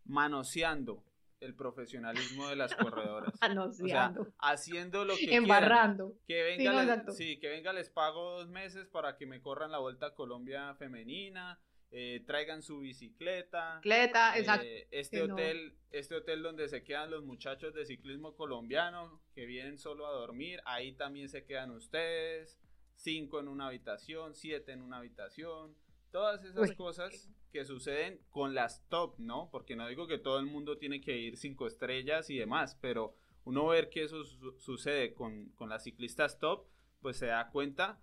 manoseando 0.05 1.03
el 1.39 1.55
profesionalismo 1.55 2.47
de 2.47 2.55
las 2.55 2.73
corredoras. 2.75 3.33
Manoseando. 3.41 4.27
haciendo 4.39 5.05
lo 5.05 5.15
que 5.15 5.35
Embarrando. 5.35 6.15
Que 6.25 6.43
venga, 6.43 7.11
sí, 7.11 7.39
que 7.39 7.49
venga, 7.49 7.73
les 7.73 7.89
pago 7.89 8.39
dos 8.39 8.49
meses 8.49 8.87
para 8.87 9.17
que 9.17 9.25
me 9.25 9.41
corran 9.41 9.71
la 9.71 9.79
Vuelta 9.79 10.07
a 10.07 10.15
Colombia 10.15 10.73
femenina 10.75 11.59
eh, 11.95 12.23
traigan 12.25 12.63
su 12.63 12.79
bicicleta. 12.79 13.75
Bicicleta, 13.75 14.35
exacto. 14.35 14.65
Eh, 14.65 14.87
este, 14.89 15.21
hotel, 15.21 15.77
este 15.91 16.15
hotel 16.15 16.41
donde 16.41 16.67
se 16.67 16.83
quedan 16.83 17.11
los 17.11 17.23
muchachos 17.23 17.75
de 17.75 17.85
ciclismo 17.85 18.35
colombiano 18.35 19.21
que 19.35 19.45
vienen 19.45 19.77
solo 19.77 20.07
a 20.07 20.11
dormir, 20.11 20.59
ahí 20.65 20.93
también 20.93 21.29
se 21.29 21.45
quedan 21.45 21.69
ustedes. 21.69 22.57
Cinco 22.95 23.39
en 23.39 23.47
una 23.47 23.67
habitación, 23.67 24.33
siete 24.33 24.71
en 24.71 24.81
una 24.81 24.97
habitación. 24.97 25.75
Todas 26.11 26.43
esas 26.43 26.71
cosas 26.73 27.29
que 27.51 27.63
suceden 27.63 28.19
con 28.31 28.55
las 28.55 28.87
top, 28.89 29.19
¿no? 29.19 29.49
Porque 29.51 29.75
no 29.75 29.87
digo 29.87 30.07
que 30.07 30.17
todo 30.17 30.39
el 30.39 30.47
mundo 30.47 30.79
tiene 30.79 30.99
que 30.99 31.17
ir 31.17 31.37
cinco 31.37 31.67
estrellas 31.67 32.31
y 32.31 32.37
demás, 32.39 32.75
pero 32.81 33.15
uno 33.43 33.67
ver 33.67 33.89
que 33.89 34.03
eso 34.03 34.23
sucede 34.57 35.13
con, 35.13 35.49
con 35.49 35.69
las 35.69 35.83
ciclistas 35.83 36.39
top, 36.39 36.65
pues 37.01 37.17
se 37.17 37.27
da 37.27 37.51
cuenta 37.51 38.01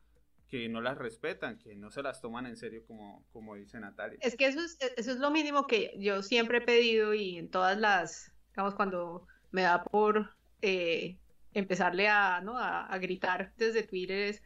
que 0.51 0.69
no 0.69 0.81
las 0.81 0.99
respetan, 0.99 1.59
que 1.59 1.77
no 1.77 1.91
se 1.91 2.03
las 2.03 2.21
toman 2.21 2.45
en 2.45 2.57
serio 2.57 2.85
como, 2.87 3.25
como 3.33 3.55
dice 3.55 3.79
Natalia. 3.79 4.19
Es 4.21 4.37
que 4.37 4.47
eso 4.47 4.61
es, 4.61 4.77
eso 4.97 5.13
es 5.13 5.19
lo 5.19 5.31
mínimo 5.31 5.67
que 5.69 5.95
yo 5.99 6.23
siempre 6.23 6.59
he 6.59 6.61
pedido 6.61 7.15
y 7.15 7.39
en 7.39 7.49
todas 7.49 7.79
las, 7.79 8.33
digamos, 8.51 8.75
cuando 8.75 9.29
me 9.53 9.63
da 9.63 9.85
por 9.85 10.35
eh, 10.61 11.19
empezarle 11.55 12.09
a, 12.09 12.41
¿no? 12.41 12.59
a, 12.59 12.99
gritar 12.99 13.53
desde 13.57 13.85
Twitter 13.85 14.19
es, 14.19 14.43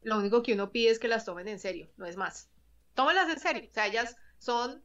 lo 0.00 0.18
único 0.18 0.42
que 0.42 0.54
uno 0.54 0.72
pide 0.72 0.90
es 0.90 0.98
que 0.98 1.06
las 1.06 1.26
tomen 1.26 1.48
en 1.48 1.58
serio, 1.58 1.90
no 1.98 2.06
es 2.06 2.16
más. 2.16 2.50
Tómenlas 2.94 3.28
en 3.30 3.38
serio, 3.38 3.68
o 3.70 3.74
sea, 3.74 3.86
ellas 3.86 4.16
son 4.38 4.82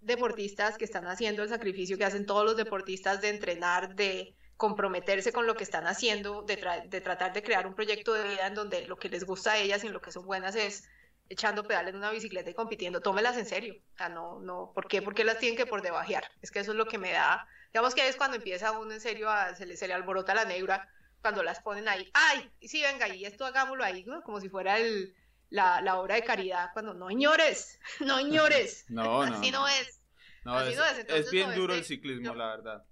deportistas 0.00 0.78
que 0.78 0.84
están 0.84 1.06
haciendo 1.06 1.42
el 1.42 1.48
sacrificio 1.48 1.98
que 1.98 2.04
hacen 2.04 2.24
todos 2.24 2.44
los 2.44 2.56
deportistas 2.56 3.20
de 3.20 3.30
entrenar, 3.30 3.96
de 3.96 4.36
comprometerse 4.62 5.32
con 5.32 5.48
lo 5.48 5.56
que 5.56 5.64
están 5.64 5.88
haciendo, 5.88 6.42
de, 6.42 6.56
tratar 7.00 7.32
de 7.32 7.42
crear 7.42 7.66
un 7.66 7.74
proyecto 7.74 8.14
de 8.14 8.22
vida 8.28 8.46
en 8.46 8.54
donde 8.54 8.86
lo 8.86 8.96
que 8.96 9.08
les 9.08 9.24
gusta 9.24 9.54
a 9.54 9.58
ellas 9.58 9.82
y 9.82 9.88
en 9.88 9.92
lo 9.92 10.00
que 10.00 10.12
son 10.12 10.24
buenas 10.24 10.54
es 10.54 10.88
echando 11.28 11.64
pedales 11.64 11.94
en 11.94 11.96
una 11.96 12.12
bicicleta 12.12 12.48
y 12.48 12.54
compitiendo, 12.54 13.00
tómelas 13.00 13.36
en 13.36 13.46
serio. 13.46 13.74
O 13.94 13.96
sea, 13.96 14.08
no, 14.08 14.38
no, 14.38 14.70
¿por 14.72 14.86
qué? 14.86 15.02
Porque 15.02 15.24
las 15.24 15.40
tienen 15.40 15.56
que 15.56 15.66
por 15.66 15.82
debajear. 15.82 16.30
Es 16.42 16.52
que 16.52 16.60
eso 16.60 16.70
es 16.70 16.76
lo 16.76 16.86
que 16.86 16.96
me 16.96 17.10
da, 17.10 17.44
digamos 17.72 17.92
que 17.92 18.06
es 18.06 18.14
cuando 18.14 18.36
empieza 18.36 18.70
uno 18.78 18.92
en 18.92 19.00
serio 19.00 19.28
a, 19.28 19.52
se 19.56 19.66
le, 19.66 19.76
se 19.76 19.88
le 19.88 19.94
alborota 19.94 20.32
la 20.32 20.44
negra 20.44 20.88
cuando 21.22 21.42
las 21.42 21.58
ponen 21.58 21.88
ahí, 21.88 22.08
ay, 22.14 22.48
sí, 22.60 22.82
venga, 22.82 23.08
y 23.08 23.24
esto 23.24 23.44
hagámoslo 23.44 23.82
ahí, 23.82 24.06
como 24.24 24.40
si 24.40 24.48
fuera 24.48 24.78
el, 24.78 25.12
la, 25.50 25.80
la, 25.80 25.98
obra 25.98 26.14
de 26.14 26.22
caridad, 26.22 26.70
cuando 26.72 26.94
no 26.94 27.10
ignores, 27.10 27.80
no 27.98 28.20
ignores, 28.20 28.84
no, 28.88 29.02
no, 29.02 29.22
así 29.22 29.50
no, 29.50 29.66
es. 29.66 29.98
No, 30.44 30.60
es, 30.60 30.78
es, 31.08 31.30
bien 31.32 31.52
duro 31.52 31.74
el 31.74 31.84
ciclismo, 31.84 32.32
la 32.34 32.56
verdad. 32.56 32.84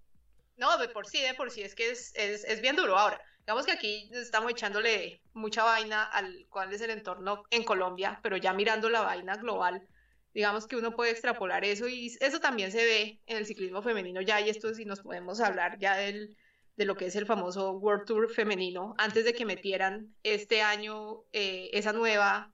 No, 0.61 0.77
de 0.77 0.89
por 0.89 1.07
sí, 1.07 1.23
de 1.23 1.33
por 1.33 1.51
sí, 1.51 1.63
es 1.63 1.75
que 1.75 1.91
es, 1.91 2.13
es, 2.15 2.45
es 2.45 2.61
bien 2.61 2.77
duro. 2.77 2.99
Ahora, 2.99 3.19
digamos 3.41 3.65
que 3.65 3.73
aquí 3.73 4.11
estamos 4.13 4.53
echándole 4.53 5.23
mucha 5.33 5.65
vaina 5.65 6.05
al 6.05 6.47
cuál 6.51 6.71
es 6.71 6.83
el 6.83 6.91
entorno 6.91 7.45
en 7.51 7.65
Colombia, 7.65 8.21
pero 8.23 8.37
ya 8.37 8.53
mirando 8.53 8.91
la 8.91 9.01
vaina 9.01 9.37
global, 9.37 9.89
digamos 10.35 10.67
que 10.67 10.77
uno 10.77 10.95
puede 10.95 11.13
extrapolar 11.13 11.65
eso 11.65 11.89
y 11.89 12.15
eso 12.21 12.41
también 12.41 12.71
se 12.73 12.85
ve 12.85 13.21
en 13.25 13.39
el 13.39 13.47
ciclismo 13.47 13.81
femenino 13.81 14.21
ya, 14.21 14.39
y 14.43 14.51
esto 14.51 14.75
sí 14.75 14.85
nos 14.85 15.01
podemos 15.01 15.41
hablar 15.41 15.79
ya 15.79 15.97
del, 15.97 16.37
de 16.77 16.85
lo 16.85 16.95
que 16.95 17.07
es 17.07 17.17
el 17.17 17.25
famoso 17.25 17.73
World 17.73 18.05
Tour 18.05 18.31
femenino, 18.31 18.95
antes 18.99 19.25
de 19.25 19.33
que 19.33 19.47
metieran 19.47 20.15
este 20.23 20.61
año 20.61 21.23
eh, 21.33 21.71
esa 21.73 21.95
nueva 21.95 22.53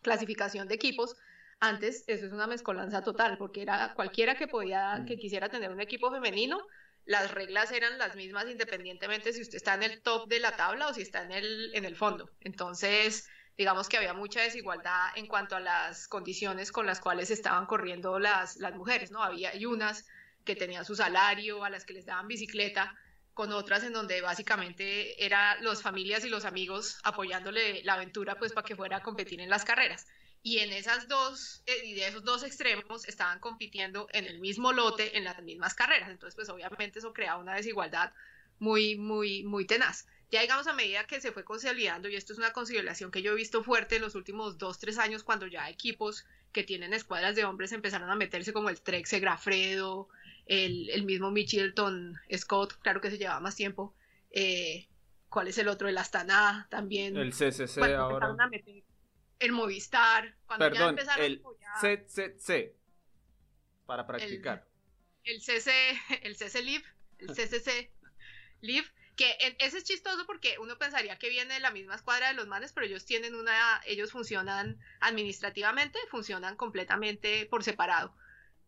clasificación 0.00 0.68
de 0.68 0.74
equipos, 0.74 1.16
antes 1.60 2.04
eso 2.06 2.24
es 2.24 2.32
una 2.32 2.46
mezcolanza 2.46 3.02
total, 3.02 3.36
porque 3.36 3.60
era 3.60 3.92
cualquiera 3.94 4.36
que 4.36 4.48
podía, 4.48 5.04
que 5.06 5.18
quisiera 5.18 5.50
tener 5.50 5.70
un 5.70 5.82
equipo 5.82 6.10
femenino, 6.10 6.58
las 7.04 7.30
reglas 7.30 7.72
eran 7.72 7.98
las 7.98 8.14
mismas 8.14 8.46
independientemente 8.48 9.32
si 9.32 9.42
usted 9.42 9.56
está 9.56 9.74
en 9.74 9.82
el 9.82 10.02
top 10.02 10.28
de 10.28 10.40
la 10.40 10.56
tabla 10.56 10.88
o 10.88 10.94
si 10.94 11.02
está 11.02 11.22
en 11.22 11.32
el, 11.32 11.74
en 11.74 11.84
el 11.84 11.96
fondo. 11.96 12.30
Entonces, 12.40 13.28
digamos 13.56 13.88
que 13.88 13.96
había 13.96 14.14
mucha 14.14 14.42
desigualdad 14.42 15.08
en 15.16 15.26
cuanto 15.26 15.56
a 15.56 15.60
las 15.60 16.08
condiciones 16.08 16.72
con 16.72 16.86
las 16.86 17.00
cuales 17.00 17.30
estaban 17.30 17.66
corriendo 17.66 18.18
las, 18.18 18.56
las 18.56 18.74
mujeres, 18.74 19.10
¿no? 19.10 19.22
Había 19.22 19.52
unas 19.68 20.06
que 20.44 20.56
tenían 20.56 20.84
su 20.84 20.94
salario, 20.94 21.64
a 21.64 21.70
las 21.70 21.84
que 21.84 21.94
les 21.94 22.06
daban 22.06 22.28
bicicleta, 22.28 22.94
con 23.34 23.52
otras 23.52 23.84
en 23.84 23.92
donde 23.92 24.20
básicamente 24.20 25.24
eran 25.24 25.62
las 25.64 25.82
familias 25.82 26.24
y 26.24 26.28
los 26.28 26.44
amigos 26.44 26.98
apoyándole 27.04 27.82
la 27.84 27.94
aventura 27.94 28.36
pues 28.36 28.52
para 28.52 28.66
que 28.66 28.76
fuera 28.76 28.98
a 28.98 29.02
competir 29.02 29.40
en 29.40 29.50
las 29.50 29.64
carreras 29.64 30.06
y 30.42 30.58
en 30.58 30.72
esas 30.72 31.06
dos, 31.08 31.62
eh, 31.66 31.84
y 31.84 31.94
de 31.94 32.08
esos 32.08 32.24
dos 32.24 32.42
extremos 32.42 33.06
estaban 33.06 33.40
compitiendo 33.40 34.08
en 34.12 34.24
el 34.24 34.40
mismo 34.40 34.72
lote 34.72 35.16
en 35.16 35.24
las 35.24 35.42
mismas 35.42 35.74
carreras. 35.74 36.08
Entonces, 36.08 36.34
pues 36.34 36.48
obviamente 36.48 36.98
eso 36.98 37.12
crea 37.12 37.36
una 37.36 37.54
desigualdad 37.54 38.12
muy, 38.58 38.96
muy, 38.96 39.42
muy 39.42 39.66
tenaz. 39.66 40.06
Ya 40.30 40.40
digamos 40.40 40.66
a 40.66 40.72
medida 40.72 41.06
que 41.06 41.20
se 41.20 41.32
fue 41.32 41.44
consolidando, 41.44 42.08
y 42.08 42.16
esto 42.16 42.32
es 42.32 42.38
una 42.38 42.52
consideración 42.52 43.10
que 43.10 43.20
yo 43.20 43.32
he 43.32 43.34
visto 43.34 43.62
fuerte 43.64 43.96
en 43.96 44.02
los 44.02 44.14
últimos 44.14 44.58
dos, 44.58 44.78
tres 44.78 44.96
años, 44.98 45.24
cuando 45.24 45.46
ya 45.46 45.68
equipos 45.68 46.24
que 46.52 46.62
tienen 46.62 46.94
escuadras 46.94 47.36
de 47.36 47.44
hombres 47.44 47.72
empezaron 47.72 48.10
a 48.10 48.16
meterse 48.16 48.52
como 48.52 48.70
el 48.70 48.80
Trek 48.80 49.06
Segrafredo, 49.06 50.08
el, 50.46 50.88
el 50.90 51.04
mismo 51.04 51.30
Mitchelton 51.30 52.18
Scott, 52.36 52.74
claro 52.80 53.00
que 53.00 53.10
se 53.10 53.18
llevaba 53.18 53.40
más 53.40 53.56
tiempo. 53.56 53.94
Eh, 54.30 54.86
¿Cuál 55.28 55.48
es 55.48 55.58
el 55.58 55.68
otro? 55.68 55.88
El 55.88 55.98
Astana 55.98 56.66
también. 56.70 57.16
El 57.16 57.32
CCC 57.32 57.78
ahora 57.94 58.34
el 59.40 59.52
Movistar, 59.52 60.36
cuando 60.46 60.70
ya 60.72 60.88
empezaron 60.88 61.24
el 61.24 61.42
CCC, 61.80 62.76
para 63.86 64.06
practicar. 64.06 64.66
El, 65.24 65.40
CC, 65.40 65.72
el 66.22 66.36
CC 66.36 66.62
Live, 66.62 66.84
el 67.18 67.28
CCC 67.34 67.90
Live, 68.60 68.86
que 69.16 69.36
ese 69.58 69.78
es 69.78 69.84
chistoso 69.84 70.26
porque 70.26 70.56
uno 70.60 70.78
pensaría 70.78 71.18
que 71.18 71.30
viene 71.30 71.54
de 71.54 71.60
la 71.60 71.70
misma 71.70 71.94
escuadra 71.94 72.28
de 72.28 72.34
los 72.34 72.46
manes, 72.46 72.72
pero 72.72 72.86
ellos 72.86 73.04
tienen 73.04 73.34
una, 73.34 73.80
ellos 73.86 74.12
funcionan 74.12 74.78
administrativamente, 75.00 75.98
funcionan 76.10 76.56
completamente 76.56 77.46
por 77.46 77.64
separado. 77.64 78.14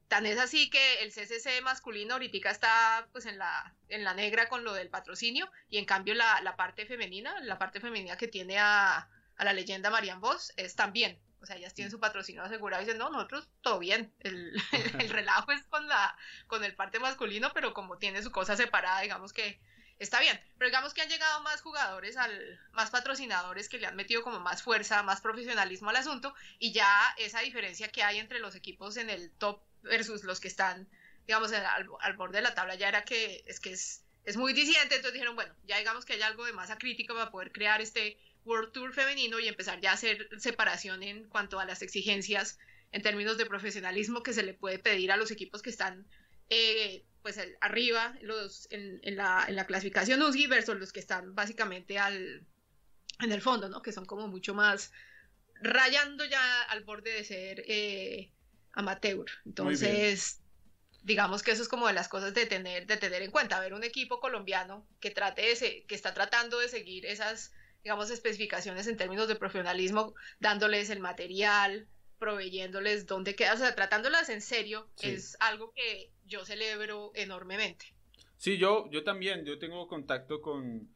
Tan 0.09 0.27
es 0.27 0.39
así 0.39 0.69
que 0.69 1.03
el 1.03 1.11
CCC 1.11 1.63
masculino 1.63 2.15
ahorita 2.15 2.51
está 2.51 3.09
pues 3.13 3.25
en 3.25 3.39
la, 3.39 3.75
en 3.89 4.05
la 4.05 4.13
negra 4.13 4.49
con 4.49 4.65
lo 4.65 4.75
del 4.75 4.91
patrocinio 4.91 5.51
y 5.71 5.79
en 5.79 5.87
cambio 5.87 6.15
la, 6.15 6.41
la 6.43 6.57
parte 6.57 6.85
femenina, 6.85 7.39
la 7.41 7.59
parte 7.59 7.81
femenina 7.81 8.19
que 8.19 8.29
tiene 8.29 8.59
a, 8.59 9.09
a 9.43 9.45
la 9.45 9.53
leyenda 9.53 9.91
Marian 9.91 10.21
Vos 10.21 10.53
es 10.57 10.75
también. 10.77 11.19
O 11.41 11.47
sea, 11.47 11.57
ellas 11.57 11.75
tienen 11.75 11.91
su 11.91 11.99
patrocinio 11.99 12.43
asegurado 12.43 12.83
y 12.83 12.87
dicen, 12.87 12.99
no, 12.99 13.11
nosotros 13.11 13.49
todo 13.61 13.81
bien. 13.81 14.15
El, 14.21 14.55
el, 15.01 15.11
relajo 15.11 15.51
es 15.51 15.65
con, 15.65 15.89
la, 15.89 16.17
con 16.47 16.63
el 16.63 16.75
parte 16.77 17.01
masculino, 17.01 17.51
pero 17.53 17.75
como 17.75 17.99
tiene 17.99 18.23
su 18.23 18.31
cosa 18.31 18.57
separada, 18.57 19.01
digamos 19.01 19.33
que 19.33 19.61
está 19.99 20.21
bien. 20.21 20.41
Pero 20.57 20.69
digamos 20.69 20.95
que 20.95 21.03
han 21.03 21.09
llegado 21.09 21.43
más 21.43 21.61
jugadores, 21.61 22.17
al, 22.17 22.61
más 22.71 22.91
patrocinadores 22.91 23.69
que 23.69 23.79
le 23.79 23.89
han 23.89 23.97
metido 23.97 24.23
como 24.23 24.39
más 24.39 24.63
fuerza, 24.63 25.03
más 25.03 25.21
profesionalismo 25.21 25.91
al 25.91 25.97
asunto. 25.97 26.33
Y 26.61 26.73
ya 26.73 26.89
esa 27.19 27.41
diferencia 27.41 27.89
que 27.89 28.05
hay 28.05 28.19
entre 28.19 28.39
los 28.39 28.55
equipos 28.55 28.97
en 28.97 29.11
el 29.11 29.33
top 29.33 29.61
versus 29.83 30.23
los 30.23 30.39
que 30.39 30.47
están, 30.47 30.89
digamos, 31.27 31.53
al, 31.53 31.89
al 31.99 32.17
borde 32.17 32.39
de 32.39 32.43
la 32.43 32.55
tabla 32.55 32.77
ya 32.77 32.89
era 32.89 33.05
que 33.05 33.43
es 33.47 33.59
que 33.59 33.73
es, 33.73 34.05
es 34.25 34.37
muy 34.37 34.53
disidente. 34.53 34.95
Entonces 34.95 35.15
dijeron, 35.15 35.35
bueno, 35.35 35.53
ya 35.65 35.79
digamos 35.79 36.05
que 36.05 36.13
hay 36.13 36.23
algo 36.23 36.45
de 36.45 36.53
masa 36.53 36.79
crítica 36.79 37.15
para 37.15 37.33
poder 37.33 37.51
crear 37.51 37.81
este 37.81 38.17
World 38.45 38.73
Tour 38.73 38.93
femenino 38.93 39.39
y 39.39 39.49
empezar 39.49 39.81
ya 39.81 39.91
a 39.91 39.95
hacer 39.95 40.29
separación 40.39 41.03
en 41.03 41.29
cuanto 41.29 41.61
a 41.61 41.65
las 41.65 41.83
exigencias 41.83 42.59
en 42.91 43.03
términos 43.03 43.39
de 43.39 43.47
profesionalismo 43.47 44.23
que 44.23 44.33
se 44.33 44.43
le 44.43 44.55
puede 44.55 44.79
pedir 44.79 45.13
a 45.13 45.17
los 45.17 45.31
equipos 45.31 45.63
que 45.63 45.71
están 45.71 46.07
eh, 46.51 47.05
pues 47.23 47.41
arriba 47.61 48.15
los, 48.21 48.67
en, 48.71 49.01
la, 49.17 49.45
en, 49.47 49.57
la, 49.57 49.67
clasificación 49.67 50.21
USGI 50.23 50.49
versus 50.49 50.77
los 50.77 50.93
que 50.93 51.01
están 51.01 51.35
básicamente 51.35 51.99
al, 51.99 52.47
en 53.21 53.33
el 53.33 53.41
fondo, 53.41 53.69
¿no? 53.69 53.81
Que 53.81 53.93
son 53.93 54.05
como 54.05 54.29
mucho 54.29 54.53
más 54.55 54.93
rayando 55.63 56.25
ya 56.25 56.63
al 56.63 56.83
borde 56.85 57.13
de 57.13 57.25
ser 57.25 57.65
eh, 57.67 58.33
amateur. 58.73 59.27
Entonces, 59.47 60.41
digamos 61.03 61.43
que 61.43 61.53
eso 61.53 61.63
es 61.63 61.69
como 61.69 61.87
de 61.87 61.93
las 61.93 62.09
cosas 62.09 62.35
de 62.35 62.47
tener, 62.47 62.87
de 62.87 62.97
tener 62.97 63.23
en 63.23 63.31
cuenta. 63.31 63.61
Ver 63.61 63.75
un 63.75 63.85
equipo 63.85 64.21
colombiano 64.21 64.87
que 65.01 65.11
trate 65.11 65.43
de 65.43 65.85
que 65.87 65.95
está 65.95 66.13
tratando 66.15 66.59
de 66.59 66.69
seguir 66.69 67.07
esas 67.07 67.53
digamos, 67.83 68.11
especificaciones 68.11 68.87
en 68.87 68.97
términos 68.97 69.29
de 69.29 69.37
profesionalismo, 69.37 70.15
dándoles 70.39 70.91
el 70.91 71.01
material, 71.01 71.89
proveyéndoles 72.19 73.07
dónde 73.07 73.35
queda, 73.35 73.55
o 73.55 73.57
sea, 73.57 73.75
tratándolas 73.75 74.29
en 74.29 74.41
serio, 74.41 74.89
es 75.03 75.37
algo 75.41 75.73
que 75.73 76.13
yo 76.25 76.45
celebro 76.45 77.11
enormemente. 77.15 77.87
Sí, 78.37 78.59
yo, 78.59 78.89
yo 78.91 79.03
también, 79.03 79.45
yo 79.45 79.59
tengo 79.59 79.89
contacto 79.89 80.41
con, 80.41 80.89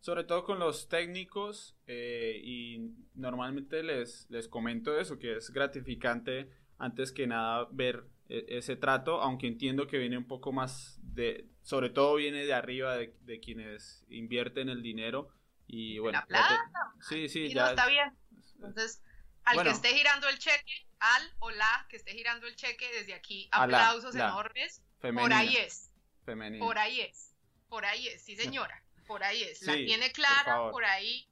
sobre 0.00 0.24
todo 0.24 0.44
con 0.44 0.58
los 0.58 0.88
técnicos 0.88 1.76
eh, 1.86 2.40
y 2.42 2.94
normalmente 3.14 3.82
les, 3.82 4.26
les 4.30 4.48
comento 4.48 4.98
eso, 4.98 5.18
que 5.18 5.36
es 5.36 5.50
gratificante 5.50 6.48
antes 6.78 7.12
que 7.12 7.26
nada 7.26 7.68
ver 7.70 8.04
e, 8.30 8.46
ese 8.48 8.76
trato, 8.76 9.20
aunque 9.20 9.46
entiendo 9.46 9.86
que 9.86 9.98
viene 9.98 10.16
un 10.16 10.26
poco 10.26 10.52
más 10.52 10.98
de, 11.02 11.46
sobre 11.62 11.90
todo 11.90 12.14
viene 12.14 12.46
de 12.46 12.54
arriba 12.54 12.96
de, 12.96 13.14
de 13.20 13.40
quienes 13.40 14.04
invierten 14.08 14.70
el 14.70 14.82
dinero 14.82 15.28
y 15.72 15.98
bueno, 15.98 16.18
la 16.18 16.26
plata. 16.26 16.70
Sí, 17.08 17.28
sí, 17.28 17.52
ya. 17.52 17.64
No 17.64 17.70
está 17.70 17.86
bien. 17.86 18.16
Entonces, 18.56 19.02
al 19.44 19.62
que 19.62 19.70
esté 19.70 19.88
girando 19.88 20.28
el 20.28 20.38
cheque, 20.38 20.86
al 20.98 21.22
o 21.38 21.50
la 21.50 21.86
que 21.88 21.96
esté 21.96 22.12
girando 22.12 22.46
el 22.46 22.56
cheque, 22.56 22.90
desde 22.92 23.14
aquí, 23.14 23.48
aplausos 23.52 24.14
enormes. 24.14 24.82
Por 25.00 25.32
ahí 25.32 25.56
es. 25.56 25.92
Femenina. 26.24 26.64
Por 26.64 26.78
ahí 26.78 27.00
es. 27.00 27.34
Por 27.68 27.84
ahí 27.84 28.08
es, 28.08 28.22
sí 28.22 28.36
señora. 28.36 28.82
Por 29.06 29.22
ahí 29.22 29.42
es. 29.42 29.62
la 29.62 29.74
tiene 29.74 30.12
clara, 30.12 30.70
por, 30.70 30.84
ahí. 30.84 31.28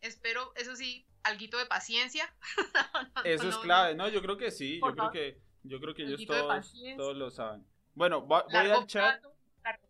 Espero, 0.00 0.52
eso 0.56 0.74
sí, 0.74 1.06
alguito 1.22 1.58
de 1.58 1.66
paciencia. 1.66 2.34
eso 3.24 3.48
es 3.48 3.56
clave, 3.58 3.94
no, 3.94 4.08
yo 4.08 4.22
creo 4.22 4.36
que 4.36 4.50
sí, 4.50 4.80
yo 4.80 4.94
creo 4.94 5.10
que, 5.10 5.38
yo 5.62 5.80
creo 5.80 5.94
que 5.94 6.02
ellos 6.02 6.24
todos, 6.26 6.74
todos 6.96 7.16
lo 7.16 7.30
saben. 7.30 7.64
Bueno, 7.94 8.22
voy, 8.22 8.42
al 8.52 8.86
chat. 8.86 9.22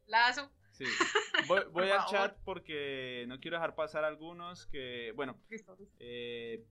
Plazo, 0.06 0.52
Sí. 0.84 1.46
Voy, 1.48 1.90
al 1.90 2.06
chat 2.06 2.36
porque 2.44 3.24
no 3.28 3.40
quiero 3.40 3.56
dejar 3.56 3.74
pasar 3.74 4.04
algunos 4.04 4.66
que, 4.66 5.12
bueno, 5.14 5.38
eh, 5.98 6.64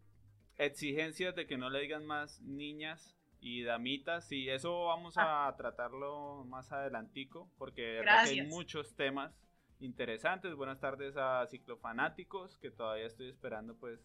exigencias 0.57 1.35
de 1.35 1.47
que 1.47 1.57
no 1.57 1.69
le 1.69 1.81
digan 1.81 2.05
más 2.05 2.41
niñas 2.41 3.15
y 3.39 3.63
damitas, 3.63 4.31
y 4.31 4.49
eso 4.49 4.85
vamos 4.85 5.17
a 5.17 5.47
ah. 5.47 5.55
tratarlo 5.57 6.43
más 6.45 6.71
adelantico 6.71 7.49
porque 7.57 8.01
hay 8.07 8.43
muchos 8.43 8.95
temas 8.95 9.33
interesantes. 9.79 10.53
Buenas 10.53 10.79
tardes 10.79 11.17
a 11.17 11.45
ciclofanáticos 11.47 12.57
que 12.59 12.69
todavía 12.69 13.07
estoy 13.07 13.29
esperando 13.29 13.75
pues 13.75 13.99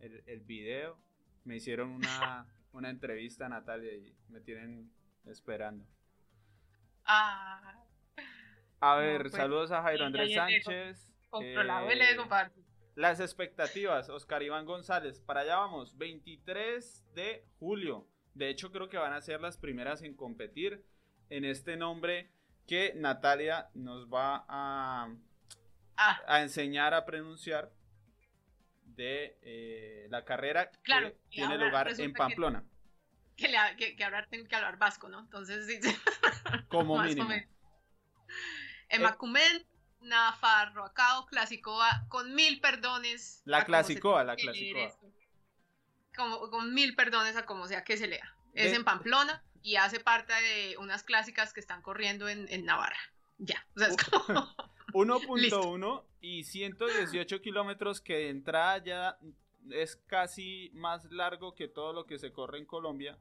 el, 0.00 0.22
el 0.26 0.40
video. 0.40 0.98
Me 1.44 1.56
hicieron 1.56 1.90
una, 1.90 2.46
una 2.72 2.90
entrevista 2.90 3.48
Natalia 3.48 3.94
y 3.94 4.14
me 4.28 4.40
tienen 4.40 4.92
esperando. 5.24 5.86
Ah, 7.06 7.82
a 8.80 8.96
ver, 8.96 9.22
pues, 9.22 9.34
saludos 9.34 9.70
a 9.72 9.82
Jairo 9.82 10.06
Andrés 10.06 10.34
Sánchez. 10.34 11.12
Eh, 11.42 11.54
las 12.96 13.20
expectativas, 13.20 14.08
Oscar 14.08 14.42
Iván 14.42 14.66
González, 14.66 15.20
para 15.20 15.40
allá 15.40 15.56
vamos, 15.56 15.96
23 15.96 17.14
de 17.14 17.46
julio. 17.58 18.08
De 18.34 18.48
hecho, 18.48 18.72
creo 18.72 18.88
que 18.88 18.98
van 18.98 19.12
a 19.12 19.20
ser 19.20 19.40
las 19.40 19.56
primeras 19.56 20.02
en 20.02 20.14
competir 20.14 20.84
en 21.28 21.44
este 21.44 21.76
nombre 21.76 22.30
que 22.66 22.92
Natalia 22.96 23.70
nos 23.74 24.08
va 24.08 24.44
a, 24.48 25.14
ah. 25.96 26.20
a 26.26 26.42
enseñar 26.42 26.94
a 26.94 27.04
pronunciar 27.04 27.72
de 28.82 29.38
eh, 29.42 30.06
la 30.10 30.24
carrera 30.24 30.70
que 30.70 31.16
tiene 31.30 31.58
lugar 31.58 31.88
en 31.98 32.12
Pamplona. 32.12 32.64
Que, 33.36 33.96
que, 33.96 34.04
hablar, 34.04 34.26
tengo 34.28 34.46
que 34.46 34.54
hablar 34.54 34.76
vasco, 34.76 35.08
¿no? 35.08 35.20
Entonces, 35.20 35.66
sí. 35.66 35.80
Como 36.68 36.98
mínimo. 37.02 37.30
Emacumen, 38.90 39.64
Nafarroacao, 40.00 41.26
Clasicoa, 41.26 42.06
con 42.08 42.34
mil 42.34 42.60
perdones. 42.60 43.42
La 43.44 43.64
Clasicoa, 43.64 44.24
la 44.24 44.36
Clasicoa. 44.36 44.94
Como, 46.14 46.50
con 46.50 46.74
mil 46.74 46.94
perdones 46.96 47.36
a 47.36 47.46
como 47.46 47.66
sea 47.66 47.84
que 47.84 47.96
se 47.96 48.08
lea. 48.08 48.34
Es 48.52 48.72
en 48.72 48.84
Pamplona 48.84 49.42
y 49.62 49.76
hace 49.76 50.00
parte 50.00 50.32
de 50.32 50.76
unas 50.78 51.04
clásicas 51.04 51.52
que 51.52 51.60
están 51.60 51.82
corriendo 51.82 52.28
en, 52.28 52.64
Navarra. 52.64 52.98
Ya, 53.38 53.64
o 53.76 53.78
sea, 53.78 53.88
es 53.88 53.96
como... 53.96 54.24
1.1 54.92 56.04
y 56.20 56.42
118 56.42 57.40
kilómetros 57.40 58.00
que 58.00 58.14
de 58.14 58.28
entrada 58.30 58.82
ya 58.82 59.18
es 59.70 59.96
casi 60.06 60.70
más 60.74 61.04
largo 61.12 61.54
que 61.54 61.68
todo 61.68 61.92
lo 61.92 62.06
que 62.06 62.18
se 62.18 62.32
corre 62.32 62.58
en 62.58 62.66
Colombia 62.66 63.18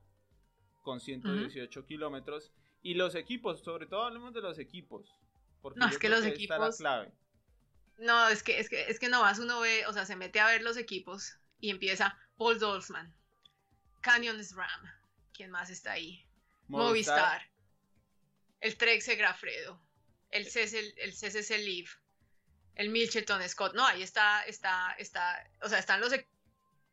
con 0.82 0.99
118 0.99 1.86
kilómetros. 1.86 2.51
Y 2.82 2.95
los 2.95 3.13
equipos, 3.13 3.61
sobre 3.61 3.86
todo 3.86 4.03
hablemos 4.03 4.34
de 4.34 4.41
los 4.41 4.57
equipos 4.57 5.13
no, 5.76 5.88
es 5.88 5.97
que 5.97 6.10
los 6.10 6.26
equipos. 6.26 6.80
No, 7.97 8.30
es 8.30 8.43
que, 8.43 8.60
es 8.60 8.70
que, 8.70 8.89
es 8.89 8.97
que 8.99 9.07
uno 9.07 9.60
ve, 9.60 9.86
o 9.86 9.93
sea, 9.93 10.05
se 10.05 10.16
mete 10.16 10.39
a 10.39 10.47
ver 10.47 10.62
los 10.62 10.78
equipos 10.78 11.36
y 11.60 11.70
empieza 11.70 12.18
Paul 12.38 12.57
Dolzman, 12.57 13.14
Canyon 14.01 14.41
SRAM, 14.43 14.86
¿quién 15.34 15.51
más 15.51 15.70
está 15.70 15.91
ahí? 15.93 16.26
Movistar, 16.68 17.49
el 18.62 18.78
Trek 18.78 19.03
Grafredo, 19.18 19.82
el 20.32 20.47
el 20.47 21.14
CCC 21.14 21.57
Live, 21.57 21.89
el 22.76 22.89
Milcheton 22.89 23.47
Scott, 23.49 23.74
no, 23.76 23.86
ahí 23.86 24.01
está, 24.01 24.43
está, 24.43 24.93
está, 24.97 25.45
o 25.62 25.68
sea, 25.68 25.80
están 25.80 25.99
los 25.99 26.14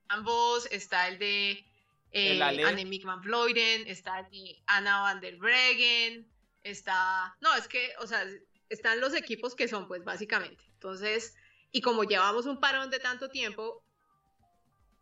ambos, 0.09 0.67
está 0.73 1.07
el 1.07 1.19
de 1.19 1.65
eh, 2.11 2.43
Annemiek 2.43 3.05
van 3.05 3.21
Vleuten, 3.21 3.87
está 3.87 4.21
el 4.21 4.31
de 4.31 4.63
Anna 4.67 5.03
van 5.03 5.21
der 5.21 5.37
Breggen, 5.37 6.27
está, 6.63 7.37
no, 7.41 7.55
es 7.55 7.69
que, 7.69 7.93
o 8.01 8.07
sea, 8.07 8.25
están 8.69 9.01
los 9.01 9.15
equipos 9.15 9.55
que 9.55 9.69
son, 9.69 9.87
pues 9.89 10.05
básicamente. 10.05 10.65
Entonces, 10.75 11.35
y 11.73 11.81
como 11.81 12.05
llevamos 12.05 12.47
un 12.47 12.61
parón 12.61 12.91
de 12.91 12.99
tanto 12.99 13.29
tiempo, 13.29 13.85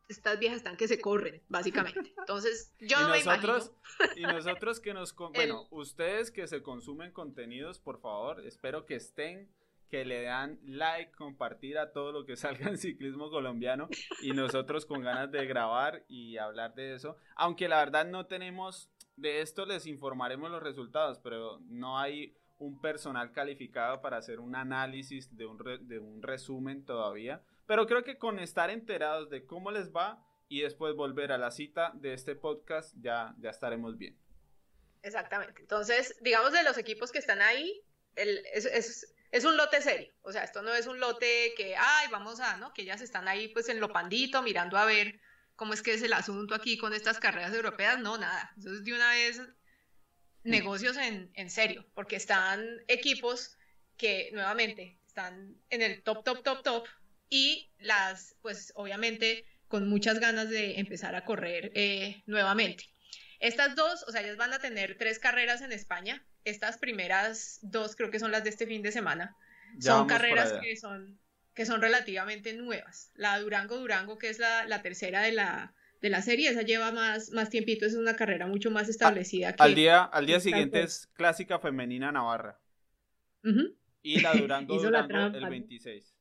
estas 0.08 0.38
viejas 0.38 0.58
están 0.58 0.76
que 0.76 0.88
se 0.88 1.00
corren, 1.00 1.42
básicamente. 1.48 2.14
Entonces, 2.18 2.74
yo 2.80 3.00
no 3.00 3.08
nosotros, 3.08 3.72
Y 4.16 4.22
nosotros 4.22 4.80
que 4.80 4.94
nos... 4.94 5.14
Bueno, 5.34 5.66
ustedes 5.70 6.30
que 6.30 6.46
se 6.46 6.62
consumen 6.62 7.12
contenidos, 7.12 7.78
por 7.78 8.00
favor, 8.00 8.44
espero 8.46 8.84
que 8.86 8.96
estén, 8.96 9.50
que 9.88 10.04
le 10.04 10.22
dan 10.22 10.58
like, 10.64 11.12
compartir 11.12 11.78
a 11.78 11.92
todo 11.92 12.12
lo 12.12 12.26
que 12.26 12.36
salga 12.36 12.68
en 12.68 12.78
ciclismo 12.78 13.30
colombiano 13.30 13.88
y 14.22 14.32
nosotros 14.32 14.86
con 14.86 15.02
ganas 15.02 15.30
de 15.30 15.46
grabar 15.46 16.04
y 16.08 16.36
hablar 16.36 16.74
de 16.74 16.94
eso. 16.94 17.16
Aunque 17.36 17.68
la 17.68 17.78
verdad 17.78 18.06
no 18.06 18.26
tenemos... 18.26 18.90
De 19.16 19.42
esto 19.42 19.64
les 19.64 19.86
informaremos 19.86 20.50
los 20.50 20.60
resultados, 20.60 21.20
pero 21.20 21.60
no 21.68 22.00
hay 22.00 22.36
un 22.58 22.80
personal 22.80 23.32
calificado 23.32 24.00
para 24.00 24.16
hacer 24.16 24.40
un 24.40 24.54
análisis 24.54 25.36
de 25.36 25.46
un, 25.46 25.58
de 25.88 25.98
un 25.98 26.22
resumen 26.22 26.84
todavía. 26.84 27.42
Pero 27.66 27.86
creo 27.86 28.04
que 28.04 28.18
con 28.18 28.38
estar 28.38 28.70
enterados 28.70 29.30
de 29.30 29.46
cómo 29.46 29.70
les 29.70 29.92
va 29.92 30.24
y 30.48 30.60
después 30.60 30.94
volver 30.94 31.32
a 31.32 31.38
la 31.38 31.50
cita 31.50 31.92
de 31.94 32.14
este 32.14 32.36
podcast, 32.36 32.94
ya, 33.00 33.34
ya 33.38 33.50
estaremos 33.50 33.96
bien. 33.96 34.18
Exactamente. 35.02 35.60
Entonces, 35.60 36.16
digamos 36.22 36.52
de 36.52 36.62
los 36.62 36.78
equipos 36.78 37.12
que 37.12 37.18
están 37.18 37.42
ahí, 37.42 37.82
es, 38.14 38.64
es, 38.66 39.14
es, 39.30 39.44
un 39.44 39.56
lote 39.56 39.80
serio. 39.82 40.12
O 40.22 40.32
sea, 40.32 40.44
esto 40.44 40.62
no 40.62 40.74
es 40.74 40.86
un 40.86 41.00
lote 41.00 41.52
que, 41.56 41.76
ay, 41.76 42.08
vamos 42.10 42.40
a, 42.40 42.56
¿no? 42.56 42.72
Que 42.72 42.82
ellas 42.82 43.02
están 43.02 43.28
ahí 43.28 43.48
pues 43.48 43.68
en 43.68 43.80
lo 43.80 43.92
pandito, 43.92 44.42
mirando 44.42 44.78
a 44.78 44.84
ver 44.84 45.20
cómo 45.56 45.74
es 45.74 45.82
que 45.82 45.94
es 45.94 46.02
el 46.02 46.12
asunto 46.12 46.54
aquí 46.54 46.78
con 46.78 46.94
estas 46.94 47.18
carreras 47.18 47.52
europeas. 47.52 47.98
No, 47.98 48.16
nada. 48.16 48.52
Entonces, 48.56 48.84
de 48.84 48.94
una 48.94 49.10
vez, 49.10 49.42
negocios 50.44 50.96
en, 50.96 51.30
en 51.34 51.50
serio, 51.50 51.84
porque 51.94 52.16
están 52.16 52.64
equipos 52.86 53.56
que, 53.96 54.30
nuevamente, 54.32 54.98
están 55.06 55.56
en 55.70 55.82
el 55.82 56.02
top, 56.02 56.24
top, 56.24 56.42
top, 56.42 56.62
top, 56.62 56.86
y 57.28 57.70
las, 57.78 58.36
pues 58.42 58.72
obviamente 58.76 59.44
con 59.68 59.88
muchas 59.88 60.20
ganas 60.20 60.50
de 60.50 60.78
empezar 60.78 61.16
a 61.16 61.24
correr 61.24 61.72
eh, 61.74 62.22
nuevamente. 62.26 62.84
Estas 63.40 63.74
dos, 63.74 64.04
o 64.06 64.12
sea, 64.12 64.20
ellas 64.20 64.36
van 64.36 64.52
a 64.52 64.58
tener 64.58 64.96
tres 64.98 65.18
carreras 65.18 65.62
en 65.62 65.72
España. 65.72 66.24
Estas 66.44 66.78
primeras 66.78 67.58
dos 67.62 67.96
creo 67.96 68.10
que 68.10 68.20
son 68.20 68.30
las 68.30 68.44
de 68.44 68.50
este 68.50 68.66
fin 68.66 68.82
de 68.82 68.92
semana. 68.92 69.36
son 69.80 70.06
carreras 70.06 70.52
que 70.62 70.76
son, 70.76 71.18
que 71.54 71.66
son 71.66 71.80
relativamente 71.80 72.52
nuevas. 72.52 73.10
La 73.14 73.38
Durango 73.40 73.78
Durango, 73.78 74.18
que 74.18 74.28
es 74.28 74.38
la, 74.38 74.64
la 74.66 74.82
tercera 74.82 75.22
de 75.22 75.32
la, 75.32 75.74
de 76.00 76.10
la 76.10 76.22
serie, 76.22 76.50
esa 76.50 76.62
lleva 76.62 76.92
más, 76.92 77.30
más 77.30 77.50
tiempito, 77.50 77.86
es 77.86 77.94
una 77.94 78.16
carrera 78.16 78.46
mucho 78.46 78.70
más 78.70 78.88
establecida. 78.88 79.54
al 79.58 79.74
día, 79.74 80.02
al 80.02 80.26
día 80.26 80.40
siguiente 80.40 80.82
es 80.82 81.08
Clásica 81.14 81.58
Femenina 81.58 82.12
Navarra. 82.12 82.60
Y 84.02 84.20
la 84.20 84.34
Durango 84.34 84.78
Durango 84.82 85.36
el 85.36 85.48
26. 85.48 86.14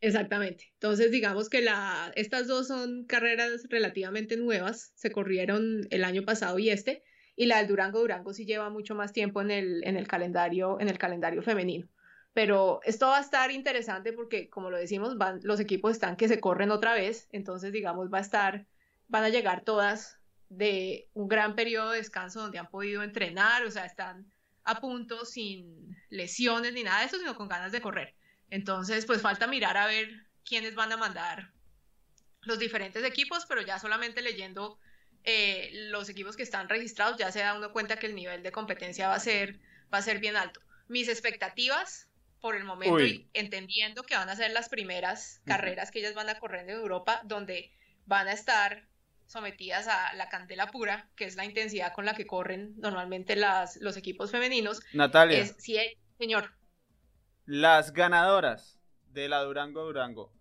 Exactamente. 0.00 0.72
Entonces, 0.74 1.12
digamos 1.12 1.48
que 1.48 1.60
la, 1.60 2.12
estas 2.16 2.48
dos 2.48 2.66
son 2.66 3.04
carreras 3.04 3.66
relativamente 3.70 4.36
nuevas, 4.36 4.92
se 4.96 5.12
corrieron 5.12 5.86
el 5.90 6.04
año 6.04 6.24
pasado 6.24 6.58
y 6.58 6.70
este, 6.70 7.04
y 7.36 7.46
la 7.46 7.58
del 7.58 7.68
Durango 7.68 8.00
Durango 8.00 8.34
sí 8.34 8.44
lleva 8.44 8.68
mucho 8.68 8.94
más 8.94 9.12
tiempo 9.12 9.40
en 9.40 9.50
el, 9.50 9.84
en 9.84 9.96
el 9.96 10.08
calendario, 10.08 10.80
en 10.80 10.88
el 10.88 10.98
calendario 10.98 11.42
femenino. 11.42 11.88
Pero 12.34 12.80
esto 12.84 13.06
va 13.06 13.18
a 13.18 13.20
estar 13.20 13.50
interesante 13.50 14.12
porque, 14.12 14.48
como 14.48 14.70
lo 14.70 14.78
decimos, 14.78 15.18
van, 15.18 15.40
los 15.42 15.60
equipos 15.60 15.92
están 15.92 16.16
que 16.16 16.28
se 16.28 16.40
corren 16.40 16.70
otra 16.70 16.94
vez, 16.94 17.28
entonces, 17.30 17.72
digamos, 17.72 18.12
va 18.12 18.18
a 18.18 18.22
estar, 18.22 18.66
van 19.12 19.24
a 19.24 19.28
llegar 19.28 19.62
todas 19.62 20.16
de 20.48 21.06
un 21.12 21.28
gran 21.28 21.54
periodo 21.54 21.90
de 21.90 21.98
descanso 21.98 22.40
donde 22.40 22.58
han 22.58 22.70
podido 22.70 23.02
entrenar, 23.02 23.62
o 23.62 23.70
sea, 23.70 23.84
están 23.84 24.32
a 24.64 24.80
punto 24.80 25.26
sin 25.26 25.94
lesiones 26.08 26.72
ni 26.72 26.82
nada 26.82 27.00
de 27.00 27.06
eso, 27.06 27.18
sino 27.18 27.36
con 27.36 27.46
ganas 27.46 27.72
de 27.72 27.82
correr. 27.82 28.14
Entonces, 28.48 29.04
pues 29.04 29.20
falta 29.20 29.46
mirar 29.46 29.76
a 29.76 29.86
ver 29.86 30.08
quiénes 30.46 30.74
van 30.74 30.92
a 30.92 30.96
mandar 30.96 31.52
los 32.40 32.58
diferentes 32.58 33.04
equipos, 33.04 33.44
pero 33.46 33.60
ya 33.60 33.78
solamente 33.78 34.22
leyendo 34.22 34.78
eh, 35.24 35.68
los 35.90 36.08
equipos 36.08 36.34
que 36.34 36.42
están 36.42 36.70
registrados 36.70 37.18
ya 37.18 37.30
se 37.30 37.40
da 37.40 37.54
uno 37.54 37.70
cuenta 37.70 37.98
que 37.98 38.06
el 38.06 38.14
nivel 38.14 38.42
de 38.42 38.50
competencia 38.50 39.08
va 39.08 39.16
a 39.16 39.20
ser, 39.20 39.60
va 39.92 39.98
a 39.98 40.02
ser 40.02 40.20
bien 40.20 40.36
alto. 40.36 40.62
Mis 40.88 41.08
expectativas 41.08 42.08
por 42.40 42.56
el 42.56 42.64
momento 42.64 43.04
y 43.04 43.28
entendiendo 43.34 44.04
que 44.04 44.16
van 44.16 44.30
a 44.30 44.36
ser 44.36 44.52
las 44.52 44.70
primeras 44.70 45.42
carreras 45.44 45.90
que 45.90 45.98
ellas 45.98 46.14
van 46.14 46.30
a 46.30 46.38
correr 46.38 46.62
en 46.62 46.70
Europa, 46.70 47.20
donde 47.24 47.70
van 48.06 48.26
a 48.26 48.32
estar 48.32 48.90
sometidas 49.26 49.88
a 49.88 50.14
la 50.14 50.28
candela 50.28 50.70
pura, 50.70 51.08
que 51.16 51.24
es 51.24 51.36
la 51.36 51.44
intensidad 51.44 51.92
con 51.92 52.04
la 52.04 52.14
que 52.14 52.26
corren 52.26 52.74
normalmente 52.78 53.36
las, 53.36 53.76
los 53.80 53.96
equipos 53.96 54.30
femeninos. 54.30 54.80
Natalia. 54.92 55.38
Es, 55.38 55.56
sí, 55.58 55.76
señor. 56.18 56.52
Las 57.46 57.92
ganadoras 57.92 58.78
de 59.12 59.28
la 59.28 59.42
Durango 59.42 59.84
Durango. 59.84 60.32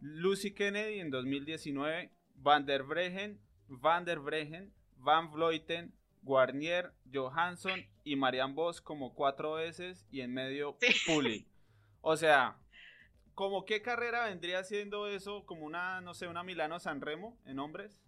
Lucy 0.00 0.52
Kennedy 0.52 1.00
en 1.00 1.10
2019, 1.10 2.10
Van 2.34 2.66
der 2.66 2.82
Bregen, 2.82 3.40
Van 3.68 4.04
der 4.04 4.20
Bregen, 4.20 4.72
Van 4.96 5.30
Vleuten, 5.30 5.94
Guarnier, 6.22 6.92
Johansson 7.12 7.86
y 8.02 8.16
Marian 8.16 8.54
Vos 8.54 8.80
como 8.80 9.14
cuatro 9.14 9.54
veces 9.54 10.06
y 10.10 10.20
en 10.20 10.32
medio 10.32 10.76
Puli. 11.06 11.46
O 12.00 12.16
sea, 12.16 12.58
¿como 13.34 13.64
qué 13.64 13.82
carrera 13.82 14.26
vendría 14.26 14.64
siendo 14.64 15.06
eso? 15.06 15.44
Como 15.46 15.64
una, 15.64 16.00
no 16.00 16.14
sé, 16.14 16.28
una 16.28 16.42
Milano 16.42 16.78
San 16.80 17.00
Remo 17.00 17.38
en 17.46 17.58
hombres. 17.58 18.03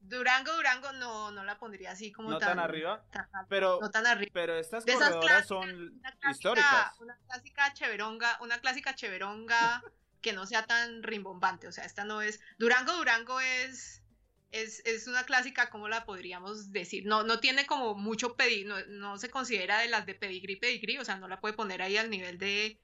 Durango, 0.00 0.52
Durango 0.54 0.92
no, 0.92 1.30
no 1.30 1.44
la 1.44 1.58
pondría 1.58 1.92
así 1.92 2.10
como 2.10 2.30
no 2.30 2.38
tan, 2.38 2.58
arriba, 2.58 3.04
pero, 3.48 3.78
no 3.80 3.90
tan 3.90 4.06
arriba. 4.06 4.30
pero 4.32 4.58
estas 4.58 4.84
corredoras 4.84 5.46
son 5.46 6.00
históricas. 6.30 6.98
Una 6.98 7.16
clásica 7.26 7.72
cheveronga, 7.74 8.38
una 8.40 8.58
clásica 8.58 8.94
cheveronga 8.94 9.82
que 10.20 10.32
no 10.32 10.46
sea 10.46 10.66
tan 10.66 11.02
rimbombante, 11.02 11.66
o 11.68 11.72
sea, 11.72 11.84
esta 11.84 12.04
no 12.04 12.22
es, 12.22 12.40
Durango, 12.58 12.92
Durango 12.92 13.40
es, 13.40 14.02
es, 14.52 14.82
es 14.84 15.06
una 15.06 15.24
clásica, 15.24 15.70
¿cómo 15.70 15.88
la 15.88 16.04
podríamos 16.04 16.72
decir? 16.72 17.06
No, 17.06 17.22
no 17.22 17.40
tiene 17.40 17.66
como 17.66 17.94
mucho 17.94 18.36
pedigrí, 18.36 18.64
no, 18.64 18.76
no, 18.86 19.18
se 19.18 19.30
considera 19.30 19.80
de 19.80 19.88
las 19.88 20.06
de 20.06 20.14
pedigrí, 20.14 20.56
pedigrí, 20.56 20.98
o 20.98 21.04
sea, 21.04 21.16
no 21.16 21.28
la 21.28 21.40
puede 21.40 21.54
poner 21.54 21.82
ahí 21.82 21.96
al 21.96 22.10
nivel 22.10 22.38
de, 22.38 22.78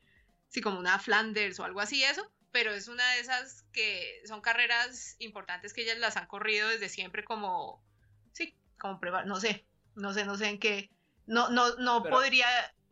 sí, 0.48 0.60
como 0.60 0.78
una 0.78 0.98
Flanders 0.98 1.60
o 1.60 1.64
algo 1.64 1.80
así, 1.80 2.04
eso, 2.04 2.30
pero 2.56 2.72
es 2.72 2.88
una 2.88 3.06
de 3.12 3.20
esas 3.20 3.66
que 3.70 4.22
son 4.24 4.40
carreras 4.40 5.14
importantes 5.18 5.74
que 5.74 5.82
ellas 5.82 5.98
las 5.98 6.16
han 6.16 6.26
corrido 6.26 6.70
desde 6.70 6.88
siempre 6.88 7.22
como, 7.22 7.84
sí, 8.32 8.56
como 8.80 8.98
prueba, 8.98 9.26
no 9.26 9.38
sé, 9.38 9.66
no 9.94 10.14
sé, 10.14 10.24
no 10.24 10.38
sé 10.38 10.48
en 10.48 10.58
qué, 10.58 10.90
no, 11.26 11.50
no, 11.50 11.76
no 11.76 12.02
podría 12.02 12.46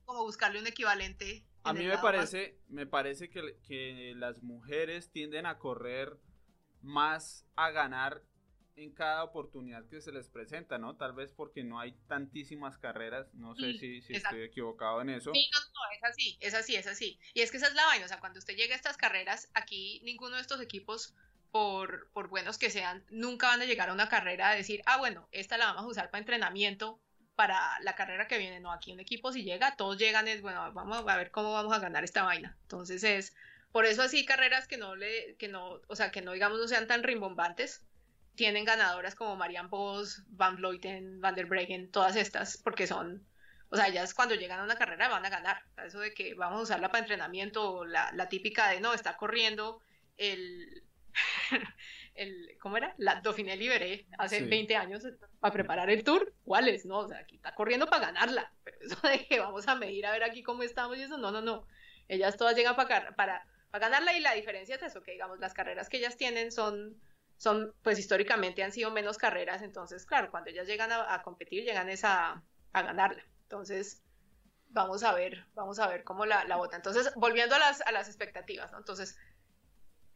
como 0.05 0.23
buscarle 0.23 0.61
un 0.61 0.67
equivalente. 0.67 1.47
A 1.63 1.73
mí 1.73 1.87
me 1.87 1.97
parece, 1.97 2.59
me 2.69 2.87
parece 2.87 3.31
que, 3.31 3.57
que 3.67 4.13
las 4.17 4.43
mujeres 4.43 5.11
tienden 5.11 5.47
a 5.47 5.57
correr 5.57 6.19
más 6.83 7.47
a 7.57 7.71
ganar 7.71 8.21
en 8.77 8.93
cada 8.93 9.25
oportunidad 9.25 9.87
que 9.89 10.01
se 10.01 10.13
les 10.13 10.29
presenta, 10.29 10.79
¿no? 10.79 10.97
Tal 10.97 11.13
vez 11.13 11.33
porque 11.33 11.63
no 11.63 11.79
hay 11.79 11.93
tantísimas 12.09 12.77
carreras, 12.79 13.33
no 13.35 13.55
sé 13.55 13.75
si, 13.75 14.03
si 14.03 14.15
estoy 14.15 14.43
equivocado 14.43 15.01
en 15.01 15.11
eso. 15.11 15.33
Sí, 15.33 15.51
no, 15.53 15.61
no, 15.61 15.97
es 15.97 16.05
así, 16.05 16.39
es 16.41 16.55
así, 16.55 16.77
es 16.77 16.87
así. 16.87 17.19
Y 17.35 17.43
es 17.43 17.51
que 17.51 17.59
esa 17.59 17.69
es 17.69 17.75
la 17.75 17.87
vaina, 17.87 18.05
o 18.05 18.09
sea, 18.09 18.21
cuando 18.21 18.39
usted 18.39 18.57
llega 18.57 18.75
a 18.75 18.77
estas 18.77 18.97
carreras, 18.97 19.49
aquí 19.55 20.01
ninguno 20.05 20.37
de 20.37 20.43
estos 20.43 20.61
equipos, 20.61 21.15
por, 21.55 22.11
por 22.11 22.29
buenos 22.29 22.59
que 22.59 22.69
sean, 22.69 23.05
nunca 23.11 23.47
van 23.47 23.63
a 23.63 23.65
llegar 23.65 23.89
a 23.89 23.93
una 23.93 24.09
carrera 24.09 24.51
a 24.51 24.57
decir, 24.57 24.83
ah, 24.87 24.97
bueno, 24.97 25.29
esta 25.31 25.57
la 25.57 25.67
vamos 25.67 25.85
a 25.85 25.87
usar 25.87 26.11
para 26.11 26.19
entrenamiento 26.19 27.01
para 27.37 27.79
la 27.83 27.95
carrera 27.95 28.27
que 28.27 28.39
viene. 28.39 28.59
No, 28.59 28.73
aquí 28.73 28.93
un 28.93 28.99
equipo 28.99 29.33
si 29.33 29.45
llega, 29.45 29.77
todos 29.77 29.97
llegan, 29.97 30.27
es, 30.27 30.43
bueno, 30.43 30.73
vamos 30.73 31.07
a 31.07 31.17
ver 31.17 31.31
cómo 31.31 31.53
vamos 31.53 31.73
a 31.73 31.79
ganar 31.79 32.03
esta 32.03 32.25
vaina. 32.25 32.57
Entonces 32.63 33.05
es, 33.05 33.37
por 33.71 33.87
eso 33.87 34.03
así 34.03 34.25
carreras 34.25 34.67
que 34.67 34.79
no 34.79 34.97
le, 34.97 35.37
que 35.37 35.47
no, 35.47 35.81
o 35.87 35.95
sea, 35.95 36.11
que 36.11 36.23
no 36.23 36.33
digamos 36.33 36.59
no 36.59 36.67
sean 36.67 36.89
tan 36.89 37.05
rimbombantes, 37.05 37.85
tienen 38.35 38.65
ganadoras 38.65 39.15
como 39.15 39.37
Marianne 39.37 39.69
Vos, 39.69 40.23
Van 40.29 40.57
Vleuten, 40.57 41.21
Van 41.21 41.35
der 41.35 41.47
Bregen, 41.47 41.91
todas 41.91 42.17
estas, 42.17 42.57
porque 42.57 42.87
son, 42.87 43.27
o 43.69 43.77
sea, 43.77 43.89
ellas 43.89 44.15
cuando 44.15 44.35
llegan 44.35 44.61
a 44.61 44.65
una 44.65 44.77
carrera 44.77 45.09
van 45.09 45.25
a 45.25 45.31
ganar. 45.31 45.63
Eso 45.85 46.01
de 46.01 46.13
que 46.13 46.35
vamos 46.35 46.59
a 46.59 46.63
usarla 46.63 46.89
para 46.89 47.01
entrenamiento, 47.01 47.85
la, 47.85 48.11
la 48.13 48.29
típica 48.29 48.71
de 48.71 48.81
no, 48.81 48.93
está 48.93 49.17
corriendo 49.17 49.81
el, 50.17 50.85
el 52.15 52.57
¿cómo 52.61 52.77
era? 52.77 52.95
La 52.99 53.21
Dauphiné 53.21 53.57
Libéré 53.57 54.07
hace 54.19 54.43
20 54.43 54.77
años 54.77 55.05
para 55.41 55.53
preparar 55.53 55.91
el 55.91 56.05
tour, 56.05 56.33
¿cuáles? 56.45 56.85
No, 56.87 57.01
o 57.01 57.09
sea, 57.09 57.19
aquí 57.19 57.37
está 57.37 57.55
corriendo 57.55 57.87
para 57.87 58.07
ganarla, 58.07 58.53
pero 58.65 58.79
eso 58.81 59.07
de 59.07 59.27
que 59.27 59.41
vamos 59.41 59.69
a 59.69 59.75
medir 59.77 60.07
a 60.07 60.13
ver 60.13 60.25
aquí 60.25 60.43
cómo 60.43 60.63
estamos 60.63 60.97
y 60.99 61.03
eso, 61.03 61.19
no, 61.19 61.31
no, 61.31 61.41
no. 61.41 61.67
Ellas 62.09 62.37
todas 62.37 62.57
llegan 62.57 62.77
para, 62.77 63.15
para, 63.15 63.47
para 63.71 63.89
ganarla 63.89 64.17
y 64.17 64.21
la 64.21 64.35
diferencia 64.35 64.75
es 64.77 64.83
eso, 64.83 65.03
que 65.03 65.13
digamos, 65.13 65.39
las 65.39 65.55
carreras 65.55 65.89
que 65.89 65.99
ellas 65.99 66.17
tienen 66.17 66.53
son 66.53 67.01
son, 67.37 67.75
pues 67.83 67.99
históricamente 67.99 68.63
han 68.63 68.73
sido 68.73 68.91
menos 68.91 69.19
carreras, 69.19 69.63
entonces, 69.63 70.07
claro, 70.07 70.31
cuando 70.31 70.51
ellas 70.51 70.67
llegan 70.67 70.91
a, 70.93 71.23
competir, 71.23 71.65
llegan 71.65 71.89
a, 72.05 72.43
a, 72.73 72.83
ganarla. 72.83 73.25
Entonces, 73.43 74.03
vamos 74.69 75.03
a 75.03 75.13
ver, 75.13 75.47
vamos 75.55 75.79
a 75.79 75.89
ver 75.89 76.05
cómo 76.05 76.27
la, 76.27 76.45
la 76.45 76.57
vota. 76.57 76.77
Entonces, 76.77 77.13
volviendo 77.17 77.55
a 77.55 77.59
las, 77.59 77.81
a 77.83 77.93
las 77.93 78.09
expectativas, 78.09 78.73
¿no? 78.73 78.79
Entonces, 78.79 79.17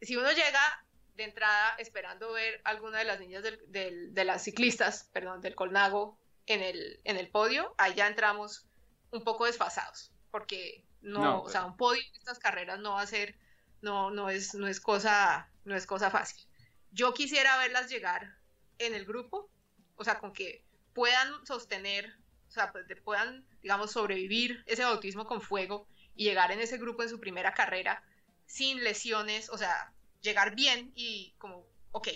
si 0.01 0.15
uno 0.15 0.31
llega 0.31 0.85
de 1.15 1.25
entrada 1.25 1.75
esperando 1.77 2.31
ver 2.31 2.61
alguna 2.63 2.99
de 2.99 3.05
las 3.05 3.19
niñas 3.19 3.43
del, 3.43 4.13
de 4.13 4.23
las 4.25 4.43
ciclistas, 4.43 5.09
perdón, 5.11 5.41
del 5.41 5.55
Colnago 5.55 6.17
en 6.45 6.61
el, 6.61 7.01
en 7.03 7.17
el 7.17 7.29
podio, 7.29 7.75
ahí 7.77 7.93
ya 7.93 8.07
entramos 8.07 8.67
un 9.11 9.23
poco 9.23 9.45
desfasados, 9.45 10.11
porque 10.31 10.85
no, 11.01 11.43
o 11.43 11.49
sea, 11.49 11.65
un 11.65 11.77
podio 11.77 12.01
en 12.01 12.15
estas 12.15 12.39
carreras 12.39 12.79
no 12.79 12.93
va 12.93 13.01
a 13.01 13.07
ser, 13.07 13.37
no, 13.81 14.11
no 14.11 14.29
es, 14.29 14.55
no 14.55 14.67
es 14.67 14.79
cosa, 14.79 15.49
no 15.65 15.75
es 15.75 15.85
cosa 15.85 16.09
fácil. 16.09 16.48
Yo 16.91 17.13
quisiera 17.13 17.57
verlas 17.57 17.89
llegar 17.89 18.35
en 18.77 18.93
el 18.95 19.05
grupo, 19.05 19.49
o 19.95 20.03
sea, 20.03 20.19
con 20.19 20.33
que 20.33 20.63
puedan 20.93 21.45
sostener, 21.45 22.15
o 22.47 22.51
sea, 22.51 22.71
pues, 22.71 22.85
puedan, 23.03 23.45
digamos, 23.61 23.91
sobrevivir 23.91 24.63
ese 24.65 24.83
bautismo 24.83 25.25
con 25.25 25.41
fuego 25.41 25.87
y 26.15 26.25
llegar 26.25 26.51
en 26.51 26.59
ese 26.59 26.77
grupo 26.77 27.03
en 27.03 27.09
su 27.09 27.19
primera 27.19 27.53
carrera 27.53 28.03
sin 28.45 28.83
lesiones, 28.83 29.49
o 29.49 29.57
sea, 29.57 29.93
llegar 30.21 30.55
bien 30.55 30.91
y 30.95 31.33
como, 31.37 31.65
ok, 31.91 32.09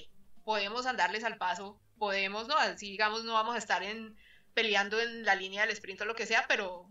podemos 0.44 0.86
andarles 0.86 1.24
al 1.24 1.38
paso, 1.38 1.80
podemos, 1.98 2.48
¿no? 2.48 2.58
Así, 2.58 2.90
digamos, 2.92 3.24
no 3.24 3.34
vamos 3.34 3.56
a 3.56 3.60
estar 3.60 3.84
en, 3.84 4.18
peleando 4.54 5.00
en 5.00 5.24
la 5.24 5.36
línea 5.36 5.62
del 5.62 5.72
sprint 5.72 6.02
o 6.02 6.06
lo 6.06 6.16
que 6.16 6.26
sea, 6.26 6.46
pero 6.48 6.90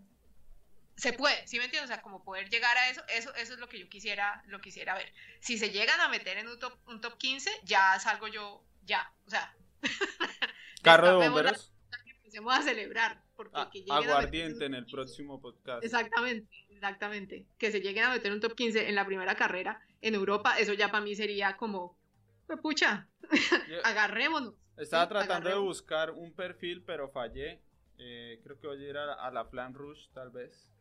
se 0.95 1.13
puede, 1.13 1.45
¿sí 1.47 1.57
me 1.57 1.65
entiendes? 1.65 1.89
O 1.89 1.93
sea, 1.93 2.01
como 2.01 2.23
poder 2.23 2.49
llegar 2.49 2.77
a 2.77 2.89
eso, 2.89 3.01
eso, 3.09 3.33
eso 3.35 3.53
es 3.53 3.59
lo 3.59 3.67
que 3.67 3.79
yo 3.79 3.89
quisiera, 3.89 4.43
lo 4.47 4.61
quisiera 4.61 4.95
ver. 4.95 5.11
Si 5.39 5.57
se 5.57 5.71
llegan 5.71 5.99
a 5.99 6.09
meter 6.09 6.37
en 6.37 6.47
un 6.47 6.59
top, 6.59 6.73
un 6.87 7.01
top 7.01 7.17
15, 7.17 7.49
ya 7.63 7.99
salgo 7.99 8.27
yo, 8.27 8.63
ya, 8.85 9.11
o 9.25 9.29
sea. 9.29 9.55
Carro 10.83 11.19
de 11.19 11.27
bomberos. 11.27 11.71
Empecemos 12.17 12.53
a 12.53 12.61
celebrar. 12.63 13.21
Porque 13.35 13.83
ah, 13.89 13.97
aguardiente 13.97 14.65
en 14.65 14.75
el 14.75 14.85
próximo 14.85 15.41
podcast. 15.41 15.83
Exactamente, 15.83 16.47
exactamente. 16.69 17.45
Que 17.57 17.71
se 17.71 17.81
lleguen 17.81 18.03
a 18.03 18.09
meter 18.09 18.31
un 18.31 18.39
top 18.39 18.55
15 18.55 18.89
en 18.89 18.95
la 18.95 19.05
primera 19.05 19.35
carrera 19.35 19.81
en 20.01 20.15
Europa, 20.15 20.57
eso 20.59 20.73
ya 20.73 20.91
para 20.91 21.03
mí 21.03 21.15
sería 21.15 21.55
como, 21.55 21.97
pucha, 22.61 23.07
agarrémonos. 23.83 24.53
Estaba 24.77 25.07
tratando 25.07 25.49
de 25.49 25.55
buscar 25.55 26.11
un 26.11 26.33
perfil, 26.33 26.83
pero 26.83 27.09
fallé. 27.09 27.61
Eh, 27.97 28.39
creo 28.43 28.59
que 28.59 28.67
voy 28.67 28.83
a 28.83 28.89
ir 28.89 28.97
a, 28.97 29.31
la 29.31 29.45
Flan 29.45 29.73
Rouge, 29.73 30.09
tal 30.13 30.29
vez. 30.29 30.72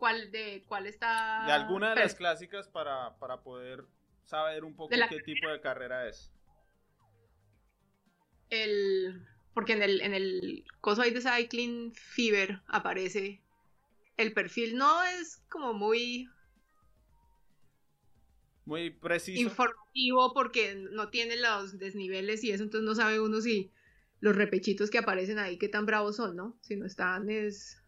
¿Cuál, 0.00 0.32
de, 0.32 0.64
cuál 0.66 0.86
está? 0.86 1.44
De 1.46 1.52
alguna 1.52 1.90
de 1.90 2.00
las 2.00 2.14
clásicas 2.14 2.66
para, 2.68 3.16
para 3.18 3.42
poder 3.42 3.84
saber 4.24 4.64
un 4.64 4.74
poco 4.74 4.90
qué 5.08 5.20
tipo 5.20 5.48
de 5.48 5.60
carrera 5.60 6.08
es. 6.08 6.32
El, 8.48 9.24
porque 9.54 9.74
en 9.74 9.82
el, 9.82 10.00
en 10.00 10.14
el 10.14 10.64
coso 10.80 11.02
de 11.02 11.20
Cycling 11.20 11.92
Fever 11.94 12.62
aparece 12.66 13.42
el 14.16 14.32
perfil 14.32 14.76
no 14.76 15.02
es 15.02 15.42
como 15.48 15.72
muy 15.72 16.28
muy 18.64 18.90
preciso 18.90 19.40
informativo 19.40 20.32
porque 20.34 20.74
no 20.74 21.08
tiene 21.08 21.36
los 21.36 21.78
desniveles 21.78 22.44
y 22.44 22.52
eso 22.52 22.62
entonces 22.62 22.86
no 22.86 22.94
sabe 22.94 23.20
uno 23.20 23.40
si 23.40 23.72
los 24.20 24.36
repechitos 24.36 24.90
que 24.90 24.98
aparecen 24.98 25.38
ahí 25.38 25.58
qué 25.58 25.68
tan 25.68 25.86
bravos 25.86 26.16
son 26.16 26.36
no 26.36 26.58
si 26.60 26.76
no 26.76 26.86
están 26.86 27.30
es 27.30 27.79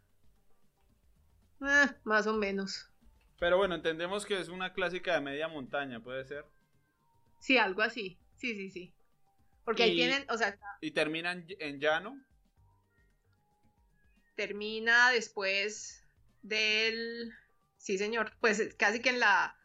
eh, 1.66 1.96
más 2.04 2.26
o 2.26 2.34
menos 2.34 2.90
pero 3.38 3.56
bueno 3.56 3.74
entendemos 3.74 4.26
que 4.26 4.40
es 4.40 4.48
una 4.48 4.72
clásica 4.72 5.14
de 5.14 5.20
media 5.20 5.48
montaña 5.48 6.00
puede 6.00 6.24
ser 6.24 6.44
sí 7.38 7.58
algo 7.58 7.82
así 7.82 8.18
sí 8.36 8.54
sí 8.54 8.70
sí 8.70 8.94
porque 9.64 9.84
ahí 9.84 9.94
tienen, 9.94 10.26
o 10.28 10.36
sea... 10.36 10.58
¿Y 10.80 10.90
terminan 10.90 11.46
en 11.48 11.80
llano? 11.80 12.20
Termina 14.34 15.10
después 15.10 16.04
del... 16.42 17.32
Sí, 17.76 17.98
señor. 17.98 18.32
Pues 18.40 18.74
casi 18.76 19.00
que 19.00 19.10
en 19.10 19.20
la... 19.20 19.56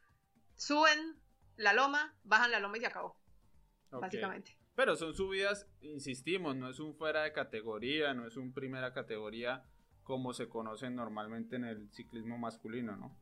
Suben 0.55 1.15
la 1.55 1.73
loma, 1.73 2.15
bajan 2.23 2.51
la 2.51 2.59
loma 2.59 2.77
y 2.77 2.81
se 2.81 2.87
acabó. 2.87 3.15
Básicamente. 3.91 4.57
Pero 4.75 4.95
son 4.95 5.15
subidas, 5.15 5.67
insistimos, 5.81 6.55
no 6.55 6.69
es 6.69 6.79
un 6.79 6.95
fuera 6.95 7.23
de 7.23 7.33
categoría, 7.33 8.13
no 8.13 8.27
es 8.27 8.37
un 8.37 8.53
primera 8.53 8.93
categoría 8.93 9.63
como 10.07 10.33
se 10.33 10.47
conoce 10.47 10.89
normalmente 10.89 11.57
en 11.57 11.65
el 11.65 11.91
ciclismo 11.91 12.37
masculino, 12.37 12.95
¿no? 12.95 13.13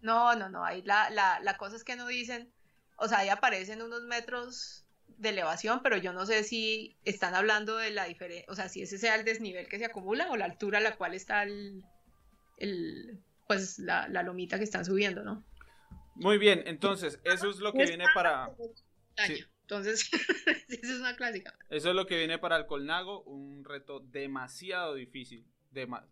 No, 0.00 0.34
no, 0.34 0.48
no. 0.48 0.64
Ahí 0.64 0.82
la, 0.82 1.08
la, 1.10 1.38
la 1.38 1.56
cosa 1.56 1.76
es 1.76 1.84
que 1.84 1.94
no 1.94 2.08
dicen, 2.08 2.52
o 2.96 3.06
sea, 3.06 3.18
ahí 3.18 3.28
aparecen 3.28 3.82
unos 3.82 4.02
metros 4.02 4.84
de 5.06 5.28
elevación, 5.28 5.80
pero 5.80 5.96
yo 5.96 6.12
no 6.12 6.26
sé 6.26 6.42
si 6.42 6.98
están 7.04 7.36
hablando 7.36 7.76
de 7.76 7.90
la 7.90 8.06
diferencia, 8.06 8.46
o 8.48 8.56
sea, 8.56 8.68
si 8.68 8.82
ese 8.82 8.98
sea 8.98 9.14
el 9.14 9.24
desnivel 9.24 9.68
que 9.68 9.78
se 9.78 9.84
acumula 9.84 10.28
o 10.32 10.36
la 10.36 10.46
altura 10.46 10.78
a 10.78 10.80
la 10.80 10.96
cual 10.96 11.14
está 11.14 11.44
el, 11.44 11.84
pues 13.46 13.78
la, 13.78 14.08
lomita 14.08 14.58
que 14.58 14.64
están 14.64 14.84
subiendo, 14.84 15.22
¿no? 15.22 15.44
Muy 16.16 16.36
bien, 16.38 16.64
entonces, 16.66 17.20
eso 17.22 17.48
es 17.48 17.58
lo 17.58 17.72
que 17.72 17.86
viene 17.86 18.06
para... 18.12 18.50
Entonces, 19.62 20.10
eso 20.68 20.92
es 20.94 20.98
una 20.98 21.14
clásica. 21.14 21.56
Eso 21.70 21.90
es 21.90 21.94
lo 21.94 22.06
que 22.06 22.18
viene 22.18 22.40
para 22.40 22.56
el 22.56 22.66
Colnago, 22.66 23.22
un 23.22 23.64
reto 23.64 24.00
demasiado 24.00 24.94
difícil. 24.94 25.46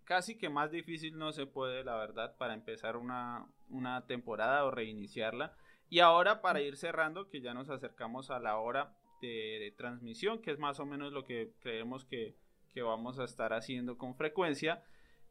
Casi 0.05 0.37
que 0.37 0.49
más 0.49 0.71
difícil 0.71 1.19
no 1.19 1.33
se 1.33 1.47
puede, 1.47 1.85
la 1.85 1.97
verdad, 1.97 2.37
para 2.37 2.55
empezar 2.55 2.97
una, 2.97 3.47
una 3.69 4.07
temporada 4.07 4.65
o 4.65 4.71
reiniciarla. 4.71 5.55
Y 5.89 5.99
ahora 5.99 6.41
para 6.41 6.61
ir 6.61 6.77
cerrando, 6.77 7.29
que 7.29 7.41
ya 7.41 7.53
nos 7.53 7.69
acercamos 7.69 8.31
a 8.31 8.39
la 8.39 8.59
hora 8.59 8.95
de, 9.21 9.75
transmisión, 9.77 10.41
que 10.41 10.51
es 10.51 10.59
más 10.59 10.81
o 10.81 10.87
menos 10.87 11.13
lo 11.13 11.25
que 11.25 11.53
creemos 11.61 12.05
que, 12.05 12.35
vamos 12.77 13.19
a 13.19 13.25
estar 13.25 13.53
haciendo 13.53 13.99
con 13.99 14.15
frecuencia, 14.15 14.83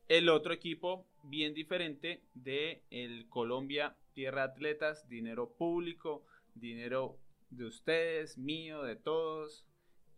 el 0.07 0.29
otro 0.29 0.53
equipo 0.53 1.07
bien 1.23 1.55
diferente 1.55 2.21
de 2.35 2.83
el 2.91 3.27
Colombia 3.27 3.95
Tierra 4.13 4.43
Atletas, 4.43 5.09
dinero 5.09 5.55
público, 5.57 6.23
dinero 6.53 7.17
de 7.49 7.65
ustedes, 7.65 8.37
mío, 8.37 8.83
de 8.83 8.95
todos, 8.95 9.65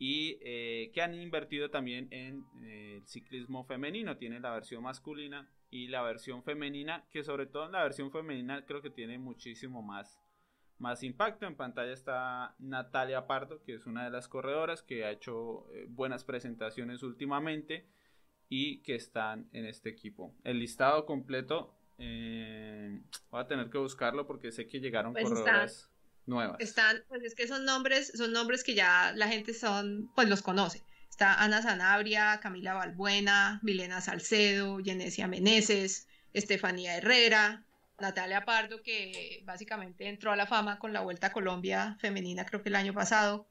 y 0.03 0.39
eh, 0.41 0.89
que 0.95 1.03
han 1.03 1.13
invertido 1.13 1.69
también 1.69 2.07
en 2.09 2.43
eh, 2.63 2.95
el 2.97 3.07
ciclismo 3.07 3.65
femenino. 3.65 4.17
Tiene 4.17 4.39
la 4.39 4.49
versión 4.51 4.81
masculina 4.81 5.47
y 5.69 5.89
la 5.89 6.01
versión 6.01 6.41
femenina, 6.41 7.05
que 7.11 7.23
sobre 7.23 7.45
todo 7.45 7.67
en 7.67 7.73
la 7.73 7.83
versión 7.83 8.11
femenina 8.11 8.65
creo 8.65 8.81
que 8.81 8.89
tiene 8.89 9.19
muchísimo 9.19 9.83
más 9.83 10.19
más 10.79 11.03
impacto. 11.03 11.45
En 11.45 11.55
pantalla 11.55 11.93
está 11.93 12.55
Natalia 12.57 13.27
Pardo, 13.27 13.61
que 13.61 13.75
es 13.75 13.85
una 13.85 14.03
de 14.03 14.09
las 14.09 14.27
corredoras 14.27 14.81
que 14.81 15.05
ha 15.05 15.11
hecho 15.11 15.71
eh, 15.71 15.85
buenas 15.87 16.23
presentaciones 16.23 17.03
últimamente 17.03 17.85
y 18.49 18.81
que 18.81 18.95
están 18.95 19.49
en 19.53 19.65
este 19.67 19.89
equipo. 19.89 20.33
El 20.43 20.57
listado 20.57 21.05
completo, 21.05 21.75
eh, 21.99 22.99
voy 23.29 23.39
a 23.39 23.45
tener 23.45 23.69
que 23.69 23.77
buscarlo 23.77 24.25
porque 24.25 24.51
sé 24.51 24.65
que 24.65 24.79
llegaron 24.79 25.13
pues 25.13 25.29
corredoras 25.29 25.90
Están, 26.59 27.03
pues 27.07 27.23
es 27.23 27.35
que 27.35 27.47
son 27.47 27.65
nombres, 27.65 28.11
son 28.15 28.31
nombres 28.31 28.63
que 28.63 28.73
ya 28.73 29.13
la 29.15 29.27
gente 29.27 29.53
son, 29.53 30.11
pues 30.15 30.29
los 30.29 30.41
conoce. 30.41 30.83
Está 31.09 31.35
Ana 31.35 31.61
Sanabria, 31.61 32.39
Camila 32.41 32.73
Balbuena, 32.73 33.59
Milena 33.63 34.01
Salcedo, 34.01 34.79
Genesia 34.83 35.27
Meneses, 35.27 36.07
Estefanía 36.33 36.97
Herrera, 36.97 37.65
Natalia 37.99 38.45
Pardo, 38.45 38.81
que 38.81 39.41
básicamente 39.45 40.07
entró 40.07 40.31
a 40.31 40.35
la 40.35 40.47
fama 40.47 40.79
con 40.79 40.93
la 40.93 41.01
Vuelta 41.01 41.27
a 41.27 41.31
Colombia 41.31 41.97
femenina, 41.99 42.45
creo 42.45 42.63
que 42.63 42.69
el 42.69 42.75
año 42.75 42.93
pasado. 42.93 43.47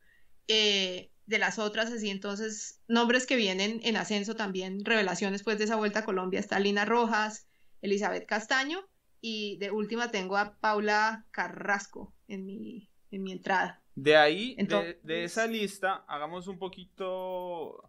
Eh, 0.49 1.11
de 1.31 1.39
las 1.39 1.61
otras, 1.61 1.93
así 1.93 2.11
entonces, 2.11 2.81
nombres 2.89 3.25
que 3.25 3.37
vienen 3.37 3.81
en 3.85 3.97
ascenso 3.97 4.35
también, 4.35 4.85
revelaciones 4.85 5.45
pues 5.45 5.59
de 5.59 5.65
esa 5.65 5.77
Vuelta 5.77 6.01
a 6.01 6.05
Colombia, 6.05 6.41
está 6.41 6.59
Lina 6.59 6.85
Rojas, 6.85 7.47
Elizabeth 7.83 8.27
Castaño, 8.27 8.85
y 9.21 9.57
de 9.59 9.71
última 9.71 10.11
tengo 10.11 10.37
a 10.37 10.57
Paula 10.59 11.27
Carrasco 11.31 12.15
en 12.29 12.47
mi, 12.47 12.91
en 13.11 13.23
mi 13.23 13.33
entrada. 13.33 13.83
De 13.95 14.17
ahí, 14.17 14.57
de, 15.03 15.25
esa 15.25 15.47
lista, 15.47 16.05
hagamos 16.09 16.47
un 16.47 16.59
poquito 16.59 17.83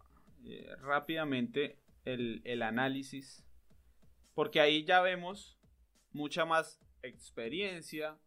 eh, 0.44 0.68
rápidamente 0.80 1.78
el, 2.04 2.42
el 2.44 2.62
análisis, 2.62 3.44
porque 4.34 4.60
ahí 4.60 4.84
ya 4.84 5.00
vemos 5.00 5.58
mucha 6.12 6.44
más 6.44 6.80
experiencia, 7.02 8.18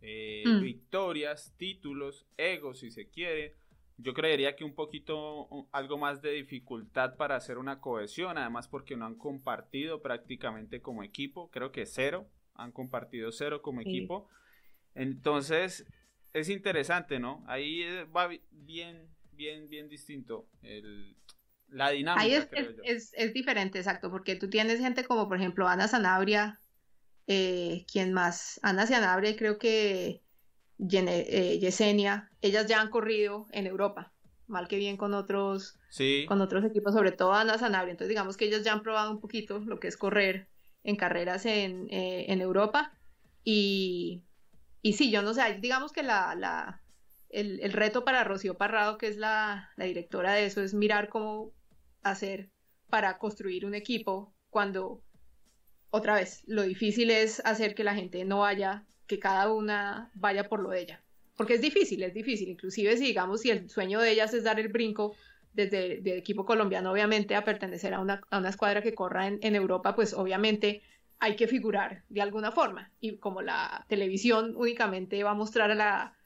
eh, 0.00 0.44
mm. 0.46 0.60
victorias, 0.60 1.54
títulos, 1.56 2.26
ego 2.36 2.74
si 2.74 2.90
se 2.90 3.08
quiere. 3.08 3.56
Yo 3.96 4.12
creería 4.12 4.56
que 4.56 4.64
un 4.64 4.74
poquito 4.74 5.68
algo 5.70 5.98
más 5.98 6.20
de 6.20 6.32
dificultad 6.32 7.16
para 7.16 7.36
hacer 7.36 7.58
una 7.58 7.80
cohesión, 7.80 8.36
además 8.36 8.68
porque 8.68 8.96
no 8.96 9.06
han 9.06 9.14
compartido 9.14 10.02
prácticamente 10.02 10.82
como 10.82 11.04
equipo, 11.04 11.48
creo 11.50 11.70
que 11.70 11.86
cero, 11.86 12.28
han 12.54 12.72
compartido 12.72 13.32
cero 13.32 13.62
como 13.62 13.80
equipo. 13.80 14.28
Entonces, 14.94 15.86
es 16.32 16.48
interesante, 16.48 17.18
¿no? 17.18 17.44
Ahí 17.46 17.82
eh, 17.82 18.04
va 18.04 18.28
bien, 18.50 19.08
bien, 19.32 19.68
bien 19.68 19.88
distinto 19.88 20.48
el, 20.62 21.16
la 21.68 21.90
dinámica. 21.90 22.22
Ahí 22.22 22.34
es, 22.34 22.48
es, 22.84 23.12
es, 23.14 23.34
diferente, 23.34 23.78
exacto, 23.78 24.10
porque 24.10 24.36
tú 24.36 24.48
tienes 24.48 24.80
gente 24.80 25.04
como, 25.04 25.28
por 25.28 25.38
ejemplo, 25.38 25.68
Ana 25.68 25.88
Sanabria, 25.88 26.60
eh, 27.26 27.84
¿quién 27.90 28.12
más? 28.12 28.60
Ana 28.62 28.86
Cianabre, 28.86 29.36
creo 29.36 29.58
que 29.58 30.22
eh, 30.78 31.58
Yesenia, 31.60 32.30
ellas 32.42 32.66
ya 32.66 32.80
han 32.80 32.90
corrido 32.90 33.48
en 33.52 33.66
Europa, 33.66 34.12
mal 34.46 34.68
que 34.68 34.76
bien 34.76 34.96
con 34.96 35.14
otros, 35.14 35.78
con 36.28 36.40
otros 36.40 36.64
equipos, 36.64 36.94
sobre 36.94 37.12
todo 37.12 37.32
Ana 37.32 37.58
Sanabria. 37.58 37.92
Entonces, 37.92 38.10
digamos 38.10 38.36
que 38.36 38.46
ellas 38.46 38.64
ya 38.64 38.72
han 38.72 38.82
probado 38.82 39.10
un 39.10 39.20
poquito 39.20 39.60
lo 39.60 39.80
que 39.80 39.88
es 39.88 39.96
correr 39.96 40.48
en 40.84 40.96
carreras 40.96 41.46
en, 41.46 41.88
eh, 41.90 42.26
Europa. 42.28 42.96
Y, 43.42 44.22
y 44.82 44.92
sí, 44.92 45.10
yo 45.10 45.22
no 45.22 45.34
sé, 45.34 45.58
digamos 45.60 45.92
que 45.92 46.02
la, 46.02 46.34
la 46.34 46.82
el, 47.30 47.60
el, 47.60 47.72
reto 47.72 48.04
para 48.04 48.24
Rocío 48.24 48.56
Parrado, 48.56 48.96
que 48.96 49.08
es 49.08 49.16
la, 49.16 49.70
la 49.76 49.86
directora 49.86 50.34
de 50.34 50.46
eso, 50.46 50.62
es 50.62 50.74
mirar 50.74 51.08
cómo 51.08 51.52
hacer 52.02 52.50
para 52.88 53.18
construir 53.18 53.66
un 53.66 53.74
equipo 53.74 54.32
cuando 54.50 55.02
otra 55.90 56.16
vez, 56.16 56.42
lo 56.46 56.62
difícil 56.62 57.10
es 57.10 57.40
hacer 57.44 57.74
que 57.74 57.84
la 57.84 57.94
gente 57.94 58.24
no 58.24 58.40
vaya, 58.40 58.84
que 59.06 59.18
cada 59.18 59.52
una 59.52 60.10
vaya 60.14 60.48
por 60.48 60.60
lo 60.60 60.70
de 60.70 60.80
ella. 60.80 61.04
Porque 61.36 61.54
es 61.54 61.60
difícil, 61.60 62.02
es 62.02 62.14
difícil. 62.14 62.48
Inclusive 62.48 62.96
si 62.96 63.04
digamos, 63.04 63.40
si 63.42 63.50
el 63.50 63.68
sueño 63.70 64.00
de 64.00 64.10
ellas 64.10 64.34
es 64.34 64.44
dar 64.44 64.58
el 64.58 64.68
brinco 64.68 65.14
desde 65.54 65.98
el 65.98 66.06
equipo 66.08 66.44
colombiano, 66.44 66.92
obviamente, 66.92 67.34
a 67.34 67.44
pertenecer 67.44 67.94
a 67.94 68.00
una, 68.00 68.20
a 68.30 68.38
una 68.38 68.50
escuadra 68.50 68.82
que 68.82 68.94
corra 68.94 69.26
en, 69.26 69.38
en, 69.42 69.54
Europa, 69.54 69.94
pues 69.94 70.12
obviamente 70.12 70.82
hay 71.20 71.36
que 71.36 71.46
figurar 71.46 72.02
de 72.08 72.20
alguna 72.20 72.52
forma. 72.52 72.90
Y 73.00 73.16
como 73.18 73.40
la 73.40 73.86
televisión 73.88 74.54
únicamente 74.56 75.22
va 75.22 75.30
a 75.30 75.34
mostrar 75.34 75.70
a 75.70 75.74
la, 75.74 76.16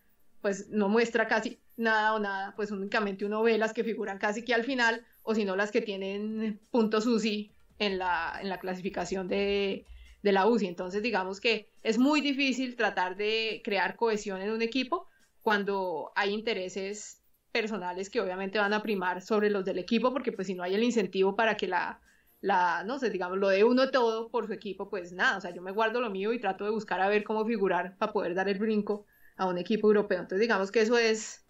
pues 0.40 0.68
no 0.70 0.88
muestra 0.88 1.28
casi 1.28 1.60
nada 1.76 2.14
o 2.14 2.18
nada, 2.18 2.54
pues 2.56 2.70
únicamente 2.70 3.24
uno 3.24 3.42
ve 3.42 3.58
las 3.58 3.72
que 3.72 3.84
figuran 3.84 4.18
casi 4.18 4.44
que 4.44 4.54
al 4.54 4.64
final, 4.64 5.06
o 5.22 5.34
si 5.34 5.44
no 5.44 5.56
las 5.56 5.70
que 5.70 5.82
tienen 5.82 6.60
puntos 6.70 7.06
UCI 7.06 7.52
en 7.78 7.98
la, 7.98 8.38
en 8.40 8.48
la 8.48 8.58
clasificación 8.58 9.28
de, 9.28 9.86
de 10.22 10.32
la 10.32 10.46
UCI. 10.46 10.66
Entonces, 10.66 11.02
digamos 11.02 11.40
que 11.40 11.70
es 11.82 11.98
muy 11.98 12.20
difícil 12.20 12.76
tratar 12.76 13.16
de 13.16 13.60
crear 13.64 13.96
cohesión 13.96 14.40
en 14.40 14.50
un 14.50 14.62
equipo 14.62 15.06
cuando 15.42 16.12
hay 16.14 16.32
intereses 16.32 17.22
personales 17.52 18.10
que 18.10 18.20
obviamente 18.20 18.58
van 18.58 18.72
a 18.72 18.82
primar 18.82 19.20
sobre 19.22 19.50
los 19.50 19.64
del 19.64 19.78
equipo, 19.78 20.12
porque 20.12 20.32
pues 20.32 20.46
si 20.46 20.54
no 20.54 20.62
hay 20.62 20.74
el 20.74 20.82
incentivo 20.82 21.34
para 21.36 21.56
que 21.56 21.68
la, 21.68 22.00
la, 22.40 22.84
no 22.84 22.98
sé, 22.98 23.10
digamos, 23.10 23.38
lo 23.38 23.48
de 23.48 23.64
uno 23.64 23.90
todo 23.90 24.30
por 24.30 24.46
su 24.46 24.52
equipo, 24.52 24.88
pues 24.88 25.12
nada, 25.12 25.38
o 25.38 25.40
sea, 25.40 25.52
yo 25.52 25.62
me 25.62 25.72
guardo 25.72 26.00
lo 26.00 26.10
mío 26.10 26.32
y 26.32 26.40
trato 26.40 26.64
de 26.64 26.70
buscar 26.70 27.00
a 27.00 27.08
ver 27.08 27.24
cómo 27.24 27.44
figurar 27.44 27.96
para 27.96 28.12
poder 28.12 28.34
dar 28.34 28.48
el 28.48 28.58
brinco 28.58 29.06
a 29.36 29.46
un 29.46 29.58
equipo 29.58 29.88
europeo. 29.88 30.20
Entonces, 30.20 30.40
digamos 30.40 30.70
que 30.70 30.82
eso 30.82 30.96
es, 30.98 31.44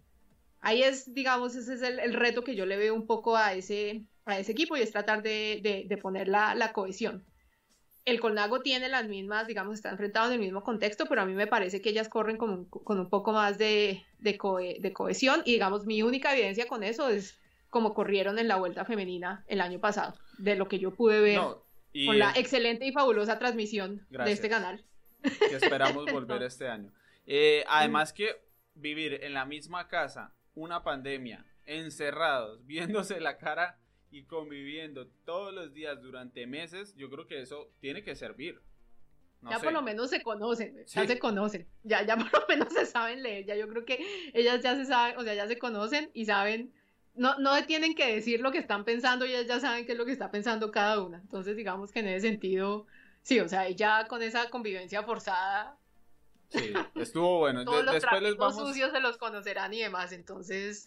ahí 0.60 0.82
es, 0.82 1.12
digamos, 1.14 1.56
ese 1.56 1.74
es 1.74 1.82
el, 1.82 2.14
reto 2.14 2.44
que 2.44 2.54
yo 2.54 2.66
le 2.66 2.76
veo 2.76 2.94
un 2.94 3.06
poco 3.06 3.36
a 3.36 3.54
ese, 3.54 4.04
a 4.24 4.38
ese 4.38 4.52
equipo 4.52 4.76
y 4.76 4.82
es 4.82 4.92
tratar 4.92 5.22
de, 5.22 5.86
de, 5.88 5.96
poner 5.98 6.28
la, 6.28 6.54
la, 6.54 6.72
cohesión. 6.72 7.24
El 8.08 8.20
Colnago 8.20 8.60
tiene 8.62 8.88
las 8.88 9.06
mismas, 9.06 9.46
digamos, 9.46 9.74
está 9.74 9.90
enfrentado 9.90 10.28
en 10.28 10.34
el 10.34 10.38
mismo 10.40 10.62
contexto, 10.62 11.04
pero 11.06 11.20
a 11.20 11.26
mí 11.26 11.34
me 11.34 11.46
parece 11.46 11.82
que 11.82 11.90
ellas 11.90 12.08
corren 12.08 12.38
con 12.38 12.50
un, 12.50 12.64
con 12.64 12.98
un 12.98 13.10
poco 13.10 13.32
más 13.32 13.58
de, 13.58 14.02
de, 14.18 14.38
de 14.80 14.92
cohesión 14.94 15.42
y, 15.44 15.52
digamos, 15.52 15.84
mi 15.84 16.02
única 16.02 16.32
evidencia 16.32 16.66
con 16.66 16.82
eso 16.82 17.10
es 17.10 17.38
como 17.68 17.92
corrieron 17.92 18.38
en 18.38 18.48
la 18.48 18.56
vuelta 18.56 18.86
femenina 18.86 19.44
el 19.46 19.60
año 19.60 19.78
pasado, 19.78 20.14
de 20.38 20.56
lo 20.56 20.68
que 20.68 20.78
yo 20.78 20.94
pude 20.94 21.20
ver 21.20 21.38
con 22.06 22.18
la 22.18 22.32
excelente 22.34 22.86
y 22.86 22.92
fabulosa 22.92 23.38
transmisión 23.38 24.06
de 24.08 24.32
este 24.32 24.48
canal. 24.48 24.82
Que 25.22 25.56
esperamos 25.56 26.06
volver 26.12 26.42
este 26.44 26.66
año. 26.66 26.90
Eh, 27.26 27.62
además 27.68 28.14
que 28.14 28.40
vivir 28.74 29.20
en 29.22 29.34
la 29.34 29.44
misma 29.44 29.86
casa, 29.86 30.32
una 30.54 30.82
pandemia, 30.82 31.44
encerrados, 31.66 32.64
viéndose 32.64 33.20
la 33.20 33.36
cara 33.36 33.78
y 34.10 34.24
conviviendo 34.24 35.06
todos 35.24 35.52
los 35.52 35.72
días 35.72 36.00
durante 36.00 36.46
meses, 36.46 36.94
yo 36.96 37.10
creo 37.10 37.26
que 37.26 37.40
eso 37.40 37.70
tiene 37.80 38.02
que 38.02 38.14
servir. 38.14 38.60
ya 39.42 39.58
por 39.60 39.72
lo 39.72 39.82
menos 39.82 40.10
se 40.10 40.22
conocen, 40.22 40.84
ya 40.86 41.06
se 41.06 41.18
conocen, 41.18 41.66
ya, 41.82 42.04
ya 42.04 42.16
por 42.16 42.32
lo 42.32 42.46
menos 42.48 42.72
se 42.72 42.86
saben 42.86 43.22
leer, 43.22 43.44
ya 43.46 43.56
yo 43.56 43.68
creo 43.68 43.84
que 43.84 44.30
ellas 44.34 44.62
ya 44.62 44.74
se 44.76 44.84
saben, 44.84 45.16
o 45.18 45.22
sea, 45.22 45.34
ya 45.34 45.46
se 45.46 45.58
conocen 45.58 46.10
y 46.14 46.24
saben 46.24 46.72
no, 47.18 47.36
no 47.38 47.64
tienen 47.66 47.94
que 47.94 48.14
decir 48.14 48.40
lo 48.40 48.52
que 48.52 48.58
están 48.58 48.84
pensando, 48.84 49.24
ellas 49.24 49.46
ya 49.46 49.60
saben 49.60 49.84
qué 49.84 49.92
es 49.92 49.98
lo 49.98 50.06
que 50.06 50.12
está 50.12 50.30
pensando 50.30 50.70
cada 50.70 51.02
una. 51.02 51.18
Entonces, 51.18 51.56
digamos 51.56 51.90
que 51.90 51.98
en 51.98 52.08
ese 52.08 52.28
sentido, 52.28 52.86
sí, 53.22 53.40
o 53.40 53.48
sea, 53.48 53.68
ya 53.70 54.06
con 54.06 54.22
esa 54.22 54.48
convivencia 54.50 55.02
forzada. 55.02 55.76
Sí, 56.48 56.72
estuvo 56.94 57.40
bueno. 57.40 57.64
Todos 57.64 57.84
los 57.84 57.94
después 57.94 58.22
les 58.22 58.36
vamos... 58.36 58.56
sucios 58.56 58.92
se 58.92 59.00
los 59.00 59.18
conocerán 59.18 59.74
y 59.74 59.80
demás. 59.80 60.12
Entonces, 60.12 60.86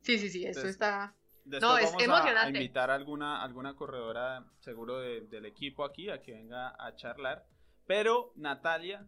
sí, 0.00 0.18
sí, 0.18 0.28
sí, 0.28 0.44
eso 0.44 0.66
está. 0.66 1.14
No, 1.44 1.78
es 1.78 1.92
emocionante. 1.98 2.58
A, 2.58 2.62
invitar 2.62 2.90
a 2.90 2.94
alguna, 2.94 3.42
alguna 3.42 3.74
corredora 3.74 4.44
seguro 4.60 4.98
del 5.00 5.46
equipo 5.46 5.84
aquí 5.84 6.10
a 6.10 6.20
que 6.20 6.32
venga 6.32 6.74
a 6.78 6.94
charlar. 6.96 7.44
Pero, 7.86 8.32
Natalia, 8.36 9.06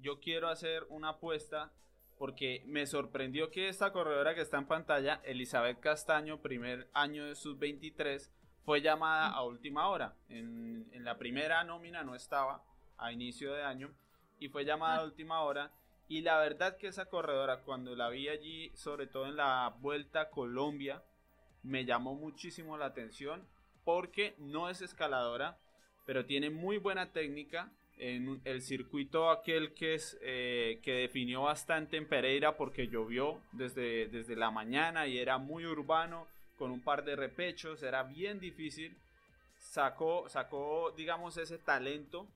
yo 0.00 0.20
quiero 0.20 0.48
hacer 0.48 0.86
una 0.88 1.10
apuesta 1.10 1.72
porque 2.18 2.62
me 2.66 2.86
sorprendió 2.86 3.50
que 3.50 3.68
esta 3.68 3.92
corredora 3.92 4.34
que 4.34 4.42
está 4.42 4.58
en 4.58 4.66
pantalla, 4.66 5.20
Elizabeth 5.24 5.80
Castaño, 5.80 6.40
primer 6.40 6.88
año 6.94 7.24
de 7.24 7.34
sus 7.34 7.58
23, 7.58 8.30
fue 8.64 8.80
llamada 8.80 9.28
a 9.28 9.42
última 9.42 9.88
hora. 9.88 10.14
En, 10.28 10.86
la 11.02 11.18
primera 11.18 11.64
nómina 11.64 12.04
no 12.04 12.14
estaba 12.14 12.62
a 12.96 13.10
inicio 13.10 13.52
de 13.52 13.64
año 13.64 13.90
y 14.38 14.48
fue 14.48 14.64
llamada 14.64 14.98
a 14.98 15.04
última 15.04 15.40
hora. 15.40 15.72
Y 16.08 16.20
la 16.20 16.38
verdad 16.38 16.76
que 16.76 16.86
esa 16.86 17.06
corredora, 17.06 17.62
cuando 17.62 17.96
la 17.96 18.08
vi 18.08 18.28
allí, 18.28 18.70
sobre 18.76 19.06
todo 19.06 19.26
en 19.26 19.36
la 19.36 19.74
Vuelta 19.80 20.20
a 20.20 20.30
Colombia, 20.30 21.02
me 21.62 21.84
llamó 21.84 22.14
muchísimo 22.14 22.76
la 22.76 22.86
atención 22.86 23.46
porque 23.84 24.34
no 24.38 24.68
es 24.68 24.82
escaladora, 24.82 25.58
pero 26.06 26.24
tiene 26.24 26.50
muy 26.50 26.78
buena 26.78 27.12
técnica, 27.12 27.70
en 27.98 28.40
el 28.44 28.62
circuito 28.62 29.30
aquel 29.30 29.74
que, 29.74 29.94
es, 29.94 30.18
eh, 30.22 30.80
que 30.82 30.92
definió 30.92 31.42
bastante 31.42 31.96
en 31.96 32.08
Pereira 32.08 32.56
porque 32.56 32.88
llovió 32.88 33.40
desde, 33.52 34.08
desde 34.08 34.34
la 34.34 34.50
mañana 34.50 35.06
y 35.06 35.18
era 35.18 35.38
muy 35.38 35.66
urbano, 35.66 36.26
con 36.58 36.70
un 36.70 36.80
par 36.80 37.04
de 37.04 37.16
repechos, 37.16 37.82
era 37.82 38.02
bien 38.02 38.40
difícil. 38.40 38.96
Sacó, 39.58 40.28
sacó 40.28 40.92
digamos, 40.96 41.36
ese 41.36 41.58
talento 41.58 42.26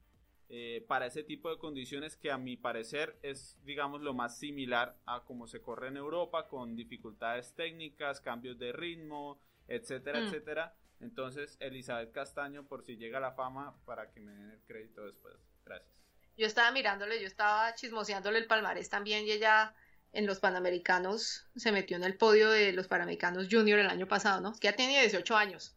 eh, 0.49 0.85
para 0.87 1.07
ese 1.07 1.25
tipo 1.25 1.51
de 1.51 1.59
condiciones 1.59 2.17
que 2.17 2.31
a 2.31 2.39
mi 2.39 2.57
parecer 2.57 3.19
es, 3.23 3.59
digamos, 3.65 4.01
lo 4.01 4.15
más 4.15 4.39
similar 4.39 4.97
a 5.05 5.25
como 5.25 5.49
se 5.49 5.61
corre 5.61 5.89
en 5.89 5.97
Europa, 5.97 6.47
con 6.47 6.77
dificultades 6.77 7.55
técnicas, 7.55 8.21
cambios 8.21 8.59
de 8.59 8.73
ritmo, 8.73 9.41
etcétera, 9.67 10.21
mm. 10.21 10.27
etcétera. 10.27 10.75
Entonces, 11.01 11.57
Elizabeth 11.61 12.13
Castaño, 12.13 12.65
por 12.65 12.85
si 12.85 12.97
llega 12.97 13.19
a 13.19 13.21
la 13.21 13.33
fama, 13.33 13.75
para 13.85 14.11
que 14.11 14.21
me 14.21 14.33
den 14.33 14.51
el 14.51 14.61
crédito 14.63 15.05
después. 15.05 15.35
Gracias. 15.65 15.91
Yo 16.37 16.47
estaba 16.47 16.71
mirándole, 16.71 17.21
yo 17.21 17.27
estaba 17.27 17.75
chismoseándole 17.75 18.39
el 18.39 18.47
palmarés 18.47 18.89
también 18.89 19.27
y 19.27 19.33
ella 19.33 19.75
en 20.13 20.27
los 20.27 20.39
Panamericanos 20.39 21.47
se 21.57 21.73
metió 21.73 21.97
en 21.97 22.05
el 22.05 22.17
podio 22.17 22.51
de 22.51 22.73
los 22.73 22.89
Panamericanos 22.89 23.49
Junior 23.51 23.79
el 23.79 23.89
año 23.89 24.07
pasado, 24.07 24.41
¿no? 24.41 24.53
Que 24.53 24.69
ya 24.69 24.77
tenía 24.77 25.01
18 25.01 25.37
años. 25.37 25.77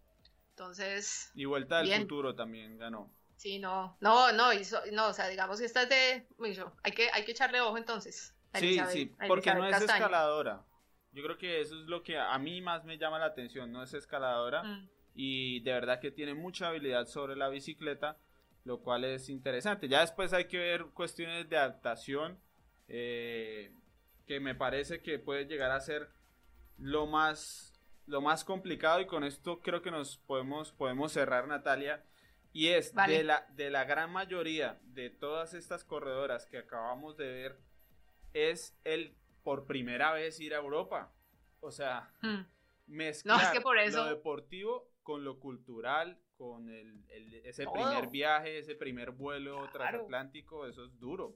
Entonces. 0.51 1.31
Y 1.33 1.45
Vuelta 1.45 1.79
del 1.79 2.01
Futuro 2.01 2.35
también 2.35 2.77
ganó. 2.77 3.11
Sí, 3.39 3.57
no, 3.57 3.95
no, 4.01 4.33
no, 4.33 4.51
no, 4.91 5.07
o 5.07 5.13
sea, 5.13 5.29
digamos 5.29 5.59
que 5.59 5.65
esta 5.65 5.83
es 5.83 5.89
de. 5.89 6.27
Hay 6.83 6.91
que, 6.91 7.09
hay 7.11 7.23
que 7.23 7.31
echarle 7.31 7.61
ojo 7.61 7.77
entonces. 7.77 8.35
sí, 8.53 8.79
sí, 8.89 9.15
porque 9.27 9.53
no 9.53 9.65
es 9.65 9.81
escaladora. 9.81 10.65
Yo 11.13 11.23
creo 11.23 11.37
que 11.37 11.61
eso 11.61 11.79
es 11.79 11.87
lo 11.87 12.03
que 12.03 12.19
a 12.19 12.37
mí 12.37 12.61
más 12.61 12.83
me 12.83 12.97
llama 12.97 13.17
la 13.17 13.27
atención, 13.27 13.71
no 13.71 13.81
es 13.81 13.93
escaladora. 13.93 14.63
Mm. 14.63 14.89
Y 15.15 15.61
de 15.61 15.71
verdad 15.71 16.01
que 16.01 16.11
tiene 16.11 16.33
mucha 16.33 16.67
habilidad 16.67 17.07
sobre 17.07 17.35
la 17.35 17.49
bicicleta 17.49 18.17
lo 18.65 18.81
cual 18.81 19.03
es 19.03 19.29
interesante. 19.29 19.87
Ya 19.87 20.01
después 20.01 20.33
hay 20.33 20.45
que 20.45 20.57
ver 20.57 20.85
cuestiones 20.93 21.49
de 21.49 21.57
adaptación, 21.57 22.37
eh, 22.87 23.71
que 24.27 24.39
me 24.39 24.53
parece 24.53 25.01
que 25.01 25.17
puede 25.17 25.45
llegar 25.45 25.71
a 25.71 25.79
ser 25.79 26.09
lo 26.77 27.07
más, 27.07 27.81
lo 28.05 28.21
más 28.21 28.43
complicado 28.43 29.01
y 29.01 29.07
con 29.07 29.23
esto 29.23 29.59
creo 29.61 29.81
que 29.81 29.91
nos 29.91 30.17
podemos, 30.17 30.71
podemos 30.71 31.11
cerrar, 31.11 31.47
Natalia. 31.47 32.03
Y 32.51 32.69
es 32.69 32.93
de, 32.95 33.23
la, 33.23 33.45
de 33.51 33.69
la 33.69 33.83
gran 33.85 34.11
mayoría 34.11 34.79
de 34.83 35.09
todas 35.09 35.53
estas 35.53 35.83
corredoras 35.83 36.45
que 36.47 36.57
acabamos 36.57 37.15
de 37.15 37.27
ver, 37.31 37.59
es 38.33 38.75
el 38.83 39.15
por 39.43 39.65
primera 39.65 40.13
vez 40.13 40.39
ir 40.39 40.53
a 40.53 40.57
Europa. 40.57 41.11
O 41.59 41.71
sea, 41.71 42.11
hmm. 42.21 42.41
mezclar 42.87 43.55
lo 43.91 44.05
deportivo 44.05 44.89
con 45.03 45.23
lo 45.23 45.39
cultural, 45.39 46.19
con 46.37 46.69
el, 46.69 47.03
ese 47.43 47.65
primer 47.67 48.07
viaje, 48.07 48.59
ese 48.59 48.75
primer 48.75 49.11
vuelo 49.11 49.69
transatlántico, 49.71 50.65
eso 50.65 50.85
es 50.85 50.99
duro. 50.99 51.35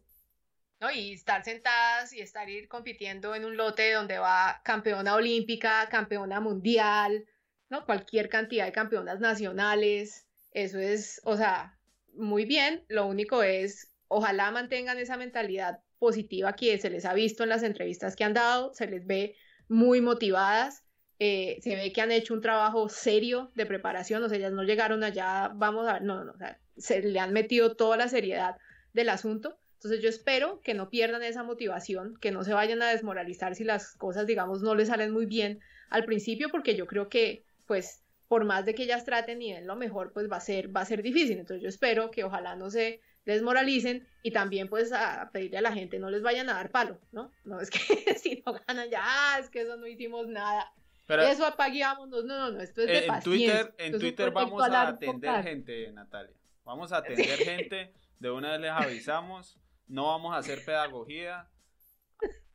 ¿no? 0.80 0.92
Y 0.92 1.14
estar 1.14 1.44
sentadas 1.44 2.14
y 2.14 2.22
estar 2.22 2.50
ir 2.50 2.68
compitiendo 2.68 3.36
en 3.36 3.46
un 3.46 3.58
lote 3.58 3.92
donde 3.92 4.18
va 4.18 4.62
campeona 4.64 5.16
olímpica, 5.16 5.88
campeona 5.90 6.40
mundial, 6.40 7.26
¿no? 7.70 7.86
Cualquier 7.86 8.30
cantidad 8.30 8.66
de 8.66 8.72
campeonas 8.72 9.20
nacionales. 9.20 10.28
Eso 10.54 10.80
es, 10.80 11.22
o 11.24 11.38
sea, 11.38 11.78
muy 12.14 12.46
bien. 12.46 12.86
Lo 12.88 13.06
único 13.06 13.44
es, 13.44 13.92
ojalá 14.08 14.52
mantengan 14.52 14.98
esa 14.98 15.18
mentalidad 15.18 15.80
positiva 16.00 16.54
que 16.54 16.78
se 16.78 16.90
les 16.90 17.06
ha 17.06 17.14
visto 17.14 17.44
en 17.44 17.50
las 17.50 17.64
entrevistas 17.64 18.16
que 18.16 18.24
han 18.24 18.34
dado, 18.34 18.74
se 18.74 18.88
les 18.88 19.06
ve 19.06 19.36
muy 19.68 20.02
motivadas 20.02 20.84
eh, 21.26 21.60
se 21.62 21.76
ve 21.76 21.94
que 21.94 22.02
han 22.02 22.12
hecho 22.12 22.34
un 22.34 22.42
trabajo 22.42 22.90
serio 22.90 23.50
de 23.56 23.66
preparación, 23.66 24.22
o 24.24 24.28
sea, 24.28 24.38
ellas 24.38 24.52
no 24.52 24.64
llegaron 24.64 25.06
allá, 25.06 25.52
vamos 25.56 25.88
a 25.88 25.94
ver, 25.94 26.02
no, 26.02 26.26
no, 26.26 26.34
o 26.34 26.38
sea, 26.38 26.60
se 26.76 27.02
le 27.02 27.18
han 27.18 27.32
metido 27.32 27.78
toda 27.78 27.96
la 27.96 28.10
seriedad 28.10 28.58
del 28.92 29.08
asunto. 29.08 29.58
Entonces 29.76 30.02
yo 30.02 30.10
espero 30.10 30.60
que 30.62 30.74
no 30.74 30.90
pierdan 30.90 31.24
esa 31.24 31.44
motivación, 31.44 32.18
que 32.20 32.32
no 32.32 32.44
se 32.44 32.54
vayan 32.54 32.82
a 32.82 32.90
desmoralizar 32.90 33.56
si 33.56 33.64
las 33.64 33.94
cosas, 33.96 34.28
digamos, 34.28 34.62
no 34.64 34.76
les 34.76 34.90
salen 34.90 35.12
muy 35.12 35.26
bien 35.26 35.62
al 35.90 36.04
principio, 36.04 36.50
porque 36.50 36.76
yo 36.76 36.88
creo 36.88 37.08
que, 37.08 37.46
pues, 37.68 38.03
por 38.34 38.46
más 38.46 38.66
de 38.66 38.74
que 38.74 38.82
ellas 38.82 39.06
traten 39.06 39.44
y 39.44 39.54
den 39.54 39.68
lo 39.68 39.76
mejor, 39.76 40.12
pues 40.12 40.28
va 40.28 40.38
a 40.38 40.40
ser, 40.40 40.76
va 40.76 40.82
a 40.82 40.86
ser 40.86 41.04
difícil. 41.04 41.38
Entonces 41.38 41.62
yo 41.62 41.70
espero 41.70 42.10
que 42.10 42.24
ojalá 42.24 42.56
no 42.56 42.72
se 42.72 43.00
desmoralicen 43.26 44.08
y 44.24 44.32
también 44.32 44.70
pues 44.70 44.92
a 44.92 45.30
pedirle 45.32 45.60
a 45.60 45.62
la 45.62 45.72
gente 45.72 46.00
no 46.00 46.10
les 46.10 46.24
vayan 46.24 46.50
a 46.50 46.56
dar 46.56 46.72
palo, 46.72 46.98
¿no? 47.12 47.32
No 47.44 47.62
es 47.62 47.70
que 47.70 47.78
si 48.18 48.42
no 48.44 48.54
ganan 48.66 48.90
ya, 48.90 49.02
ah, 49.04 49.38
es 49.40 49.52
que 49.52 49.62
eso 49.62 49.78
no 49.78 49.86
hicimos 49.86 50.28
nada. 50.28 50.74
Eso 51.08 51.46
apagueamos, 51.46 52.10
no, 52.10 52.24
no, 52.24 52.50
no, 52.50 52.60
esto 52.60 52.82
es 52.82 52.88
de 52.88 53.06
en 53.06 53.22
Twitter, 53.22 53.76
en 53.78 54.00
Twitter 54.00 54.32
vamos 54.32 54.64
a 54.64 54.88
atender 54.88 55.44
gente, 55.44 55.92
Natalia. 55.92 56.36
Vamos 56.64 56.92
a 56.92 56.98
atender 57.06 57.38
gente, 57.38 57.94
de 58.18 58.32
una 58.32 58.54
vez 58.54 58.62
les 58.62 58.72
avisamos, 58.72 59.60
no 59.86 60.08
vamos 60.08 60.34
a 60.34 60.38
hacer 60.38 60.66
pedagogía. 60.66 61.48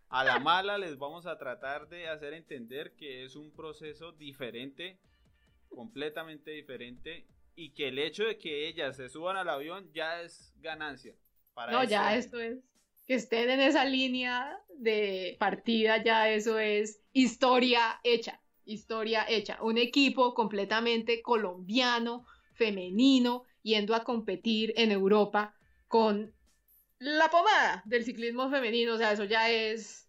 A 0.08 0.24
la 0.24 0.40
mala 0.40 0.76
les 0.76 0.98
vamos 0.98 1.26
a 1.26 1.38
tratar 1.38 1.88
de 1.88 2.08
hacer 2.08 2.32
entender 2.34 2.96
que 2.96 3.24
es 3.24 3.36
un 3.36 3.52
proceso 3.52 4.10
diferente, 4.10 4.98
completamente 5.68 6.50
diferente, 6.50 7.26
y 7.54 7.70
que 7.70 7.88
el 7.88 7.98
hecho 7.98 8.24
de 8.24 8.38
que 8.38 8.68
ellas 8.68 8.96
se 8.96 9.08
suban 9.08 9.36
al 9.36 9.48
avión 9.48 9.90
ya 9.92 10.22
es 10.22 10.54
ganancia. 10.60 11.14
Para 11.54 11.72
no, 11.72 11.82
ya 11.82 12.16
esto 12.16 12.38
es 12.38 12.58
que 13.04 13.14
estén 13.14 13.50
en 13.50 13.60
esa 13.60 13.84
línea 13.84 14.60
de 14.76 15.36
partida, 15.40 16.02
ya 16.04 16.28
eso 16.28 16.58
es 16.58 17.02
historia 17.12 17.98
hecha, 18.04 18.40
historia 18.64 19.24
hecha. 19.28 19.58
Un 19.62 19.78
equipo 19.78 20.34
completamente 20.34 21.20
colombiano, 21.20 22.26
femenino 22.52 23.44
yendo 23.62 23.94
a 23.94 24.04
competir 24.04 24.72
en 24.76 24.92
Europa 24.92 25.56
con 25.88 26.32
la 26.98 27.28
pomada 27.28 27.82
del 27.86 28.04
ciclismo 28.04 28.50
femenino, 28.50 28.94
o 28.94 28.98
sea, 28.98 29.12
eso 29.12 29.24
ya 29.24 29.50
es, 29.50 30.08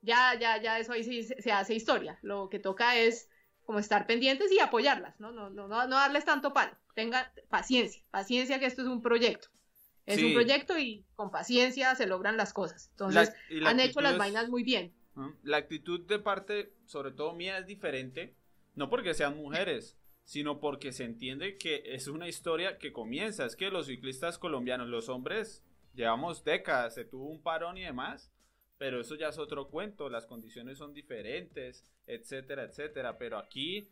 ya, 0.00 0.38
ya, 0.38 0.60
ya 0.60 0.78
eso 0.78 0.92
ahí 0.92 1.02
se, 1.02 1.40
se 1.40 1.50
hace 1.50 1.74
historia. 1.74 2.18
Lo 2.22 2.48
que 2.48 2.58
toca 2.58 2.96
es 2.98 3.28
como 3.64 3.78
estar 3.78 4.06
pendientes 4.06 4.52
y 4.52 4.60
apoyarlas, 4.60 5.18
¿no? 5.18 5.32
No, 5.32 5.50
no, 5.50 5.68
no, 5.68 5.86
no 5.86 5.96
darles 5.96 6.24
tanto 6.24 6.52
palo. 6.52 6.72
Tengan 6.94 7.26
paciencia, 7.48 8.02
paciencia 8.10 8.58
que 8.58 8.66
esto 8.66 8.82
es 8.82 8.88
un 8.88 9.02
proyecto. 9.02 9.48
Es 10.06 10.22
un 10.22 10.34
proyecto 10.34 10.78
y 10.78 11.04
con 11.16 11.30
paciencia 11.30 11.94
se 11.94 12.06
logran 12.06 12.36
las 12.36 12.52
cosas. 12.52 12.88
Entonces, 12.90 13.32
han 13.64 13.80
hecho 13.80 14.02
las 14.02 14.18
vainas 14.18 14.48
muy 14.48 14.62
bien. 14.62 14.92
La 15.42 15.56
actitud 15.56 16.00
de 16.06 16.18
parte, 16.18 16.74
sobre 16.84 17.12
todo 17.12 17.32
mía, 17.32 17.58
es 17.58 17.66
diferente. 17.66 18.34
No 18.74 18.90
porque 18.90 19.14
sean 19.14 19.36
mujeres, 19.36 19.96
sino 20.24 20.60
porque 20.60 20.92
se 20.92 21.04
entiende 21.04 21.56
que 21.56 21.82
es 21.86 22.08
una 22.08 22.28
historia 22.28 22.76
que 22.78 22.92
comienza. 22.92 23.46
Es 23.46 23.56
que 23.56 23.70
los 23.70 23.86
ciclistas 23.86 24.36
colombianos, 24.36 24.88
los 24.88 25.08
hombres, 25.08 25.62
llevamos 25.94 26.44
décadas, 26.44 26.94
se 26.94 27.04
tuvo 27.04 27.26
un 27.30 27.40
parón 27.40 27.78
y 27.78 27.84
demás, 27.84 28.30
pero 28.78 29.00
eso 29.00 29.14
ya 29.14 29.28
es 29.28 29.38
otro 29.38 29.68
cuento, 29.68 30.08
las 30.08 30.26
condiciones 30.26 30.78
son 30.78 30.92
diferentes, 30.92 31.84
etcétera, 32.06 32.64
etcétera. 32.64 33.18
Pero 33.18 33.38
aquí, 33.38 33.88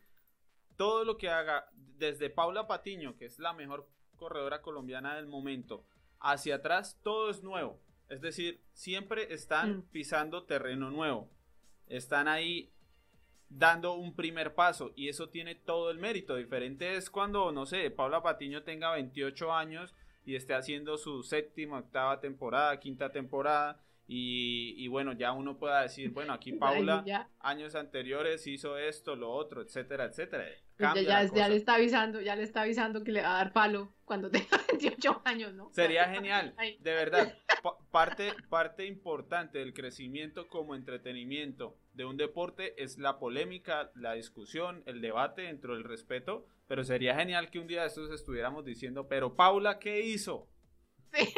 todo 0.75 1.05
lo 1.05 1.17
que 1.17 1.29
haga, 1.29 1.69
desde 1.73 2.29
Paula 2.29 2.67
Patiño, 2.67 3.15
que 3.15 3.25
es 3.25 3.39
la 3.39 3.53
mejor 3.53 3.89
corredora 4.15 4.61
colombiana 4.61 5.15
del 5.15 5.27
momento, 5.27 5.85
hacia 6.19 6.55
atrás, 6.55 6.99
todo 7.03 7.29
es 7.29 7.43
nuevo. 7.43 7.79
Es 8.09 8.21
decir, 8.21 8.61
siempre 8.73 9.33
están 9.33 9.77
mm. 9.77 9.81
pisando 9.91 10.43
terreno 10.43 10.91
nuevo. 10.91 11.29
Están 11.87 12.27
ahí 12.27 12.71
dando 13.49 13.93
un 13.93 14.15
primer 14.15 14.55
paso 14.55 14.91
y 14.95 15.09
eso 15.09 15.29
tiene 15.29 15.55
todo 15.55 15.91
el 15.91 15.97
mérito. 15.97 16.35
Diferente 16.35 16.95
es 16.95 17.09
cuando, 17.09 17.51
no 17.51 17.65
sé, 17.65 17.89
Paula 17.91 18.21
Patiño 18.21 18.63
tenga 18.63 18.91
28 18.93 19.53
años 19.53 19.93
y 20.25 20.35
esté 20.35 20.53
haciendo 20.53 20.97
su 20.97 21.23
séptima, 21.23 21.79
octava 21.79 22.19
temporada, 22.19 22.79
quinta 22.79 23.11
temporada. 23.11 23.81
Y, 24.07 24.87
bueno, 24.89 25.13
ya 25.13 25.31
uno 25.31 25.57
pueda 25.57 25.81
decir, 25.81 26.11
bueno, 26.11 26.33
aquí 26.33 26.51
Paula 27.03 27.03
años 27.39 27.75
anteriores 27.75 28.45
hizo 28.47 28.77
esto, 28.77 29.15
lo 29.15 29.31
otro, 29.31 29.61
etcétera, 29.61 30.05
etcétera. 30.05 30.45
Ya, 30.79 31.23
ya, 31.23 31.49
le 31.49 31.55
está 31.55 31.75
avisando, 31.75 32.19
ya 32.19 32.35
le 32.35 32.43
está 32.43 32.61
avisando 32.61 33.03
que 33.03 33.11
le 33.11 33.21
va 33.21 33.35
a 33.35 33.37
dar 33.37 33.53
palo 33.53 33.93
cuando 34.05 34.29
tenga 34.29 34.47
28 34.69 35.21
años, 35.23 35.53
¿no? 35.53 35.71
Sería 35.71 36.09
genial, 36.09 36.55
de 36.79 36.93
verdad. 36.93 37.37
parte, 37.91 38.33
parte 38.49 38.85
importante 38.85 39.59
del 39.59 39.73
crecimiento 39.73 40.47
como 40.47 40.75
entretenimiento 40.75 41.77
de 41.93 42.05
un 42.05 42.17
deporte 42.17 42.81
es 42.83 42.97
la 42.97 43.19
polémica, 43.19 43.91
la 43.95 44.13
discusión, 44.13 44.83
el 44.85 44.99
debate 45.01 45.43
dentro 45.43 45.75
del 45.75 45.83
respeto, 45.83 46.47
pero 46.67 46.83
sería 46.83 47.15
genial 47.15 47.51
que 47.51 47.59
un 47.59 47.67
día 47.67 47.81
de 47.81 47.87
estos 47.87 48.11
estuviéramos 48.11 48.65
diciendo, 48.65 49.07
pero 49.07 49.35
Paula, 49.35 49.79
¿qué 49.79 50.01
hizo? 50.01 50.47
Sí. 51.15 51.31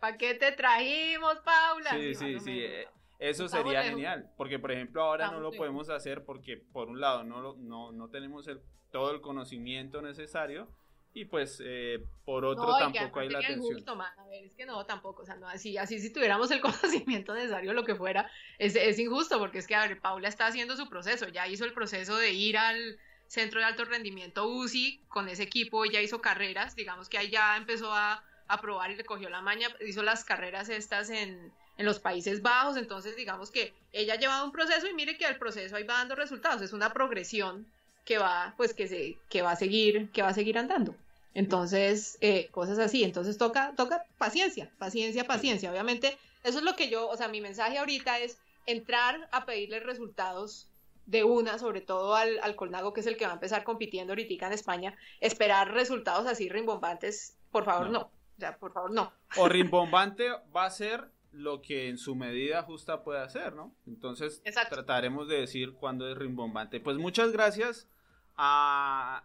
¿Para 0.00 0.16
qué 0.16 0.34
te 0.34 0.52
trajimos, 0.52 1.36
Paula? 1.44 1.90
Sí, 1.90 2.14
sí, 2.14 2.40
sí. 2.40 2.60
Eh, 2.60 2.88
eso 3.18 3.48
sería 3.48 3.84
genial, 3.84 4.30
porque 4.36 4.58
por 4.58 4.72
ejemplo 4.72 5.02
ahora 5.02 5.30
no 5.30 5.38
lo 5.38 5.52
podemos 5.52 5.88
hacer 5.90 6.24
porque 6.24 6.56
por 6.56 6.88
un 6.88 7.00
lado 7.00 7.22
no, 7.22 7.54
no, 7.54 7.92
no 7.92 8.08
tenemos 8.08 8.48
el, 8.48 8.60
todo 8.90 9.12
el 9.12 9.20
conocimiento 9.20 10.02
necesario 10.02 10.68
y 11.14 11.26
pues 11.26 11.62
eh, 11.64 12.02
por 12.24 12.44
otro 12.44 12.76
tampoco 12.78 13.20
hay 13.20 13.28
la 13.28 13.38
atención. 13.38 13.84
a 14.00 14.26
ver, 14.28 14.44
es 14.44 14.54
que 14.54 14.64
no, 14.64 14.84
tampoco, 14.86 15.22
o 15.22 15.26
sea, 15.26 15.36
no, 15.36 15.46
así, 15.46 15.76
así 15.76 15.98
si 16.00 16.12
tuviéramos 16.12 16.50
el 16.50 16.60
conocimiento 16.62 17.34
necesario, 17.34 17.74
lo 17.74 17.84
que 17.84 17.94
fuera, 17.94 18.30
es, 18.58 18.74
es 18.76 18.98
injusto, 18.98 19.38
porque 19.38 19.58
es 19.58 19.66
que, 19.66 19.74
a 19.74 19.86
ver, 19.86 20.00
Paula 20.00 20.28
está 20.28 20.46
haciendo 20.46 20.74
su 20.76 20.88
proceso, 20.88 21.28
ya 21.28 21.46
hizo 21.48 21.64
el 21.64 21.74
proceso 21.74 22.16
de 22.16 22.32
ir 22.32 22.56
al 22.56 22.98
centro 23.26 23.60
de 23.60 23.66
alto 23.66 23.84
rendimiento 23.84 24.48
UCI 24.48 25.00
con 25.08 25.28
ese 25.28 25.42
equipo, 25.42 25.84
ya 25.84 26.00
hizo 26.00 26.20
carreras, 26.20 26.74
digamos 26.74 27.08
que 27.08 27.18
ahí 27.18 27.30
ya 27.30 27.56
empezó 27.56 27.92
a, 27.92 28.24
a 28.52 28.60
probar 28.60 28.90
y 28.90 28.96
le 28.96 29.04
cogió 29.04 29.28
la 29.28 29.40
maña, 29.40 29.68
hizo 29.86 30.02
las 30.02 30.24
carreras 30.24 30.68
estas 30.68 31.10
en, 31.10 31.52
en 31.78 31.86
los 31.86 31.98
Países 31.98 32.42
Bajos, 32.42 32.76
entonces 32.76 33.16
digamos 33.16 33.50
que 33.50 33.72
ella 33.92 34.14
ha 34.14 34.18
llevado 34.18 34.44
un 34.44 34.52
proceso 34.52 34.86
y 34.86 34.94
mire 34.94 35.16
que 35.16 35.24
el 35.24 35.38
proceso 35.38 35.76
ahí 35.76 35.84
va 35.84 35.94
dando 35.98 36.14
resultados, 36.14 36.62
es 36.62 36.72
una 36.72 36.92
progresión 36.92 37.66
que 38.04 38.18
va, 38.18 38.54
pues 38.56 38.74
que 38.74 38.88
se, 38.88 39.16
que 39.28 39.42
va 39.42 39.52
a 39.52 39.56
seguir, 39.56 40.10
que 40.10 40.22
va 40.22 40.28
a 40.28 40.34
seguir 40.34 40.58
andando. 40.58 40.94
Entonces, 41.34 42.18
eh, 42.20 42.48
cosas 42.50 42.78
así. 42.78 43.04
Entonces 43.04 43.38
toca, 43.38 43.72
toca 43.76 44.04
paciencia, 44.18 44.70
paciencia, 44.78 45.24
paciencia. 45.24 45.70
Obviamente, 45.70 46.18
eso 46.44 46.58
es 46.58 46.64
lo 46.64 46.76
que 46.76 46.88
yo, 46.88 47.08
o 47.08 47.16
sea, 47.16 47.28
mi 47.28 47.40
mensaje 47.40 47.78
ahorita 47.78 48.18
es 48.18 48.38
entrar 48.66 49.28
a 49.32 49.44
pedirle 49.44 49.80
resultados 49.80 50.68
de 51.06 51.24
una, 51.24 51.58
sobre 51.58 51.80
todo 51.80 52.14
al, 52.14 52.38
al 52.42 52.54
Colnago, 52.54 52.92
que 52.92 53.00
es 53.00 53.06
el 53.06 53.16
que 53.16 53.24
va 53.24 53.32
a 53.32 53.34
empezar 53.34 53.64
compitiendo 53.64 54.12
ahorita 54.12 54.46
en 54.46 54.52
España, 54.52 54.96
esperar 55.20 55.72
resultados 55.72 56.26
así 56.26 56.48
rimbombantes, 56.48 57.34
por 57.50 57.64
favor, 57.64 57.90
no. 57.90 58.00
O 58.00 58.10
sea, 58.40 58.56
por 58.58 58.72
favor, 58.72 58.92
no. 58.92 59.12
O 59.36 59.48
rimbombante 59.48 60.30
va 60.54 60.64
a 60.64 60.70
ser 60.70 61.10
lo 61.32 61.62
que 61.62 61.88
en 61.88 61.98
su 61.98 62.14
medida 62.14 62.62
justa 62.62 63.02
puede 63.02 63.20
hacer, 63.20 63.54
¿no? 63.54 63.74
Entonces 63.86 64.42
trataremos 64.68 65.28
de 65.28 65.40
decir 65.40 65.72
cuándo 65.74 66.08
es 66.10 66.16
rimbombante. 66.16 66.80
Pues 66.80 66.98
muchas 66.98 67.32
gracias 67.32 67.88
a... 68.36 69.24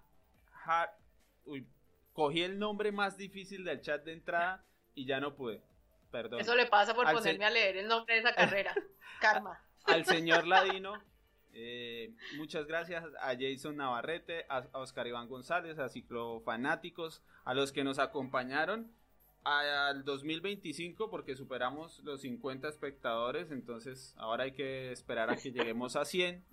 Uy, 1.45 1.68
cogí 2.14 2.43
el 2.43 2.60
nombre 2.60 2.91
más 2.91 3.18
difícil 3.18 3.64
del 3.64 3.82
chat 3.82 4.03
de 4.03 4.14
entrada 4.14 4.66
y 4.95 5.05
ya 5.05 5.20
no 5.20 5.36
pude. 5.36 5.62
Perdón. 6.12 6.39
Eso 6.39 6.55
le 6.55 6.66
pasa 6.66 6.93
por 6.93 7.12
ponerme 7.12 7.45
a 7.45 7.49
leer 7.49 7.78
el 7.78 7.88
nombre 7.88 8.16
de 8.16 8.22
esa 8.22 8.34
carrera. 8.36 8.74
Karma. 9.20 9.62
Al 9.84 10.05
señor 10.05 10.47
Ladino. 10.47 11.01
Eh, 11.60 12.14
muchas 12.38 12.68
gracias 12.68 13.03
a 13.20 13.36
Jason 13.36 13.78
Navarrete, 13.78 14.45
a, 14.47 14.68
Oscar 14.74 15.08
Iván 15.08 15.28
González, 15.28 15.80
a 15.80 15.89
Ciclofanáticos, 15.89 17.24
a 17.45 17.55
los 17.55 17.72
que 17.72 17.84
nos 17.84 17.97
acompañaron 17.97 18.91
al 19.43 20.03
2025 20.05 21.10
porque 21.10 21.36
superamos 21.36 21.99
los 22.03 22.22
50 22.22 22.68
espectadores, 22.68 23.49
entonces 23.49 24.14
ahora 24.18 24.43
hay 24.43 24.51
que 24.51 24.91
esperar 24.91 25.32
a 25.32 25.36
que 25.36 25.51
lleguemos 25.51 25.95
a 25.95 26.05
100, 26.05 26.43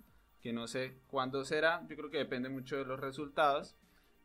que 0.41 0.53
no 0.53 0.65
sé 0.67 0.97
cuándo 1.05 1.45
será, 1.45 1.85
yo 1.87 1.95
creo 1.95 2.09
que 2.09 2.17
depende 2.17 2.49
mucho 2.49 2.77
de 2.77 2.85
los 2.85 2.99
resultados. 2.99 3.75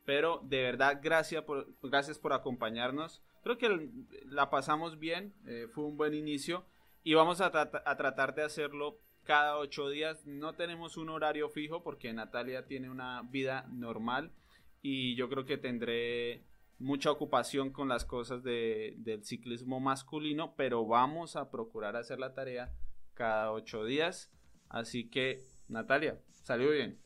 Pero 0.03 0.41
de 0.43 0.63
verdad, 0.63 0.99
gracias 0.99 1.43
por, 1.43 1.67
gracias 1.83 2.17
por 2.17 2.33
acompañarnos. 2.33 3.21
Creo 3.43 3.59
que 3.59 3.87
la 4.25 4.49
pasamos 4.49 4.97
bien, 4.97 5.35
eh, 5.45 5.67
fue 5.71 5.83
un 5.83 5.95
buen 5.95 6.15
inicio 6.15 6.65
y 7.03 7.13
vamos 7.13 7.39
a, 7.39 7.51
a, 7.53 7.97
tratar 7.97 8.33
de 8.33 8.41
hacerlo 8.41 8.97
cada 9.31 9.57
ocho 9.57 9.87
días. 9.87 10.25
No 10.25 10.55
tenemos 10.55 10.97
un 10.97 11.07
horario 11.07 11.47
fijo 11.47 11.83
porque 11.83 12.11
Natalia 12.11 12.65
tiene 12.65 12.89
una 12.89 13.21
vida 13.21 13.65
normal 13.71 14.33
y 14.81 15.15
yo 15.15 15.29
creo 15.29 15.45
que 15.45 15.57
tendré 15.57 16.43
mucha 16.79 17.11
ocupación 17.11 17.71
con 17.71 17.87
las 17.87 18.03
cosas 18.03 18.43
de, 18.43 18.93
del 18.97 19.23
ciclismo 19.23 19.79
masculino, 19.79 20.53
pero 20.57 20.85
vamos 20.85 21.37
a 21.37 21.49
procurar 21.49 21.95
hacer 21.95 22.19
la 22.19 22.33
tarea 22.33 22.73
cada 23.13 23.53
ocho 23.53 23.85
días. 23.85 24.33
Así 24.67 25.09
que, 25.09 25.47
Natalia, 25.69 26.19
salió 26.43 26.69
bien. 26.71 27.01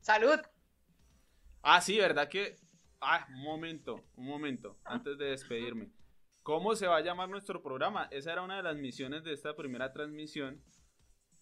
Salud. 0.00 0.40
Ah, 1.60 1.82
sí, 1.82 1.98
¿verdad 1.98 2.30
que? 2.30 2.56
Ah, 2.98 3.26
un 3.28 3.42
momento, 3.42 4.02
un 4.16 4.24
momento, 4.24 4.78
antes 4.84 5.18
de 5.18 5.26
despedirme. 5.26 5.90
¿Cómo 6.42 6.74
se 6.76 6.86
va 6.86 6.96
a 6.96 7.02
llamar 7.02 7.28
nuestro 7.28 7.62
programa? 7.62 8.08
Esa 8.10 8.32
era 8.32 8.40
una 8.40 8.56
de 8.56 8.62
las 8.62 8.76
misiones 8.76 9.22
de 9.22 9.34
esta 9.34 9.54
primera 9.54 9.92
transmisión. 9.92 10.62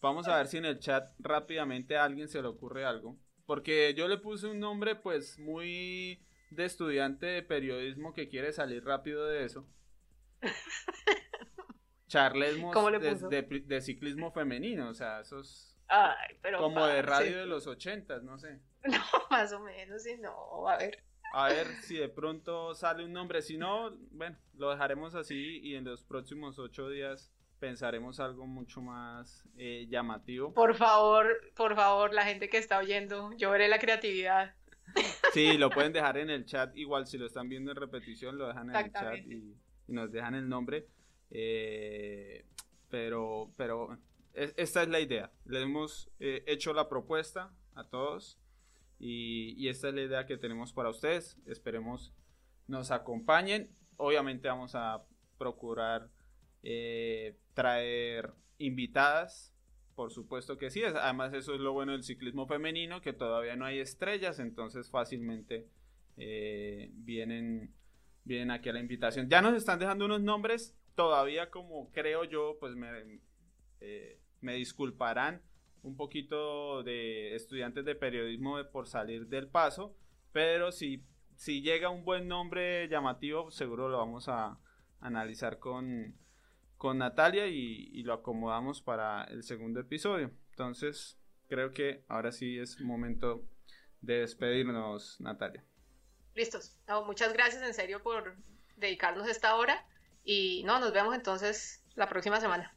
Vamos 0.01 0.29
a 0.29 0.37
ver 0.37 0.47
si 0.47 0.57
en 0.57 0.65
el 0.65 0.79
chat 0.79 1.13
rápidamente 1.19 1.97
a 1.97 2.05
alguien 2.05 2.29
se 2.29 2.41
le 2.41 2.49
ocurre 2.49 2.85
algo. 2.85 3.17
Porque 3.47 3.95
yo 3.95 4.09
le 4.09 4.17
puse 4.17 4.47
un 4.47 4.61
nombre 4.61 4.95
pues 4.95 5.39
muy 5.39 6.25
de 6.51 6.65
estudiante 6.65 7.27
de 7.27 7.43
periodismo 7.43 8.15
que 8.15 8.29
quiere 8.29 8.53
salir 8.53 8.85
rápido 8.85 9.27
de 9.27 9.45
eso. 9.45 9.67
Charlesmos 12.09 12.75
de, 13.31 13.63
de, 13.65 13.81
ciclismo 13.81 14.33
femenino, 14.33 14.89
o 14.89 14.95
sea, 14.95 15.21
esos 15.21 15.71
como 16.59 16.87
de 16.87 17.03
radio 17.03 17.39
de 17.39 17.47
los 17.47 17.67
ochentas, 17.67 18.23
no 18.23 18.39
sé. 18.39 18.61
No, 18.83 19.05
más 19.31 19.53
o 19.53 19.61
menos, 19.61 20.03
si 20.03 20.17
no, 20.17 20.67
a 20.67 20.79
ver. 20.79 21.05
A 21.35 21.49
ver 21.49 21.67
si 21.83 21.97
de 21.97 22.09
pronto 22.09 22.75
sale 22.75 23.05
un 23.05 23.13
nombre. 23.13 23.43
Si 23.43 23.59
no, 23.59 23.95
bueno, 24.11 24.39
lo 24.55 24.71
dejaremos 24.71 25.15
así 25.15 25.61
y 25.63 25.75
en 25.75 25.85
los 25.85 26.03
próximos 26.03 26.59
ocho 26.59 26.89
días 26.89 27.31
pensaremos 27.61 28.19
algo 28.19 28.47
mucho 28.47 28.81
más 28.81 29.45
eh, 29.57 29.87
llamativo. 29.89 30.53
Por 30.53 30.75
favor, 30.75 31.27
por 31.55 31.77
favor, 31.77 32.13
la 32.13 32.25
gente 32.25 32.49
que 32.49 32.59
está 32.59 32.79
oyendo, 32.79 33.33
yo 33.37 33.51
veré 33.51 33.69
la 33.69 33.79
creatividad. 33.79 34.55
Sí, 35.33 35.57
lo 35.57 35.71
pueden 35.71 35.93
dejar 35.93 36.17
en 36.17 36.31
el 36.31 36.45
chat. 36.47 36.77
Igual 36.77 37.07
si 37.07 37.17
lo 37.17 37.27
están 37.27 37.49
viendo 37.49 37.71
en 37.71 37.77
repetición, 37.77 38.37
lo 38.37 38.49
dejan 38.49 38.71
en 38.71 38.77
el 38.77 38.93
chat 38.93 39.17
y, 39.19 39.55
nos 39.87 40.11
dejan 40.11 40.35
el 40.35 40.49
nombre. 40.49 40.89
Eh, 41.31 42.45
pero, 42.89 43.53
pero 43.57 43.97
esta 44.35 44.83
es 44.83 44.89
la 44.89 44.99
idea. 44.99 45.31
Le 45.45 45.63
hemos 45.63 46.11
eh, 46.19 46.43
hecho 46.47 46.73
la 46.73 46.89
propuesta 46.89 47.53
a 47.75 47.85
todos 47.85 48.39
y, 48.99 49.69
esta 49.69 49.89
es 49.89 49.95
la 49.95 50.03
idea 50.03 50.27
que 50.27 50.37
tenemos 50.37 50.73
para 50.73 50.91
ustedes. 50.91 51.37
Esperemos 51.47 52.13
nos 52.67 52.91
acompañen. 52.91 53.71
Obviamente 53.97 54.49
vamos 54.49 54.75
a 54.75 55.05
procurar 55.39 56.09
eh, 56.63 57.37
traer 57.55 58.33
invitadas. 58.59 59.55
Por 59.95 60.11
supuesto 60.11 60.57
que 60.57 60.71
sí. 60.71 60.83
Además 60.83 61.35
eso 61.35 61.55
es 61.55 61.61
lo 61.61 61.73
bueno 61.73 61.93
del 61.93 62.05
ciclismo 62.05 62.47
femenino, 62.47 63.01
que 63.01 63.13
todavía 63.13 63.57
no 63.57 63.67
hay 63.67 63.81
estrellas, 63.81 64.39
entonces 64.39 64.91
fácilmente 64.91 65.69
eh, 66.17 66.91
vienen, 66.95 67.75
vienen 68.25 68.51
aquí 68.51 68.69
a 68.69 68.73
la 68.73 68.81
invitación. 68.81 69.29
Ya 69.29 69.43
nos 69.43 69.55
están 69.55 69.79
dejando 69.79 70.07
unos 70.07 70.23
nombres, 70.23 70.75
todavía 70.95 71.51
como 71.51 71.91
creo 71.93 72.25
yo, 72.25 72.57
pues 72.61 72.77
me, 72.77 73.21
eh, 73.81 74.19
me 74.41 74.55
disculparán 74.55 75.43
un 75.83 75.97
poquito 75.97 76.83
de 76.83 77.35
estudiantes 77.35 77.85
de 77.85 77.95
periodismo 77.95 78.57
por 78.71 78.87
salir 78.87 79.27
del 79.27 79.49
paso, 79.49 79.97
pero 80.33 80.73
si, 80.73 81.05
si 81.37 81.63
llega 81.63 81.89
un 81.91 82.05
buen 82.05 82.29
nombre 82.29 82.89
llamativo, 82.89 83.51
seguro 83.51 83.89
lo 83.89 83.99
vamos 83.99 84.29
a 84.29 84.59
analizar 85.01 85.59
con, 85.59 86.15
con 86.81 86.97
Natalia 86.97 87.47
y, 87.47 87.91
y 87.93 88.05
lo 88.05 88.15
acomodamos 88.15 88.81
para 88.81 89.25
el 89.25 89.43
segundo 89.43 89.81
episodio. 89.81 90.31
Entonces, 90.53 91.19
creo 91.47 91.75
que 91.75 92.07
ahora 92.09 92.33
sí 92.33 92.59
es 92.59 92.81
momento 92.81 93.45
de 94.01 94.21
despedirnos, 94.21 95.21
Natalia. 95.21 95.63
Listos. 96.35 96.79
muchas 97.05 97.35
gracias 97.35 97.63
en 97.63 97.75
serio 97.75 98.03
por 98.03 98.35
dedicarnos 98.79 99.29
esta 99.29 99.57
hora 99.57 99.85
y 100.25 100.63
no, 100.65 100.81
nos 100.81 100.95
vemos 100.95 101.15
entonces 101.15 101.85
la 101.97 102.09
próxima 102.09 102.41
semana. 102.41 102.75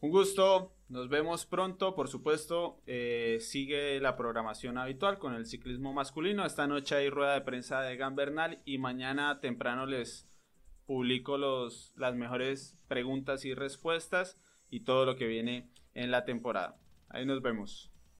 Un 0.00 0.10
gusto, 0.10 0.74
nos 0.90 1.08
vemos 1.08 1.46
pronto, 1.46 1.94
por 1.94 2.08
supuesto, 2.08 2.82
eh, 2.86 3.38
sigue 3.40 3.98
la 3.98 4.14
programación 4.14 4.76
habitual 4.76 5.18
con 5.18 5.34
el 5.34 5.46
ciclismo 5.46 5.94
masculino. 5.94 6.44
Esta 6.44 6.66
noche 6.66 6.96
hay 6.96 7.08
rueda 7.08 7.32
de 7.32 7.40
prensa 7.40 7.80
de 7.80 7.96
Gambernal 7.96 8.60
y 8.66 8.76
mañana 8.76 9.40
temprano 9.40 9.86
les 9.86 10.29
publico 10.90 11.38
los, 11.38 11.92
las 11.94 12.16
mejores 12.16 12.76
preguntas 12.88 13.44
y 13.44 13.54
respuestas 13.54 14.40
y 14.70 14.80
todo 14.80 15.06
lo 15.06 15.14
que 15.14 15.28
viene 15.28 15.70
en 15.94 16.10
la 16.10 16.24
temporada. 16.24 16.80
Ahí 17.08 17.24
nos 17.24 17.42
vemos. 17.42 17.89